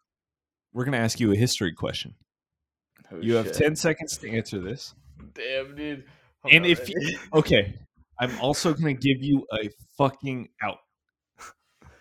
we're 0.72 0.84
gonna 0.84 0.98
ask 0.98 1.20
you 1.20 1.32
a 1.32 1.36
history 1.36 1.72
question. 1.72 2.14
Oh, 3.10 3.18
You 3.20 3.34
have 3.34 3.52
10 3.52 3.76
seconds 3.76 4.18
to 4.18 4.30
answer 4.30 4.60
this. 4.60 4.94
Damn, 5.34 5.74
dude. 5.74 6.04
And 6.50 6.66
if 6.66 6.88
you- 6.88 7.18
Okay. 7.32 7.74
I'm 8.20 8.38
also 8.40 8.74
going 8.74 8.96
to 8.96 9.00
give 9.00 9.22
you 9.22 9.46
a 9.52 9.70
fucking 9.96 10.48
out. 10.62 10.78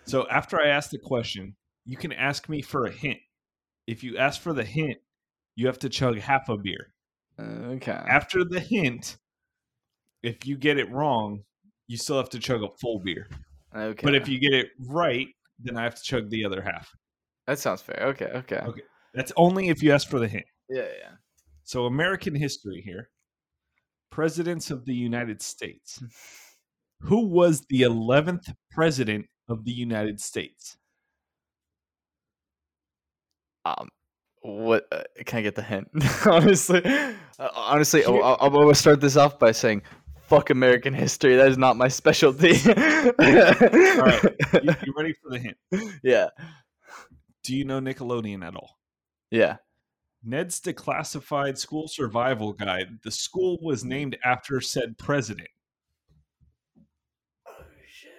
So 0.06 0.28
after 0.30 0.60
I 0.60 0.70
ask 0.70 0.90
the 0.90 1.00
question, 1.00 1.56
you 1.86 1.98
can 1.98 2.12
ask 2.12 2.50
me 2.50 2.62
for 2.62 2.86
a 2.86 2.92
hint. 2.92 3.20
If 3.86 4.04
you 4.04 4.18
ask 4.18 4.42
for 4.42 4.54
the 4.54 4.64
hint, 4.64 4.98
you 5.58 5.66
have 5.66 5.80
to 5.80 5.90
chug 5.90 6.20
half 6.20 6.48
a 6.50 6.56
beer. 6.56 6.94
okay. 7.40 7.92
After 7.92 8.46
the 8.46 8.60
hint, 8.60 9.18
if 10.22 10.46
you 10.46 10.56
get 10.56 10.78
it 10.78 10.90
wrong, 10.92 11.44
you 11.88 11.98
still 11.98 12.18
have 12.18 12.30
to 12.30 12.40
chug 12.40 12.64
a 12.64 12.70
full 12.80 13.00
beer. 13.00 13.28
Okay. 13.76 14.02
But 14.04 14.14
if 14.14 14.30
you 14.30 14.40
get 14.40 14.54
it 14.54 14.68
right, 14.88 15.28
then 15.60 15.76
I 15.76 15.84
have 15.84 15.96
to 15.96 16.04
chug 16.04 16.30
the 16.30 16.46
other 16.46 16.62
half. 16.62 16.90
that 17.48 17.58
sounds 17.58 17.82
fair. 17.82 18.00
Okay. 18.10 18.26
Okay. 18.36 18.58
Okay. 18.58 18.82
That's 19.16 19.34
only 19.36 19.70
if 19.70 19.82
you 19.82 19.92
ask 19.92 20.08
for 20.08 20.20
the 20.20 20.28
hint. 20.28 20.46
Yeah. 20.70 20.84
Yeah. 20.84 21.16
So, 21.64 21.86
American 21.86 22.36
history 22.36 22.82
here. 22.86 23.10
Presidents 24.12 24.70
of 24.70 24.86
the 24.86 24.94
United 24.94 25.42
States. 25.42 26.02
Who 27.02 27.28
was 27.28 27.66
the 27.70 27.82
11th 27.82 28.54
president 28.72 29.26
of 29.50 29.66
the 29.66 29.72
United 29.72 30.20
States? 30.22 30.78
Um, 33.66 33.90
what 34.48 34.88
uh, 34.92 35.04
can 35.26 35.40
I 35.40 35.42
get 35.42 35.56
the 35.56 35.62
hint? 35.62 35.90
honestly, 36.26 36.82
uh, 36.86 37.14
honestly, 37.54 38.04
I'll, 38.06 38.38
I'm 38.40 38.54
gonna 38.54 38.74
start 38.76 39.02
this 39.02 39.18
off 39.18 39.38
by 39.38 39.52
saying, 39.52 39.82
"Fuck 40.22 40.50
American 40.50 40.94
history." 40.94 41.36
That 41.36 41.50
is 41.50 41.58
not 41.58 41.76
my 41.76 41.90
specialty. 41.90 42.54
All 42.66 43.14
right. 43.18 44.24
You, 44.64 44.76
you 44.86 44.94
ready 44.96 45.14
for 45.22 45.30
the 45.30 45.40
hint? 45.40 45.58
Yeah. 46.04 46.30
Do 47.44 47.56
you 47.56 47.66
know 47.66 47.80
Nickelodeon 47.80 48.46
at 48.46 48.56
all? 48.56 48.78
Yeah. 49.32 49.58
Ned's 50.24 50.60
Declassified 50.60 51.58
School 51.58 51.88
Survival 51.88 52.52
Guide. 52.52 53.00
The 53.04 53.12
school 53.12 53.58
was 53.62 53.86
named 53.86 54.18
after 54.26 54.60
said 54.60 54.98
president. 54.98 55.48
Oh 57.48 57.52
shit. 57.90 58.12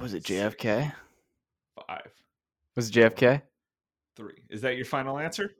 Was 0.00 0.14
it 0.14 0.24
JFK? 0.24 0.92
Five, 1.86 2.10
Was 2.74 2.88
it 2.88 2.94
JFK? 2.94 3.42
Three. 4.16 4.42
Is 4.50 4.62
that 4.62 4.76
your 4.76 4.84
final 4.84 5.18
answer? 5.18 5.50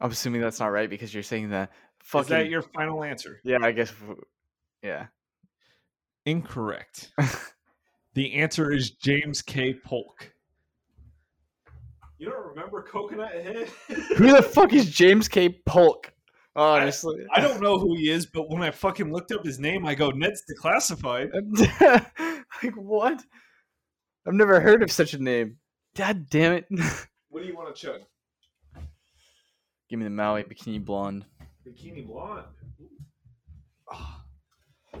I'm 0.00 0.10
assuming 0.10 0.40
that's 0.40 0.60
not 0.60 0.66
right 0.66 0.90
because 0.90 1.12
you're 1.12 1.22
saying 1.22 1.50
that. 1.50 1.70
Fucking. 2.00 2.22
Is 2.22 2.28
that 2.28 2.48
your 2.48 2.62
final 2.62 3.04
answer? 3.04 3.40
yeah, 3.44 3.58
I 3.62 3.72
guess. 3.72 3.92
Yeah. 4.82 5.06
Incorrect. 6.26 7.12
the 8.14 8.34
answer 8.34 8.72
is 8.72 8.90
James 8.90 9.42
K. 9.42 9.74
Polk. 9.74 10.32
You 12.18 12.30
don't 12.30 12.46
remember 12.46 12.82
Coconut 12.82 13.32
Head? 13.32 13.68
Who 14.16 14.32
the 14.32 14.42
fuck 14.42 14.72
is 14.72 14.90
James 14.90 15.28
K. 15.28 15.60
Polk? 15.66 16.12
Honestly. 16.54 17.26
I 17.34 17.40
don't 17.40 17.60
know 17.60 17.78
who 17.78 17.96
he 17.96 18.10
is, 18.10 18.26
but 18.26 18.50
when 18.50 18.62
I 18.62 18.70
fucking 18.70 19.10
looked 19.10 19.32
up 19.32 19.44
his 19.44 19.58
name, 19.58 19.86
I 19.86 19.94
go, 19.94 20.10
Ned's 20.10 20.42
Declassified. 20.48 21.30
like 22.62 22.74
what? 22.76 23.22
I've 24.26 24.34
never 24.34 24.60
heard 24.60 24.82
of 24.82 24.92
such 24.92 25.14
a 25.14 25.18
name. 25.18 25.56
God 25.96 26.28
damn 26.30 26.52
it! 26.52 26.66
What 27.32 27.40
do 27.40 27.48
you 27.48 27.56
want 27.56 27.74
to 27.74 27.80
chug? 27.80 28.02
Give 29.88 29.98
me 29.98 30.04
the 30.04 30.10
Maui 30.10 30.42
Bikini 30.44 30.84
Blonde. 30.84 31.24
Bikini 31.66 32.06
Blonde. 32.06 32.44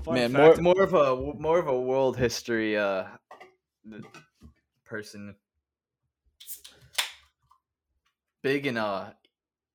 Fun 0.02 0.14
Man, 0.14 0.32
more 0.32 0.56
more 0.56 0.82
of 0.82 0.94
a 0.94 1.14
more 1.14 1.58
of 1.58 1.68
a 1.68 1.78
world 1.78 2.16
history 2.16 2.78
uh 2.78 3.04
person. 4.86 5.34
Big 8.42 8.66
in 8.66 8.78
uh 8.78 9.12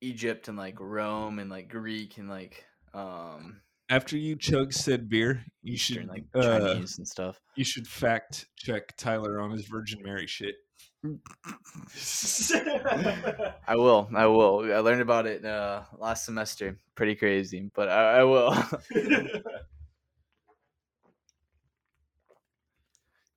Egypt 0.02 0.48
and 0.48 0.58
like 0.58 0.80
Rome 0.80 1.38
and 1.38 1.52
like 1.52 1.70
Greek 1.70 2.18
and 2.18 2.28
like 2.28 2.66
um 2.92 3.62
After 3.90 4.18
you 4.18 4.36
chug 4.36 4.74
said 4.74 5.08
beer, 5.08 5.46
you 5.64 5.78
should 5.78 6.08
like 6.08 6.26
uh, 6.36 6.76
and 6.76 7.08
stuff. 7.08 7.40
you 7.56 7.64
should 7.64 7.88
fact 7.88 8.48
check 8.58 8.96
Tyler 8.98 9.40
on 9.40 9.52
his 9.52 9.66
Virgin 9.66 10.04
Mary 10.04 10.28
shit. 10.28 10.56
I 13.68 13.76
will. 13.76 14.10
I 14.14 14.26
will. 14.26 14.74
I 14.74 14.80
learned 14.80 15.02
about 15.02 15.26
it 15.26 15.46
uh 15.46 15.84
last 15.98 16.26
semester. 16.26 16.78
Pretty 16.96 17.16
crazy, 17.16 17.72
but 17.74 17.88
I, 17.88 18.20
I 18.20 18.24
will. 18.24 18.54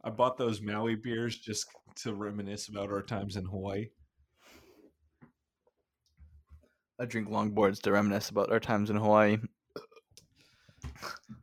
I 0.03 0.09
bought 0.11 0.39
those 0.39 0.63
Maui 0.63 0.95
beers 0.97 1.37
just 1.37 1.67
to 1.97 2.15
reminisce 2.15 2.69
about 2.69 2.91
our 2.91 3.03
times 3.03 3.37
in 3.37 3.45
Hawaii. 3.45 3.91
I 6.99 7.05
drink 7.05 7.29
longboards 7.29 7.83
to 7.83 7.93
reminisce 7.93 8.31
about 8.31 8.51
our 8.51 8.61
times 8.61 8.91
in 8.91 8.97
Hawaii. 8.97 9.39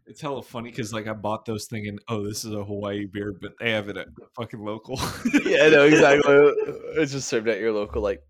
It's 0.05 0.21
hella 0.21 0.41
funny 0.43 0.69
because 0.69 0.93
like 0.93 1.07
I 1.07 1.13
bought 1.13 1.45
those 1.45 1.65
thinking, 1.65 1.99
oh, 2.07 2.23
this 2.23 2.45
is 2.45 2.53
a 2.53 2.63
Hawaii 2.63 3.05
beer, 3.05 3.33
but 3.41 3.53
they 3.59 3.71
have 3.71 3.89
it 3.89 3.97
at 3.97 4.07
the 4.15 4.25
fucking 4.35 4.63
local. 4.63 4.99
yeah, 5.45 5.69
no, 5.69 5.83
exactly. 5.85 6.33
It's 6.99 7.11
just 7.11 7.27
served 7.27 7.47
at 7.47 7.59
your 7.59 7.71
local 7.73 8.01
like 8.01 8.21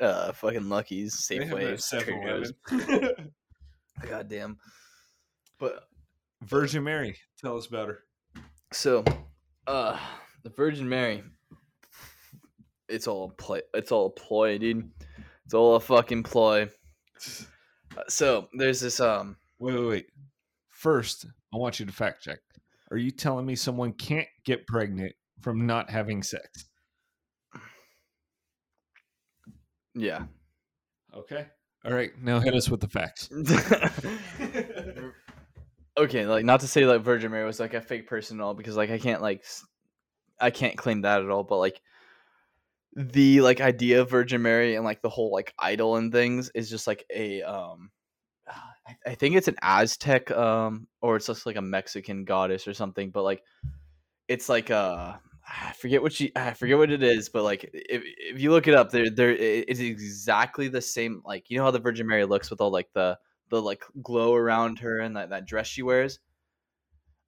uh 0.00 0.32
fucking 0.32 0.68
Lucky's, 0.68 1.26
They 1.28 1.44
have 1.44 1.58
it 1.58 1.72
at 1.74 1.78
Safeway, 1.78 2.04
Trader 2.04 2.42
Joe's. 2.42 2.52
7-Eleven. 4.02 4.56
But 5.58 5.88
Virgin 6.42 6.84
Mary, 6.84 7.16
tell 7.40 7.56
us 7.56 7.66
about 7.66 7.88
her. 7.88 7.98
so, 8.72 9.04
uh, 9.66 9.98
the 10.42 10.50
Virgin 10.50 10.88
Mary. 10.88 11.22
It's 12.88 13.06
all 13.06 13.30
a 13.30 13.42
play. 13.42 13.62
It's 13.72 13.90
all 13.92 14.06
a 14.06 14.10
ploy, 14.10 14.58
dude. 14.58 14.90
It's 15.46 15.54
all 15.54 15.76
a 15.76 15.80
fucking 15.80 16.22
ploy. 16.24 16.68
Uh, 17.96 18.02
So 18.08 18.48
there's 18.58 18.80
this 18.80 18.98
um. 18.98 19.36
Wait, 19.60 19.72
wait, 19.74 19.86
wait. 19.88 20.06
First, 20.84 21.26
I 21.50 21.56
want 21.56 21.80
you 21.80 21.86
to 21.86 21.92
fact 21.92 22.24
check. 22.24 22.40
Are 22.90 22.98
you 22.98 23.10
telling 23.10 23.46
me 23.46 23.56
someone 23.56 23.94
can't 23.94 24.28
get 24.44 24.66
pregnant 24.66 25.14
from 25.40 25.66
not 25.66 25.88
having 25.88 26.22
sex? 26.22 26.66
Yeah. 29.94 30.24
Okay. 31.16 31.46
All 31.86 31.94
right. 31.94 32.10
Now 32.20 32.38
hit 32.38 32.52
us 32.52 32.68
with 32.68 32.80
the 32.80 32.88
facts. 32.88 33.30
okay, 35.96 36.26
like 36.26 36.44
not 36.44 36.60
to 36.60 36.68
say 36.68 36.84
like 36.84 37.00
Virgin 37.00 37.30
Mary 37.30 37.46
was 37.46 37.60
like 37.60 37.72
a 37.72 37.80
fake 37.80 38.06
person 38.06 38.38
at 38.38 38.44
all 38.44 38.52
because 38.52 38.76
like 38.76 38.90
I 38.90 38.98
can't 38.98 39.22
like 39.22 39.42
I 40.38 40.50
can't 40.50 40.76
claim 40.76 41.00
that 41.00 41.22
at 41.22 41.30
all, 41.30 41.44
but 41.44 41.60
like 41.60 41.80
the 42.94 43.40
like 43.40 43.62
idea 43.62 44.02
of 44.02 44.10
Virgin 44.10 44.42
Mary 44.42 44.74
and 44.74 44.84
like 44.84 45.00
the 45.00 45.08
whole 45.08 45.32
like 45.32 45.54
idol 45.58 45.96
and 45.96 46.12
things 46.12 46.50
is 46.54 46.68
just 46.68 46.86
like 46.86 47.06
a 47.10 47.40
um 47.40 47.90
I, 48.86 49.10
I 49.10 49.14
think 49.14 49.36
it's 49.36 49.48
an 49.48 49.56
Aztec, 49.62 50.30
um, 50.30 50.86
or 51.00 51.16
it's 51.16 51.26
just 51.26 51.46
like 51.46 51.56
a 51.56 51.62
Mexican 51.62 52.24
goddess 52.24 52.68
or 52.68 52.74
something. 52.74 53.10
But 53.10 53.22
like, 53.22 53.42
it's 54.28 54.48
like 54.48 54.70
a 54.70 55.20
I 55.46 55.72
forget 55.72 56.02
what 56.02 56.12
she 56.12 56.32
I 56.34 56.54
forget 56.54 56.78
what 56.78 56.90
it 56.90 57.02
is, 57.02 57.28
but 57.28 57.42
like 57.42 57.64
if, 57.72 58.02
if 58.02 58.40
you 58.40 58.50
look 58.50 58.66
it 58.66 58.74
up, 58.74 58.90
there 58.90 59.10
there 59.10 59.32
is 59.32 59.80
exactly 59.80 60.68
the 60.68 60.80
same 60.80 61.22
like 61.24 61.50
you 61.50 61.58
know 61.58 61.64
how 61.64 61.70
the 61.70 61.78
Virgin 61.78 62.06
Mary 62.06 62.24
looks 62.24 62.50
with 62.50 62.60
all 62.60 62.70
like 62.70 62.88
the 62.94 63.18
the 63.50 63.60
like 63.60 63.84
glow 64.02 64.34
around 64.34 64.78
her 64.78 65.00
and 65.00 65.16
that, 65.16 65.30
that 65.30 65.46
dress 65.46 65.66
she 65.66 65.82
wears. 65.82 66.18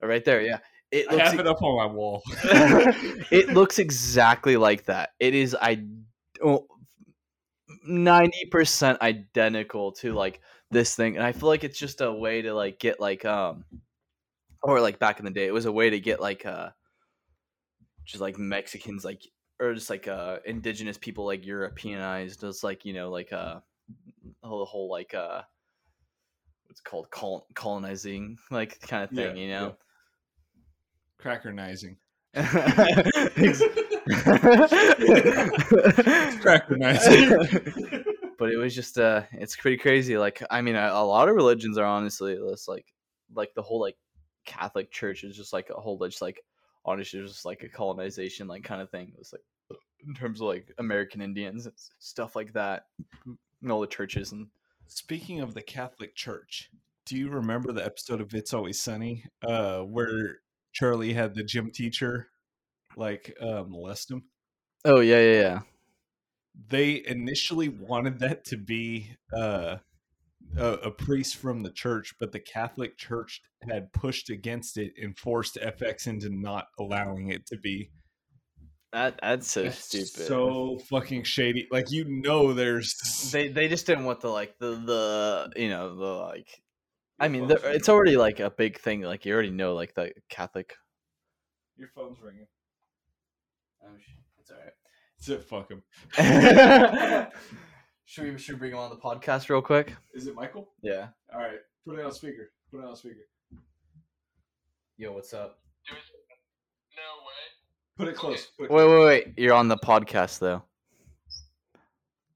Oh, 0.01 0.07
right 0.07 0.25
there, 0.25 0.41
yeah. 0.41 0.59
It 0.91 1.11
looks 1.11 1.21
I 1.21 1.29
have 1.29 1.39
it 1.39 1.47
up 1.47 1.61
on 1.61 1.77
my 1.77 1.93
wall. 1.93 2.23
it 2.43 3.49
looks 3.53 3.77
exactly 3.77 4.57
like 4.57 4.85
that. 4.85 5.11
It 5.19 5.35
is 5.35 5.55
I 5.59 5.83
well, 6.41 6.65
90% 7.87 8.99
identical 9.01 9.91
to 9.93 10.13
like 10.13 10.41
this 10.69 10.95
thing 10.95 11.15
and 11.15 11.25
i 11.25 11.31
feel 11.31 11.47
like 11.47 11.63
it's 11.63 11.79
just 11.79 12.01
a 12.01 12.11
way 12.11 12.41
to 12.41 12.53
like 12.53 12.79
get 12.79 12.99
like 12.99 13.23
um 13.23 13.63
or 14.63 14.81
like 14.81 14.99
back 14.99 15.19
in 15.19 15.25
the 15.25 15.31
day 15.31 15.47
it 15.47 15.53
was 15.53 15.65
a 15.65 15.71
way 15.71 15.89
to 15.89 15.99
get 15.99 16.19
like 16.19 16.45
uh 16.45 16.69
just 18.05 18.21
like 18.21 18.37
mexicans 18.37 19.05
like 19.05 19.21
or 19.59 19.73
just 19.73 19.89
like 19.89 20.07
uh 20.07 20.37
indigenous 20.45 20.97
people 20.97 21.25
like 21.25 21.45
europeanized 21.45 22.43
It's 22.43 22.63
like 22.63 22.85
you 22.85 22.93
know 22.93 23.09
like 23.09 23.31
uh 23.31 23.59
the 24.41 24.65
whole, 24.65 24.89
like 24.89 25.13
uh 25.13 25.41
what's 26.67 26.81
called? 26.81 27.09
Col- 27.11 27.47
colonizing 27.53 28.37
like 28.51 28.79
kind 28.81 29.03
of 29.03 29.09
thing 29.09 29.37
yeah, 29.37 29.43
you 29.43 29.49
know? 29.49 29.75
yeah. 31.19 31.35
crackerizing 31.35 31.97
Ex- 32.33 33.61
Crackernizing. 36.43 38.05
but 38.37 38.51
it 38.51 38.57
was 38.57 38.75
just 38.75 38.99
uh 38.99 39.23
it's 39.31 39.55
pretty 39.55 39.77
crazy 39.77 40.15
like 40.17 40.43
i 40.51 40.61
mean 40.61 40.75
a, 40.75 40.91
a 40.93 41.03
lot 41.03 41.27
of 41.27 41.35
religions 41.35 41.75
are 41.77 41.85
honestly 41.85 42.37
this 42.49 42.67
like 42.67 42.85
like 43.33 43.51
the 43.55 43.61
whole 43.63 43.81
like 43.81 43.97
catholic 44.45 44.91
church 44.91 45.23
is 45.23 45.35
just 45.35 45.53
like 45.53 45.71
a 45.71 45.79
whole 45.79 45.97
just 46.05 46.21
like 46.21 46.39
honestly 46.85 47.19
just 47.19 47.45
like 47.45 47.63
a 47.63 47.69
colonization 47.69 48.47
like 48.47 48.63
kind 48.63 48.79
of 48.79 48.91
thing 48.91 49.07
it 49.07 49.17
was 49.17 49.33
like 49.33 49.41
in 50.07 50.13
terms 50.13 50.39
of 50.39 50.47
like 50.47 50.71
american 50.77 51.19
indians 51.19 51.65
and 51.65 51.73
stuff 51.97 52.35
like 52.35 52.53
that 52.53 52.85
and 53.25 53.71
all 53.71 53.81
the 53.81 53.87
churches 53.87 54.31
and 54.31 54.47
Speaking 54.89 55.41
of 55.41 55.53
the 55.53 55.61
Catholic 55.61 56.15
Church, 56.15 56.71
do 57.05 57.17
you 57.17 57.29
remember 57.29 57.73
the 57.73 57.85
episode 57.85 58.21
of 58.21 58.33
It's 58.33 58.53
Always 58.53 58.81
Sunny 58.81 59.25
uh, 59.45 59.79
where 59.81 60.39
Charlie 60.77 61.13
had 61.13 61.33
the 61.33 61.43
gym 61.43 61.71
teacher 61.71 62.27
like 62.95 63.35
uh, 63.41 63.63
molest 63.67 64.11
him? 64.11 64.21
oh 64.85 64.99
yeah 64.99 65.19
yeah 65.19 65.41
yeah 65.41 65.59
They 66.69 67.03
initially 67.07 67.67
wanted 67.67 68.19
that 68.19 68.45
to 68.45 68.57
be 68.57 69.15
uh, 69.35 69.77
a, 70.55 70.65
a 70.65 70.91
priest 70.91 71.37
from 71.37 71.63
the 71.63 71.71
church, 71.71 72.13
but 72.19 72.31
the 72.31 72.39
Catholic 72.39 72.95
Church 72.95 73.41
had 73.67 73.91
pushed 73.91 74.29
against 74.29 74.77
it 74.77 74.93
and 75.01 75.17
forced 75.17 75.55
FX 75.55 76.05
into 76.05 76.29
not 76.29 76.65
allowing 76.77 77.29
it 77.29 77.47
to 77.47 77.57
be. 77.57 77.89
that 78.93 79.19
that's 79.19 79.49
so 79.49 79.67
stupid 79.69 80.07
So 80.27 80.77
fucking 80.91 81.23
shady. 81.23 81.67
Like 81.71 81.89
you 81.89 82.05
know, 82.07 82.53
there's 82.53 83.29
they 83.31 83.47
they 83.47 83.67
just 83.67 83.87
didn't 83.87 84.05
want 84.05 84.21
the 84.21 84.29
like 84.29 84.59
the 84.59 84.75
the 84.75 85.49
you 85.59 85.69
know 85.69 85.95
the 85.95 86.05
like 86.05 86.61
i 87.19 87.27
mean 87.27 87.47
phone's 87.47 87.61
the, 87.61 87.71
it's 87.71 87.89
already 87.89 88.17
like 88.17 88.39
a 88.39 88.49
big 88.51 88.79
thing 88.79 89.01
like 89.01 89.25
you 89.25 89.33
already 89.33 89.49
know 89.49 89.73
like 89.73 89.93
the 89.93 90.11
catholic 90.29 90.75
your 91.77 91.89
phone's 91.95 92.17
ringing. 92.21 92.47
oh 93.83 93.89
shit! 93.97 94.15
it's 94.39 94.49
all 94.49 94.57
right 94.57 94.73
That's 95.17 95.29
it. 95.29 95.43
Fuck 95.43 95.69
him. 95.69 95.83
should 98.05 98.33
we 98.33 98.37
should 98.39 98.55
we 98.55 98.59
bring 98.59 98.71
him 98.71 98.79
on 98.79 98.89
the 98.89 98.95
podcast 98.95 99.49
real 99.49 99.61
quick? 99.61 99.93
Is 100.13 100.25
it 100.25 100.33
Michael? 100.33 100.69
Yeah. 100.81 101.09
All 101.33 101.39
right, 101.39 101.59
put 101.85 101.99
it 101.99 102.05
on 102.05 102.11
speaker. 102.11 102.51
Put 102.71 102.79
it 102.79 102.85
on 102.85 102.95
speaker. 102.95 103.27
Yo, 104.97 105.11
what's 105.11 105.33
up? 105.33 105.59
No 106.97 107.03
way. 107.21 107.45
Put 107.97 108.07
it 108.07 108.15
close. 108.15 108.47
Put 108.57 108.71
Wait, 108.71 108.87
wait, 108.89 109.05
wait. 109.05 109.33
You're 109.37 109.53
on 109.53 109.67
the 109.67 109.77
podcast 109.77 110.39
though. 110.39 110.63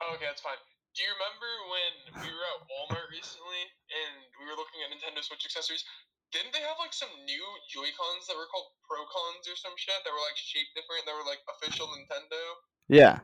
Oh, 0.01 0.13
okay, 0.13 0.25
that's 0.29 0.41
fine. 0.41 0.53
Do 0.93 1.01
you 1.01 1.09
remember 1.17 1.49
when 1.73 1.93
we 2.21 2.29
were 2.29 2.45
at 2.53 2.61
Walmart 2.69 3.09
recently 3.09 3.65
and 3.89 4.20
we 4.20 4.20
were 4.51 4.59
looking 4.59 4.83
at 4.83 4.91
Nintendo 4.91 5.23
Switch 5.23 5.47
accessories? 5.47 5.87
Didn't 6.35 6.51
they 6.51 6.63
have 6.63 6.75
like 6.79 6.91
some 6.95 7.11
new 7.27 7.45
Joy-Cons 7.71 8.27
that 8.27 8.35
were 8.35 8.47
called 8.51 8.71
Pro-Cons 8.87 9.47
or 9.47 9.55
some 9.59 9.75
shit 9.79 9.95
that 10.03 10.11
were 10.11 10.23
like 10.23 10.35
shaped 10.35 10.75
different 10.75 11.03
that 11.07 11.15
were 11.15 11.27
like 11.27 11.39
official 11.47 11.87
Nintendo? 11.91 12.39
Yeah. 12.87 13.19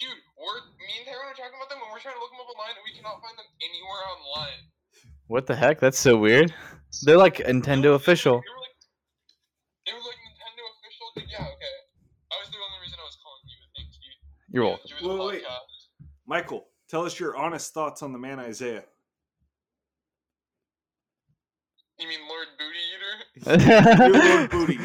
Dude, 0.00 0.16
we're 0.40 0.60
me 0.80 1.04
and 1.04 1.06
Taylor 1.08 1.28
are 1.28 1.36
talking 1.36 1.56
about 1.60 1.68
them 1.68 1.80
and 1.84 1.92
we're 1.92 2.00
trying 2.00 2.16
to 2.16 2.22
look 2.24 2.32
them 2.32 2.40
up 2.40 2.48
online 2.48 2.72
and 2.76 2.84
we 2.88 2.96
cannot 2.96 3.20
find 3.20 3.36
them 3.36 3.48
anywhere 3.60 4.00
online. 4.08 4.60
What 5.28 5.44
the 5.44 5.56
heck? 5.56 5.80
That's 5.80 6.00
so 6.00 6.16
weird. 6.16 6.52
They're 7.04 7.20
like 7.20 7.44
Nintendo 7.44 7.92
No, 7.92 7.96
they- 7.96 8.00
official. 8.00 8.40
They 8.40 8.52
were 8.52 8.64
like, 8.64 8.76
they 9.84 9.92
were 9.92 10.04
like 10.08 10.20
Nintendo 10.24 10.62
official. 10.80 11.06
Dude, 11.16 11.28
yeah, 11.28 11.44
okay. 11.44 11.76
I 12.32 12.36
was 12.40 12.48
the 12.48 12.56
only 12.56 12.80
reason 12.80 12.96
I 12.96 13.04
was 13.04 13.16
calling 13.20 13.44
you. 13.44 13.60
Thanks, 13.76 13.96
dude. 14.00 14.16
You're 14.48 14.64
Yeah, 14.64 14.80
welcome. 14.80 14.96
enjoy 14.96 15.28
Wait, 15.28 15.44
wait. 15.44 16.08
Michael, 16.24 16.64
tell 16.88 17.04
us 17.04 17.20
your 17.20 17.36
honest 17.36 17.74
thoughts 17.76 18.00
on 18.02 18.12
the 18.16 18.18
man 18.18 18.40
Isaiah. 18.40 18.84
You 22.00 22.08
mean 22.08 22.20
Lord 22.28 22.48
Booty 22.58 22.80
Eater? 22.96 23.14
Lord 24.18 24.50
Booty. 24.50 24.78
I 24.78 24.80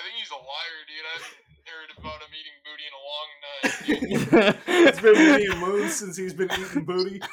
think 0.00 0.14
he's 0.16 0.30
a 0.30 0.40
liar, 0.40 0.80
dude. 0.88 1.04
I 1.04 1.12
haven't 1.12 1.36
heard 1.68 1.90
about 1.98 2.22
him 2.22 2.32
eating 2.32 2.56
booty 2.64 2.86
in 2.88 2.94
a 2.96 3.02
long 3.04 3.28
night. 3.46 4.56
It's 4.88 5.00
been 5.00 5.12
many 5.14 5.46
a 5.46 5.56
moon 5.56 5.88
since 5.90 6.16
he's 6.16 6.32
been 6.34 6.50
eating 6.52 6.84
booty. 6.84 7.20
Yeah, 7.20 7.26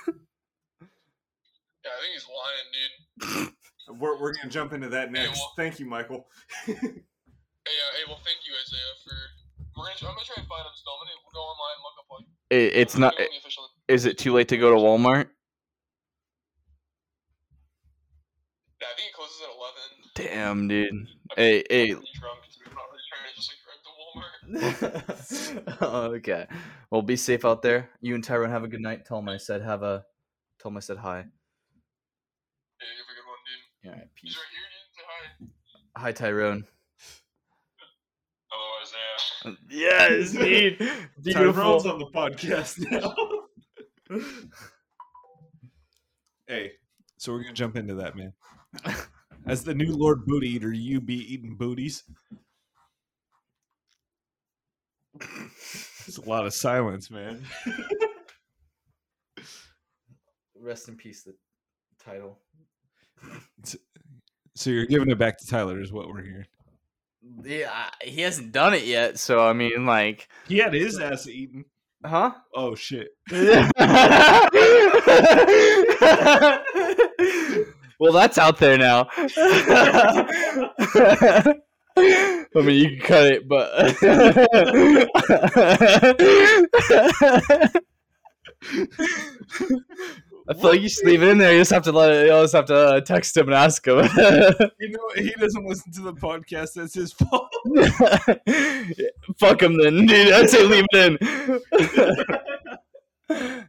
I 1.88 2.00
think 2.02 2.14
he's 2.14 2.28
lying, 2.28 2.70
dude. 2.74 3.54
We're, 4.00 4.20
we're 4.22 4.34
gonna 4.34 4.50
jump 4.50 4.74
into 4.74 4.90
that 4.90 5.12
next. 5.12 5.38
well- 5.40 5.54
Thank 5.56 5.80
you, 5.80 5.86
Michael. 5.86 6.28
Hey, 7.68 7.76
uh, 7.76 7.92
hey, 7.98 8.04
well, 8.08 8.20
thank 8.26 8.38
you, 8.48 8.54
Isaiah, 8.56 8.96
for. 9.06 9.14
We're 9.78 9.84
gonna. 9.86 10.10
I'm 10.10 10.16
gonna 10.16 10.26
try 10.26 10.38
and 10.42 10.48
find 10.48 10.66
him 10.66 10.74
still. 10.74 10.94
I'm 10.96 11.02
gonna 11.06 11.20
go 11.36 11.40
online 11.40 11.76
and 11.78 11.84
look 11.86 11.98
up 12.00 12.08
like. 12.10 12.26
It- 12.50 12.74
it's 12.82 12.98
not. 12.98 13.14
only 13.14 13.38
official. 13.38 13.70
Is 13.88 14.06
it 14.06 14.18
too 14.18 14.34
late 14.34 14.48
to 14.48 14.58
go 14.58 14.72
to 14.74 14.78
Walmart? 14.78 15.30
Yeah, 18.82 18.88
I 18.90 18.94
think 18.98 19.10
it 19.12 19.14
closes 19.14 19.38
at 19.44 19.50
eleven. 19.54 20.09
Damn, 20.20 20.68
dude. 20.68 20.92
I'm 20.92 21.08
Hey, 21.36 21.64
hey. 21.70 21.94
pretty 21.94 22.08
drunk, 22.20 22.40
so 22.50 22.60
I'm 22.66 22.74
not 22.76 22.84
really 22.92 23.04
trying 23.10 23.26
to 23.30 23.36
just 23.36 23.50
like 23.50 23.82
drive 24.52 24.84
to 24.84 25.82
Walmart. 25.82 26.14
okay. 26.18 26.48
Well, 26.92 27.02
be 27.02 27.16
safe 27.16 27.46
out 27.46 27.62
there. 27.62 27.90
You 28.02 28.16
and 28.16 28.24
Tyrone 28.24 28.50
have 28.50 28.64
a 28.64 28.68
good 28.68 28.82
night. 28.82 29.06
Tell 29.06 29.20
him 29.20 29.30
I 29.30 29.38
said 29.38 29.62
have 29.62 29.84
a. 29.84 30.04
Tell 30.60 30.72
him 30.72 30.78
I 30.78 30.82
said 30.82 30.98
hi. 30.98 31.18
Yeah, 31.18 31.24
have 32.82 33.06
a 33.06 33.14
good 33.16 33.28
one, 33.28 33.38
dude. 33.46 33.92
All 33.92 33.98
right. 34.00 34.10
He's 34.16 34.32
Peace. 34.34 34.38
right 34.38 34.52
here, 34.52 34.68
dude. 35.40 35.48
Say 35.48 35.50
hi. 35.96 36.02
Hi, 36.02 36.12
Tyrone. 36.12 36.66
Hello, 38.50 38.68
Isaiah. 38.82 39.58
Yes, 39.70 40.32
dude. 40.34 40.80
Tyrone's 41.34 41.86
on 41.86 42.00
the 42.00 42.08
podcast 42.08 42.80
now. 42.92 43.14
hey, 46.48 46.72
so 47.18 47.32
we're 47.32 47.44
gonna 47.44 47.54
jump 47.54 47.76
into 47.78 47.94
that, 47.96 48.16
man. 48.18 48.34
As 49.50 49.64
the 49.64 49.74
new 49.74 49.96
Lord 49.96 50.28
Booty 50.28 50.48
Eater, 50.48 50.72
you 50.72 51.02
be 51.02 51.16
eating 51.34 51.56
booties. 51.56 52.04
There's 55.20 56.20
a 56.24 56.30
lot 56.30 56.46
of 56.46 56.54
silence, 56.54 57.10
man. 57.10 57.44
Rest 60.56 60.88
in 60.88 60.96
peace. 60.98 61.24
The 61.24 61.34
title. 62.04 62.38
So 64.54 64.70
you're 64.70 64.86
giving 64.86 65.10
it 65.10 65.18
back 65.18 65.40
to 65.40 65.48
Tyler, 65.48 65.82
is 65.82 65.92
what 65.92 66.10
we're 66.10 66.22
hearing. 66.22 66.46
Yeah, 67.44 67.90
he 68.04 68.22
hasn't 68.22 68.52
done 68.52 68.76
it 68.76 68.84
yet. 68.84 69.18
So 69.18 69.40
I 69.40 69.54
mean, 69.54 69.88
like, 69.88 70.28
He 70.48 70.60
had 70.60 70.76
his 70.76 71.00
ass 71.00 71.28
eaten. 71.28 71.66
huh? 72.06 72.34
Oh 72.54 72.76
shit! 72.76 73.08
well, 78.00 78.14
that's 78.14 78.38
out 78.38 78.58
there 78.58 78.78
now. 78.78 79.08
I 81.98 82.62
mean, 82.62 82.78
you 82.78 82.98
can 82.98 83.00
cut 83.02 83.26
it, 83.28 83.48
but 83.48 83.70
I 90.50 90.54
feel 90.54 90.72
like 90.72 90.82
you 90.82 90.90
should 90.90 91.06
leave 91.06 91.22
it 91.22 91.28
in 91.30 91.38
there. 91.38 91.54
You 91.54 91.60
just 91.60 91.72
have 91.72 91.84
to 91.84 91.92
let 91.92 92.12
it. 92.12 92.26
You 92.26 92.32
just 92.32 92.56
have 92.56 92.66
to 92.66 92.76
uh, 92.76 93.02
text 93.02 93.38
him 93.38 93.48
and 93.48 93.54
ask 93.54 93.86
him. 93.86 93.98
You 94.80 94.90
know 94.90 95.10
he 95.16 95.32
doesn't 95.40 95.66
listen 95.66 95.92
to 95.94 96.02
the 96.02 96.14
podcast. 96.14 96.74
That's 96.74 96.96
his 96.96 97.14
fault. 97.14 97.54
Fuck 99.40 99.62
him 99.62 99.78
then, 99.78 100.08
dude. 100.08 100.34
I'd 100.34 100.50
say 100.50 100.64
leave 100.64 100.86
it 100.92 101.20
in. 103.30 103.69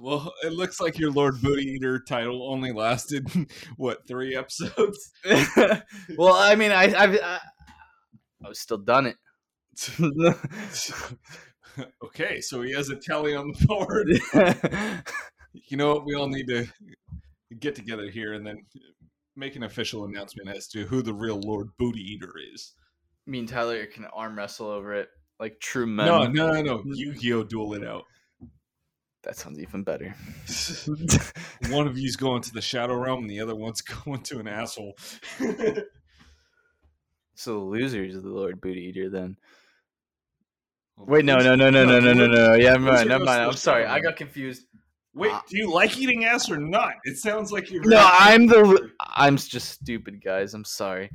Well, 0.00 0.32
it 0.42 0.52
looks 0.52 0.80
like 0.80 0.98
your 0.98 1.12
Lord 1.12 1.40
Booty 1.40 1.62
Eater 1.62 2.00
title 2.00 2.50
only 2.50 2.72
lasted 2.72 3.28
what 3.76 4.06
three 4.08 4.34
episodes? 4.34 5.12
well, 6.16 6.34
I 6.34 6.54
mean, 6.56 6.72
I, 6.72 6.84
I've, 6.84 7.20
I, 7.22 7.40
I've 8.44 8.56
still 8.56 8.78
done 8.78 9.06
it. 9.06 9.16
okay, 12.02 12.40
so 12.40 12.62
he 12.62 12.72
has 12.72 12.88
a 12.88 12.96
tally 12.96 13.34
on 13.34 13.52
the 13.52 13.66
board. 13.66 14.08
You 15.52 15.76
know 15.76 15.94
what? 15.94 16.06
We 16.06 16.14
all 16.14 16.28
need 16.28 16.48
to 16.48 16.66
get 17.58 17.74
together 17.74 18.08
here 18.08 18.34
and 18.34 18.46
then 18.46 18.64
make 19.36 19.56
an 19.56 19.62
official 19.64 20.04
announcement 20.04 20.48
as 20.48 20.68
to 20.68 20.84
who 20.86 21.02
the 21.02 21.14
real 21.14 21.40
Lord 21.40 21.68
Booty 21.78 22.00
Eater 22.00 22.32
is. 22.54 22.74
Me 23.26 23.40
and 23.40 23.48
Tyler 23.48 23.86
can 23.86 24.06
arm 24.06 24.36
wrestle 24.36 24.68
over 24.68 24.94
it 24.94 25.08
like 25.38 25.58
true 25.60 25.86
men. 25.86 26.06
No, 26.06 26.26
no, 26.26 26.52
no, 26.52 26.62
no. 26.62 26.82
Yu-Gi-Oh! 26.84 27.44
duel 27.44 27.74
it 27.74 27.84
out. 27.84 28.04
That 29.22 29.36
sounds 29.36 29.58
even 29.58 29.82
better. 29.82 30.14
One 31.68 31.86
of 31.86 31.98
you's 31.98 32.16
going 32.16 32.40
to 32.42 32.52
the 32.52 32.62
Shadow 32.62 32.94
Realm, 32.94 33.20
and 33.20 33.30
the 33.30 33.40
other 33.40 33.54
one's 33.54 33.80
going 34.04 34.22
to 34.22 34.38
an 34.38 34.48
asshole. 34.48 34.96
so 37.34 37.52
the 37.52 37.58
loser 37.58 38.02
is 38.02 38.22
the 38.22 38.28
Lord 38.28 38.60
Booty 38.60 38.80
Eater 38.80 39.10
then. 39.10 39.36
Wait, 40.96 41.24
no, 41.24 41.38
no, 41.38 41.54
no, 41.54 41.70
no, 41.70 41.84
no, 41.84 41.98
no, 41.98 42.12
no, 42.12 42.26
no. 42.26 42.54
Yeah, 42.54 42.72
never 42.72 42.92
mind, 42.92 43.08
never 43.08 43.24
mind. 43.24 43.42
I'm 43.42 43.52
sorry, 43.54 43.86
I 43.86 44.00
got 44.00 44.16
confused. 44.16 44.66
Wait, 45.14 45.32
ah. 45.32 45.42
do 45.48 45.56
you 45.56 45.72
like 45.72 45.98
eating 45.98 46.24
ass 46.24 46.50
or 46.50 46.58
not? 46.58 46.92
It 47.04 47.16
sounds 47.16 47.50
like 47.50 47.70
you're. 47.70 47.82
No, 47.84 48.06
I'm 48.12 48.46
the. 48.46 48.90
I'm 49.00 49.36
just 49.36 49.70
stupid, 49.70 50.22
guys. 50.22 50.54
I'm 50.54 50.64
sorry. 50.64 51.10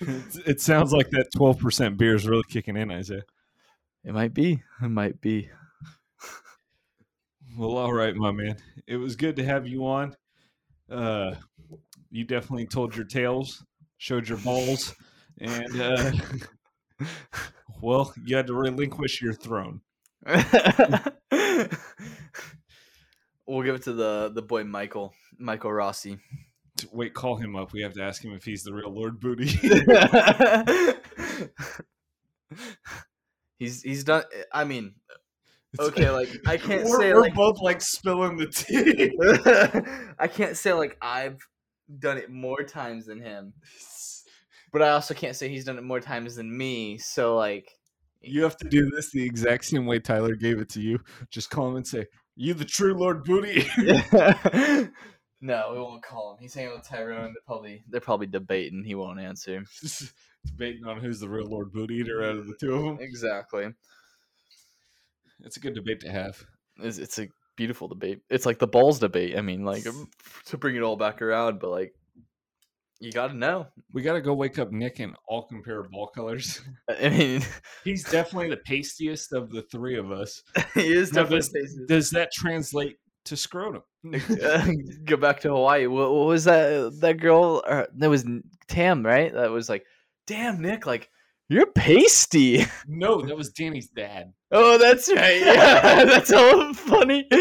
it 0.00 0.60
sounds 0.60 0.92
like 0.92 1.10
that 1.10 1.28
12% 1.36 1.96
beer 1.96 2.14
is 2.14 2.26
really 2.26 2.44
kicking 2.48 2.76
in, 2.76 2.90
Isaiah. 2.90 3.22
It 4.04 4.12
might 4.12 4.34
be. 4.34 4.62
It 4.82 4.88
might 4.88 5.20
be. 5.20 5.48
Well, 7.56 7.78
all 7.78 7.92
right, 7.92 8.14
my 8.14 8.32
man. 8.32 8.56
It 8.86 8.98
was 8.98 9.16
good 9.16 9.36
to 9.36 9.44
have 9.44 9.66
you 9.66 9.86
on. 9.86 10.14
Uh, 10.90 11.36
you 12.10 12.24
definitely 12.24 12.66
told 12.66 12.94
your 12.94 13.06
tales, 13.06 13.64
showed 13.96 14.28
your 14.28 14.36
balls, 14.38 14.94
and 15.40 15.80
uh, 15.80 16.12
well, 17.80 18.12
you 18.26 18.36
had 18.36 18.48
to 18.48 18.54
relinquish 18.54 19.22
your 19.22 19.32
throne. 19.32 19.80
we'll 20.26 20.36
give 23.62 23.76
it 23.76 23.82
to 23.84 23.94
the 23.94 24.30
the 24.34 24.42
boy 24.42 24.64
Michael, 24.64 25.14
Michael 25.38 25.72
Rossi. 25.72 26.18
Wait, 26.92 27.14
call 27.14 27.36
him 27.36 27.56
up. 27.56 27.72
We 27.72 27.80
have 27.80 27.94
to 27.94 28.02
ask 28.02 28.22
him 28.22 28.34
if 28.34 28.44
he's 28.44 28.64
the 28.64 28.74
real 28.74 28.92
Lord 28.92 29.18
Booty. 29.18 29.46
he's 33.58 33.80
he's 33.80 34.04
done. 34.04 34.24
I 34.52 34.64
mean, 34.64 34.96
okay, 35.78 36.10
like 36.10 36.28
I 36.46 36.56
can't 36.56 36.84
we're, 36.84 37.00
say 37.00 37.12
we're 37.12 37.20
like 37.20 37.34
both 37.34 37.60
like 37.60 37.80
spilling 37.80 38.36
the 38.36 38.46
tea. 38.46 39.16
I 40.18 40.28
can't 40.28 40.56
say 40.56 40.72
like 40.72 40.96
I've 41.00 41.38
done 41.98 42.18
it 42.18 42.30
more 42.30 42.62
times 42.62 43.06
than 43.06 43.20
him, 43.20 43.52
but 44.72 44.82
I 44.82 44.90
also 44.90 45.14
can't 45.14 45.36
say 45.36 45.48
he's 45.48 45.64
done 45.64 45.78
it 45.78 45.84
more 45.84 46.00
times 46.00 46.36
than 46.36 46.56
me. 46.56 46.98
So 46.98 47.36
like, 47.36 47.70
You 48.20 48.42
have 48.42 48.56
to 48.58 48.68
do 48.68 48.90
this 48.90 49.10
the 49.10 49.24
exact 49.24 49.64
same 49.64 49.86
way 49.86 49.98
Tyler 49.98 50.34
gave 50.34 50.58
it 50.58 50.68
to 50.70 50.80
you. 50.80 51.00
Just 51.30 51.50
call 51.50 51.68
him 51.68 51.76
and 51.76 51.86
say, 51.86 52.06
"You 52.34 52.54
the 52.54 52.64
true 52.64 52.94
Lord 52.94 53.24
Booty." 53.24 53.66
no, 55.40 55.70
we 55.72 55.78
won't 55.78 56.02
call 56.02 56.32
him. 56.32 56.38
He's 56.40 56.54
hanging 56.54 56.72
with 56.72 56.88
Tyrone. 56.88 57.34
They're 57.34 57.46
probably 57.46 57.84
they're 57.88 58.00
probably 58.00 58.26
debating. 58.26 58.84
He 58.84 58.94
won't 58.94 59.20
answer. 59.20 59.64
Debating 60.46 60.86
on 60.86 61.00
who's 61.00 61.18
the 61.18 61.28
real 61.28 61.46
Lord 61.46 61.72
Booty 61.72 61.96
Eater 61.96 62.24
out 62.24 62.36
of 62.36 62.46
the 62.46 62.54
two 62.60 62.72
of 62.72 62.82
them. 62.84 62.98
Exactly. 63.00 63.72
It's 65.44 65.56
a 65.56 65.60
good 65.60 65.74
debate 65.74 66.00
to 66.00 66.10
have. 66.10 66.42
It's, 66.78 66.98
it's 66.98 67.18
a 67.18 67.28
beautiful 67.56 67.88
debate. 67.88 68.20
It's 68.30 68.46
like 68.46 68.58
the 68.58 68.66
balls 68.66 68.98
debate. 68.98 69.36
I 69.36 69.40
mean, 69.40 69.64
like 69.64 69.84
to 70.46 70.58
bring 70.58 70.76
it 70.76 70.82
all 70.82 70.96
back 70.96 71.22
around, 71.22 71.60
but 71.60 71.70
like 71.70 71.94
you 73.00 73.12
got 73.12 73.28
to 73.28 73.36
know. 73.36 73.66
We 73.92 74.02
got 74.02 74.14
to 74.14 74.20
go 74.20 74.32
wake 74.32 74.58
up 74.58 74.72
Nick 74.72 75.00
and 75.00 75.14
all 75.28 75.42
compare 75.42 75.82
ball 75.82 76.06
colors. 76.08 76.60
I 76.88 77.10
mean, 77.10 77.42
He's 77.84 78.04
definitely 78.04 78.50
the 78.50 78.56
pastiest 78.58 79.32
of 79.32 79.50
the 79.50 79.62
three 79.62 79.98
of 79.98 80.10
us. 80.10 80.42
he 80.74 80.94
is 80.94 81.12
Now, 81.12 81.22
definitely 81.22 81.60
does, 81.60 81.80
does 81.86 82.10
that 82.10 82.32
translate 82.32 82.96
to 83.26 83.36
scrotum? 83.36 83.82
Go 85.04 85.16
back 85.16 85.40
to 85.40 85.50
Hawaii. 85.50 85.86
What, 85.86 86.12
what 86.12 86.26
was 86.26 86.44
that? 86.44 86.96
That 87.00 87.20
girl? 87.20 87.62
Or, 87.66 87.86
that 87.96 88.08
was 88.08 88.24
Tam, 88.68 89.04
right? 89.04 89.32
That 89.32 89.50
was 89.50 89.68
like, 89.68 89.84
damn, 90.26 90.62
Nick, 90.62 90.86
like 90.86 91.10
you're 91.48 91.66
pasty. 91.66 92.64
no, 92.86 93.22
that 93.22 93.36
was 93.36 93.50
Danny's 93.50 93.88
dad. 93.88 94.32
Oh, 94.50 94.78
that's 94.78 95.08
right. 95.12 95.40
Yeah, 95.44 96.04
that's 96.04 96.32
all 96.32 96.74
funny. 96.74 97.26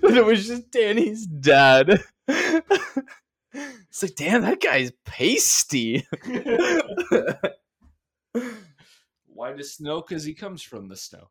But 0.00 0.16
it 0.18 0.24
was 0.24 0.46
just 0.46 0.70
Danny's 0.70 1.26
dad. 1.26 2.02
It's 2.28 4.02
like, 4.02 4.14
damn, 4.16 4.42
that 4.42 4.60
guy's 4.60 4.92
pasty. 5.06 6.06
Why 9.26 9.52
the 9.52 9.64
snow? 9.64 10.02
Because 10.02 10.24
he 10.24 10.34
comes 10.34 10.62
from 10.62 10.88
the 10.88 10.96
snow. 10.96 11.28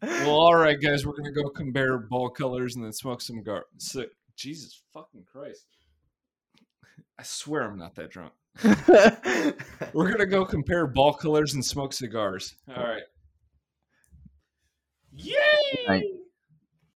Well, 0.00 0.30
all 0.30 0.54
right, 0.54 0.80
guys, 0.80 1.04
we're 1.04 1.16
gonna 1.16 1.32
go 1.32 1.48
compare 1.50 1.98
ball 1.98 2.30
colors 2.30 2.76
and 2.76 2.84
then 2.84 2.92
smoke 2.92 3.20
some 3.20 3.42
gar. 3.42 3.64
So, 3.78 4.04
Jesus 4.36 4.80
fucking 4.94 5.24
Christ! 5.30 5.66
I 7.18 7.24
swear 7.24 7.62
I'm 7.64 7.78
not 7.78 7.96
that 7.96 8.10
drunk. 8.10 8.32
We're 9.92 10.10
gonna 10.10 10.26
go 10.26 10.44
compare 10.44 10.86
ball 10.86 11.14
colors 11.14 11.54
and 11.54 11.64
smoke 11.64 11.92
cigars. 11.92 12.56
All 12.68 12.82
right. 12.82 13.02
Yay! 15.14 15.34
Right. 15.88 16.04